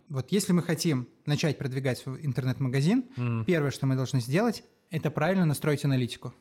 Вот 0.09 0.31
если 0.31 0.53
мы 0.53 0.63
хотим 0.63 1.07
начать 1.27 1.57
продвигать 1.59 1.99
свой 1.99 2.25
интернет-магазин, 2.25 3.05
М. 3.17 3.45
первое, 3.45 3.69
что 3.71 3.85
мы 3.85 3.95
должны 3.95 4.21
сделать, 4.21 4.63
это 4.89 5.11
правильно 5.11 5.45
настроить 5.45 5.85
аналитику. 5.85 6.33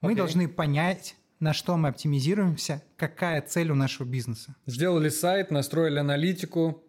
Мы 0.00 0.14
должны 0.16 0.48
понять, 0.48 1.16
на 1.38 1.52
что 1.52 1.76
мы 1.76 1.88
оптимизируемся, 1.88 2.82
какая 2.96 3.42
цель 3.42 3.70
у 3.70 3.74
нашего 3.74 4.06
бизнеса. 4.06 4.56
Сделали 4.66 5.10
сайт, 5.10 5.50
настроили 5.50 5.98
аналитику, 5.98 6.82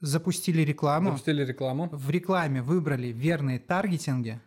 Запустили 0.00 0.62
рекламу, 0.62 1.10
запустили 1.10 1.44
рекламу. 1.44 1.88
в 1.92 2.10
рекламе 2.10 2.62
выбрали 2.62 3.08
верные 3.08 3.58
таргетинги, 3.58 4.40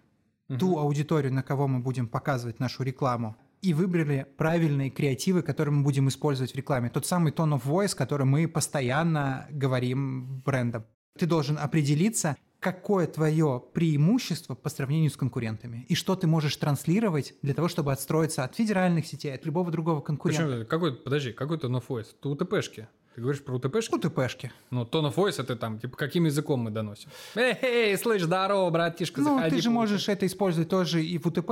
ту 0.48 0.78
аудиторию, 0.78 1.34
на 1.34 1.44
кого 1.44 1.68
мы 1.68 1.80
будем 1.80 2.08
показывать 2.08 2.60
нашу 2.60 2.84
рекламу, 2.84 3.36
и 3.62 3.74
выбрали 3.74 4.26
правильные 4.38 4.90
креативы, 4.90 5.42
которые 5.42 5.74
мы 5.74 5.84
будем 5.84 6.08
использовать 6.08 6.54
в 6.54 6.56
рекламе. 6.56 6.90
Тот 6.90 7.06
самый 7.06 7.32
tone 7.32 7.60
of 7.60 7.64
voice, 7.66 7.96
который 7.96 8.26
мы 8.26 8.48
постоянно 8.48 9.48
говорим 9.50 10.42
брендам. 10.46 10.86
Ты 11.18 11.26
должен 11.26 11.58
определиться, 11.58 12.38
какое 12.60 13.08
твое 13.08 13.64
преимущество 13.74 14.54
по 14.56 14.70
сравнению 14.70 15.10
с 15.10 15.18
конкурентами, 15.18 15.86
и 15.90 15.96
что 15.96 16.16
ты 16.16 16.28
можешь 16.28 16.56
транслировать 16.58 17.34
для 17.42 17.54
того, 17.54 17.68
чтобы 17.68 17.92
отстроиться 17.92 18.44
от 18.44 18.56
федеральных 18.56 19.08
сетей, 19.08 19.34
от 19.34 19.46
любого 19.46 19.72
другого 19.72 20.02
конкурента. 20.02 20.44
Причем, 20.44 20.68
какой, 20.68 20.96
подожди, 20.96 21.32
какой 21.32 21.58
tone 21.58 21.82
of 21.82 21.88
voice? 21.88 22.08
Это 22.20 22.30
УТПшки. 22.30 22.88
Ты 23.18 23.22
говоришь 23.22 23.44
про 23.44 23.56
УТПшки? 23.56 23.96
Ну, 23.96 23.98
ТПшки. 23.98 24.52
Ну, 24.70 24.84
tone 24.84 25.12
of 25.12 25.16
voice 25.16 25.42
это 25.42 25.56
там, 25.56 25.80
типа, 25.80 25.98
каким 25.98 26.26
языком 26.26 26.60
мы 26.60 26.70
доносим? 26.70 27.10
Эй, 27.34 27.56
эй, 27.64 27.98
слышь, 27.98 28.22
здорово, 28.22 28.70
братишка, 28.70 29.22
Ну, 29.22 29.38
заходи. 29.38 29.56
ты 29.56 29.62
же 29.64 29.72
можешь 29.72 30.08
это 30.08 30.28
использовать 30.28 30.70
тоже 30.70 31.04
и 31.04 31.18
в 31.18 31.26
УТП, 31.26 31.52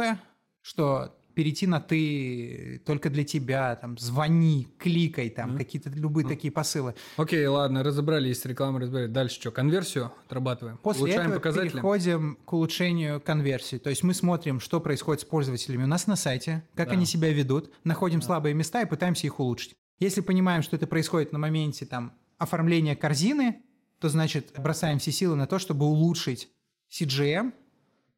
что 0.61 1.15
перейти 1.33 1.65
на 1.65 1.81
ты 1.81 2.83
только 2.85 3.09
для 3.09 3.23
тебя, 3.23 3.75
там, 3.77 3.97
звони, 3.97 4.67
кликай, 4.77 5.31
там, 5.31 5.57
какие-то 5.57 5.89
любые 5.89 6.27
такие 6.27 6.51
посылы. 6.51 6.93
Окей, 7.17 7.43
ладно, 7.47 7.81
разобрались 7.81 8.41
с 8.41 8.45
рекламой, 8.45 8.81
разобрались. 8.81 9.09
Дальше 9.09 9.41
что, 9.41 9.49
конверсию 9.49 10.11
отрабатываем? 10.27 10.77
После 10.77 11.01
Улучшаем 11.05 11.21
этого 11.29 11.39
показатели? 11.39 11.71
переходим 11.71 12.37
к 12.45 12.53
улучшению 12.53 13.19
конверсии. 13.19 13.77
То 13.77 13.89
есть 13.89 14.03
мы 14.03 14.13
смотрим, 14.13 14.59
что 14.59 14.79
происходит 14.79 15.21
с 15.23 15.25
пользователями 15.25 15.85
у 15.85 15.87
нас 15.87 16.05
на 16.05 16.15
сайте, 16.15 16.63
как 16.75 16.89
Да. 16.89 16.93
они 16.93 17.07
себя 17.07 17.33
ведут, 17.33 17.71
находим 17.83 18.21
слабые 18.21 18.53
места 18.53 18.83
и 18.83 18.85
пытаемся 18.85 19.25
их 19.25 19.39
улучшить. 19.39 19.75
Если 19.99 20.21
понимаем, 20.21 20.61
что 20.61 20.75
это 20.75 20.87
происходит 20.87 21.31
на 21.31 21.39
моменте 21.39 21.85
там, 21.85 22.13
оформления 22.37 22.95
корзины, 22.95 23.63
то 23.99 24.09
значит 24.09 24.53
бросаем 24.57 24.99
все 24.99 25.11
силы 25.11 25.35
на 25.35 25.47
то, 25.47 25.57
чтобы 25.57 25.85
улучшить 25.85 26.49
CGM, 26.91 27.53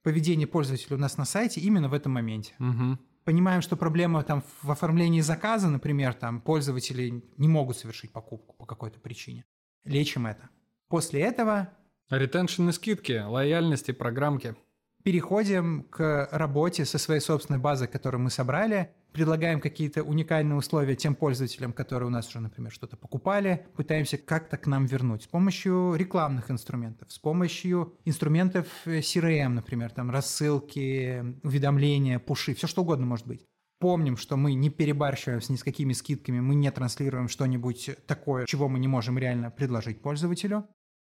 поведение 0.02 0.48
пользователя 0.48 0.96
у 0.96 1.00
нас 1.00 1.18
на 1.18 1.26
сайте 1.26 1.62
именно 1.62 1.90
в 1.90 1.94
этом 1.94 2.14
моменте. 2.14 2.54
Мгм. 2.60 3.00
Понимаем, 3.26 3.62
что 3.62 3.76
проблема 3.76 4.24
там 4.24 4.44
в 4.62 4.72
оформлении 4.72 5.22
заказа, 5.22 5.68
например, 5.68 6.14
там 6.14 6.40
пользователи 6.40 7.24
не 7.38 7.48
могут 7.48 7.78
совершить 7.78 8.12
покупку 8.12 8.56
по 8.56 8.66
какой-то 8.66 9.00
причине. 9.00 9.46
Лечим 9.84 10.26
это. 10.28 10.50
После 10.88 11.22
этого 11.22 11.74
Ретеншн 12.10 12.70
и 12.70 12.72
скидки, 12.72 13.22
лояльности, 13.26 13.92
программки. 13.92 14.56
переходим 15.04 15.84
к 15.84 16.30
работе 16.32 16.86
со 16.86 16.98
своей 16.98 17.20
собственной 17.20 17.60
базой, 17.60 17.88
которую 17.88 18.22
мы 18.22 18.30
собрали, 18.30 18.94
предлагаем 19.18 19.60
какие-то 19.60 20.04
уникальные 20.04 20.56
условия 20.56 20.96
тем 20.96 21.16
пользователям, 21.16 21.74
которые 21.74 22.06
у 22.06 22.12
нас 22.12 22.28
уже, 22.28 22.40
например, 22.40 22.72
что-то 22.72 22.98
покупали, 22.98 23.66
пытаемся 23.76 24.20
как-то 24.20 24.58
к 24.58 24.68
нам 24.68 24.86
вернуть 24.86 25.24
с 25.24 25.28
помощью 25.28 25.96
рекламных 25.96 26.52
инструментов, 26.52 27.12
с 27.12 27.18
помощью 27.18 27.96
инструментов 28.06 28.68
э, 28.86 29.00
CRM, 29.00 29.50
например, 29.50 29.90
там 29.90 30.12
рассылки, 30.12 31.36
уведомления, 31.42 32.20
пуши, 32.20 32.54
все 32.54 32.68
что 32.68 32.84
угодно 32.84 33.08
может 33.08 33.26
быть. 33.26 33.44
Помним, 33.80 34.18
что 34.18 34.38
мы 34.38 34.54
не 34.54 34.70
перебарщиваем 34.70 35.42
ни 35.50 35.56
с 35.56 35.64
какими 35.64 35.94
скидками, 35.94 36.40
мы 36.40 36.54
не 36.54 36.70
транслируем 36.70 37.28
что-нибудь 37.28 37.90
такое, 38.06 38.46
чего 38.46 38.70
мы 38.70 38.78
не 38.78 38.88
можем 38.88 39.18
реально 39.18 39.50
предложить 39.50 40.04
пользователю 40.04 40.68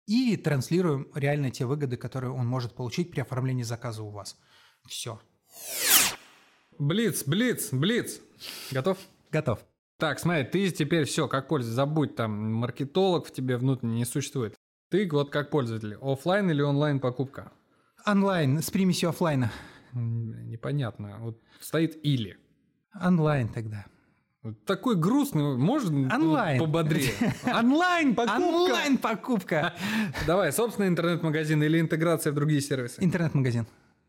и 0.05 0.37
транслируем 0.37 1.07
реально 1.15 1.49
те 1.49 1.65
выгоды, 1.65 1.97
которые 1.97 2.33
он 2.33 2.45
может 2.45 2.75
получить 2.75 3.09
при 3.09 3.21
оформлении 3.21 3.63
заказа 3.63 4.03
у 4.03 4.11
вас. 4.11 4.37
Все. 4.87 5.19
Блиц, 6.79 7.23
блиц, 7.25 7.71
блиц. 7.71 8.19
Готов? 8.71 8.97
Готов. 9.31 9.59
Так, 9.97 10.19
смотри, 10.19 10.43
ты 10.43 10.69
теперь 10.71 11.05
все, 11.05 11.27
как 11.27 11.47
пользователь, 11.47 11.75
забудь, 11.75 12.15
там, 12.15 12.53
маркетолог 12.53 13.25
в 13.27 13.31
тебе 13.31 13.57
внутренне 13.57 13.95
не 13.99 14.05
существует. 14.05 14.53
Ты 14.89 15.07
вот 15.11 15.29
как 15.29 15.49
пользователь, 15.49 15.95
оффлайн 16.01 16.49
или 16.51 16.61
онлайн 16.61 16.99
покупка? 16.99 17.51
Онлайн 18.05 18.61
с 18.61 18.69
примесью 18.69 19.09
оффлайна. 19.09 19.51
М, 19.93 20.49
Непонятно. 20.49 21.17
Вот 21.19 21.41
стоит 21.61 21.97
или. 22.05 22.37
Онлайн 23.01 23.47
тогда. 23.47 23.85
Такой 24.65 24.95
грустный, 24.95 25.57
можно 25.57 26.13
Онлайн. 26.13 26.59
пободрее? 26.59 27.11
Онлайн 27.45 28.13
покупка. 28.13 28.37
Онлайн 28.43 28.97
покупка. 28.99 29.73
Давай, 30.27 30.51
собственный 30.51 30.87
интернет-магазин 30.89 31.63
или 31.63 31.79
интеграция 31.79 32.31
в 32.31 32.35
другие 32.35 32.61
сервисы? 32.61 33.03
Интернет-магазин. 33.03 33.65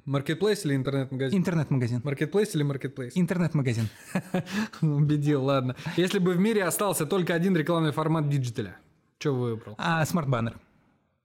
Маркетплейс 0.06 0.64
или 0.64 0.76
интернет-магазин? 0.76 1.38
Интернет-магазин. 1.38 2.00
Маркетплейс 2.04 2.54
или 2.54 2.62
маркетплейс? 2.62 3.12
Интернет-магазин. 3.16 3.88
Убедил, 4.80 5.44
ладно. 5.44 5.74
Если 5.96 6.20
бы 6.20 6.32
в 6.32 6.38
мире 6.38 6.64
остался 6.64 7.06
только 7.06 7.34
один 7.34 7.56
рекламный 7.56 7.90
формат 7.90 8.28
диджиталя, 8.28 8.76
что 9.18 9.32
бы 9.32 9.40
выбрал? 9.40 9.74
А 9.78 10.04
смарт-баннер. 10.06 10.58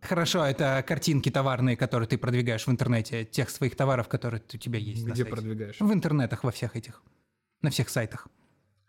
Хорошо, 0.02 0.44
это 0.44 0.84
картинки 0.88 1.30
товарные, 1.30 1.78
которые 1.78 2.08
ты 2.08 2.18
продвигаешь 2.18 2.66
в 2.66 2.72
интернете, 2.72 3.24
тех 3.24 3.52
своих 3.52 3.76
товаров, 3.76 4.08
которые 4.08 4.42
у 4.52 4.58
тебя 4.58 4.80
есть. 4.80 5.06
Где 5.06 5.26
продвигаешь? 5.26 5.80
В 5.80 5.94
интернетах, 5.94 6.44
во 6.44 6.52
всех 6.52 6.76
этих. 6.76 7.04
На 7.62 7.70
всех 7.70 7.88
сайтах. 7.90 8.28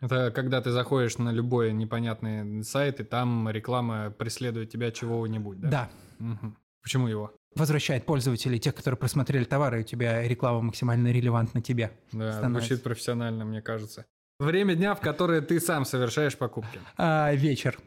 Это 0.01 0.31
когда 0.31 0.59
ты 0.59 0.71
заходишь 0.71 1.19
на 1.19 1.31
любой 1.31 1.71
непонятный 1.71 2.63
сайт, 2.63 2.99
и 2.99 3.03
там 3.03 3.47
реклама 3.47 4.09
преследует 4.09 4.71
тебя 4.71 4.91
чего-нибудь, 4.91 5.59
да? 5.61 5.69
Да. 5.69 5.89
Мгм. 6.17 6.57
Почему 6.81 7.07
его? 7.07 7.31
Возвращает 7.55 8.05
пользователей, 8.05 8.59
тех, 8.59 8.73
которые 8.73 8.97
просмотрели 8.97 9.43
товары, 9.43 9.79
и 9.79 9.81
у 9.81 9.85
тебя 9.85 10.27
реклама 10.27 10.61
максимально 10.61 11.09
релевантна 11.11 11.61
тебе. 11.61 11.91
Да, 12.11 12.33
становится. 12.33 12.67
звучит 12.67 12.83
профессионально, 12.83 13.45
мне 13.45 13.61
кажется. 13.61 14.05
Время 14.39 14.75
дня, 14.75 14.95
в 14.95 14.99
которое 15.01 15.41
ты 15.41 15.59
сам 15.59 15.85
совершаешь 15.85 16.35
покупки. 16.37 16.79
А, 16.97 17.31
вечер. 17.33 17.79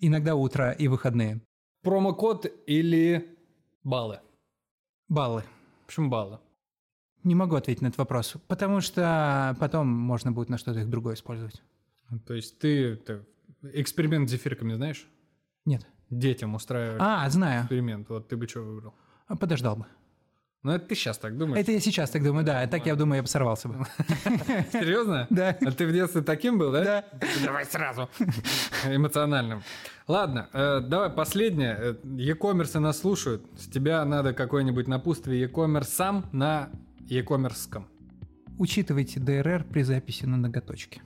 Иногда 0.00 0.34
утро 0.34 0.72
и 0.72 0.88
выходные. 0.88 1.40
Промокод 1.82 2.46
или 2.66 3.36
баллы? 3.84 4.18
Баллы. 5.08 5.44
Почему 5.86 6.08
баллы? 6.08 6.38
Не 7.22 7.36
могу 7.36 7.54
ответить 7.54 7.82
на 7.82 7.86
этот 7.86 7.98
вопрос, 7.98 8.34
потому 8.48 8.80
что 8.80 9.56
потом 9.60 9.86
можно 9.86 10.32
будет 10.32 10.48
на 10.48 10.58
что-то 10.58 10.80
их 10.80 10.90
другое 10.90 11.14
использовать. 11.14 11.62
То 12.26 12.34
есть 12.34 12.58
ты, 12.58 12.96
ты 12.96 13.24
эксперимент 13.62 14.28
с 14.28 14.32
зефирками 14.32 14.74
знаешь? 14.74 15.06
Нет. 15.64 15.86
Детям 16.10 16.54
устраивали 16.56 16.98
А, 17.00 17.28
знаю. 17.30 17.62
эксперимент. 17.62 18.08
Вот 18.08 18.28
ты 18.28 18.36
бы 18.36 18.48
что 18.48 18.60
выбрал? 18.62 18.94
А, 19.28 19.36
Подождал 19.36 19.76
бы. 19.76 19.86
Ну, 20.62 20.70
это 20.70 20.86
ты 20.86 20.94
сейчас 20.94 21.18
так 21.18 21.36
думаешь. 21.36 21.60
Это 21.60 21.72
я 21.72 21.80
сейчас 21.80 22.10
так 22.10 22.22
думаю, 22.22 22.44
да. 22.44 22.64
Так 22.68 22.86
я 22.86 22.94
думаю, 22.94 23.16
я 23.16 23.22
бы 23.22 23.28
сорвался 23.28 23.68
бы. 23.68 23.84
Серьезно? 24.72 25.26
Да. 25.28 25.56
А 25.60 25.72
ты 25.72 25.86
в 25.86 25.92
детстве 25.92 26.22
таким 26.22 26.56
был, 26.56 26.70
да? 26.70 26.84
Да. 26.84 27.04
Давай 27.44 27.64
сразу. 27.64 28.08
Эмоциональным. 28.86 29.64
Ладно, 30.06 30.48
э, 30.52 30.80
давай 30.80 31.10
последнее. 31.10 31.76
Э, 31.78 31.94
E-commerce 32.04 32.78
нас 32.78 33.00
слушают. 33.00 33.44
С 33.58 33.66
тебя 33.66 34.04
надо 34.04 34.34
какое-нибудь 34.34 34.86
напутствие 34.86 35.42
e-commerce 35.42 35.88
сам 35.88 36.26
на 36.30 36.70
e-commerce. 37.08 37.84
Учитывайте 38.56 39.18
ДРР 39.18 39.64
при 39.64 39.82
записи 39.82 40.26
на 40.26 40.36
ноготочке. 40.36 41.02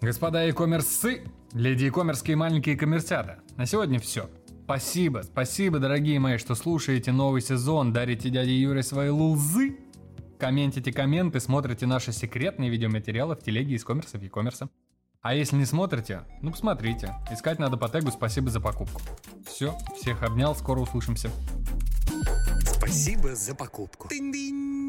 Господа 0.00 0.46
e-commerce, 0.46 1.28
леди 1.52 1.84
e-commerce 1.84 2.22
и 2.24 2.34
маленькие 2.34 2.74
коммерсята. 2.74 3.40
На 3.58 3.66
сегодня 3.66 4.00
все. 4.00 4.30
Спасибо, 4.64 5.20
спасибо, 5.24 5.78
дорогие 5.78 6.18
мои, 6.18 6.38
что 6.38 6.54
слушаете 6.54 7.12
новый 7.12 7.42
сезон, 7.42 7.92
дарите 7.92 8.30
дяде 8.30 8.58
Юре 8.58 8.82
свои 8.82 9.10
лузы, 9.10 9.76
комментите 10.38 10.90
комменты, 10.90 11.38
смотрите 11.38 11.84
наши 11.84 12.12
секретные 12.12 12.70
видеоматериалы 12.70 13.36
в 13.36 13.42
телеге 13.42 13.74
из 13.74 13.84
коммерса 13.84 14.16
в 14.16 14.22
e-commerce. 14.22 14.70
А 15.20 15.34
если 15.34 15.56
не 15.56 15.66
смотрите, 15.66 16.22
ну 16.40 16.50
посмотрите. 16.50 17.14
Искать 17.30 17.58
надо 17.58 17.76
по 17.76 17.90
тегу 17.90 18.10
«Спасибо 18.10 18.48
за 18.48 18.58
покупку». 18.58 19.02
Все, 19.46 19.76
всех 19.98 20.22
обнял, 20.22 20.56
скоро 20.56 20.80
услышимся. 20.80 21.30
Спасибо 22.64 23.34
за 23.34 23.54
покупку. 23.54 24.08
Тынь-дынь. 24.08 24.79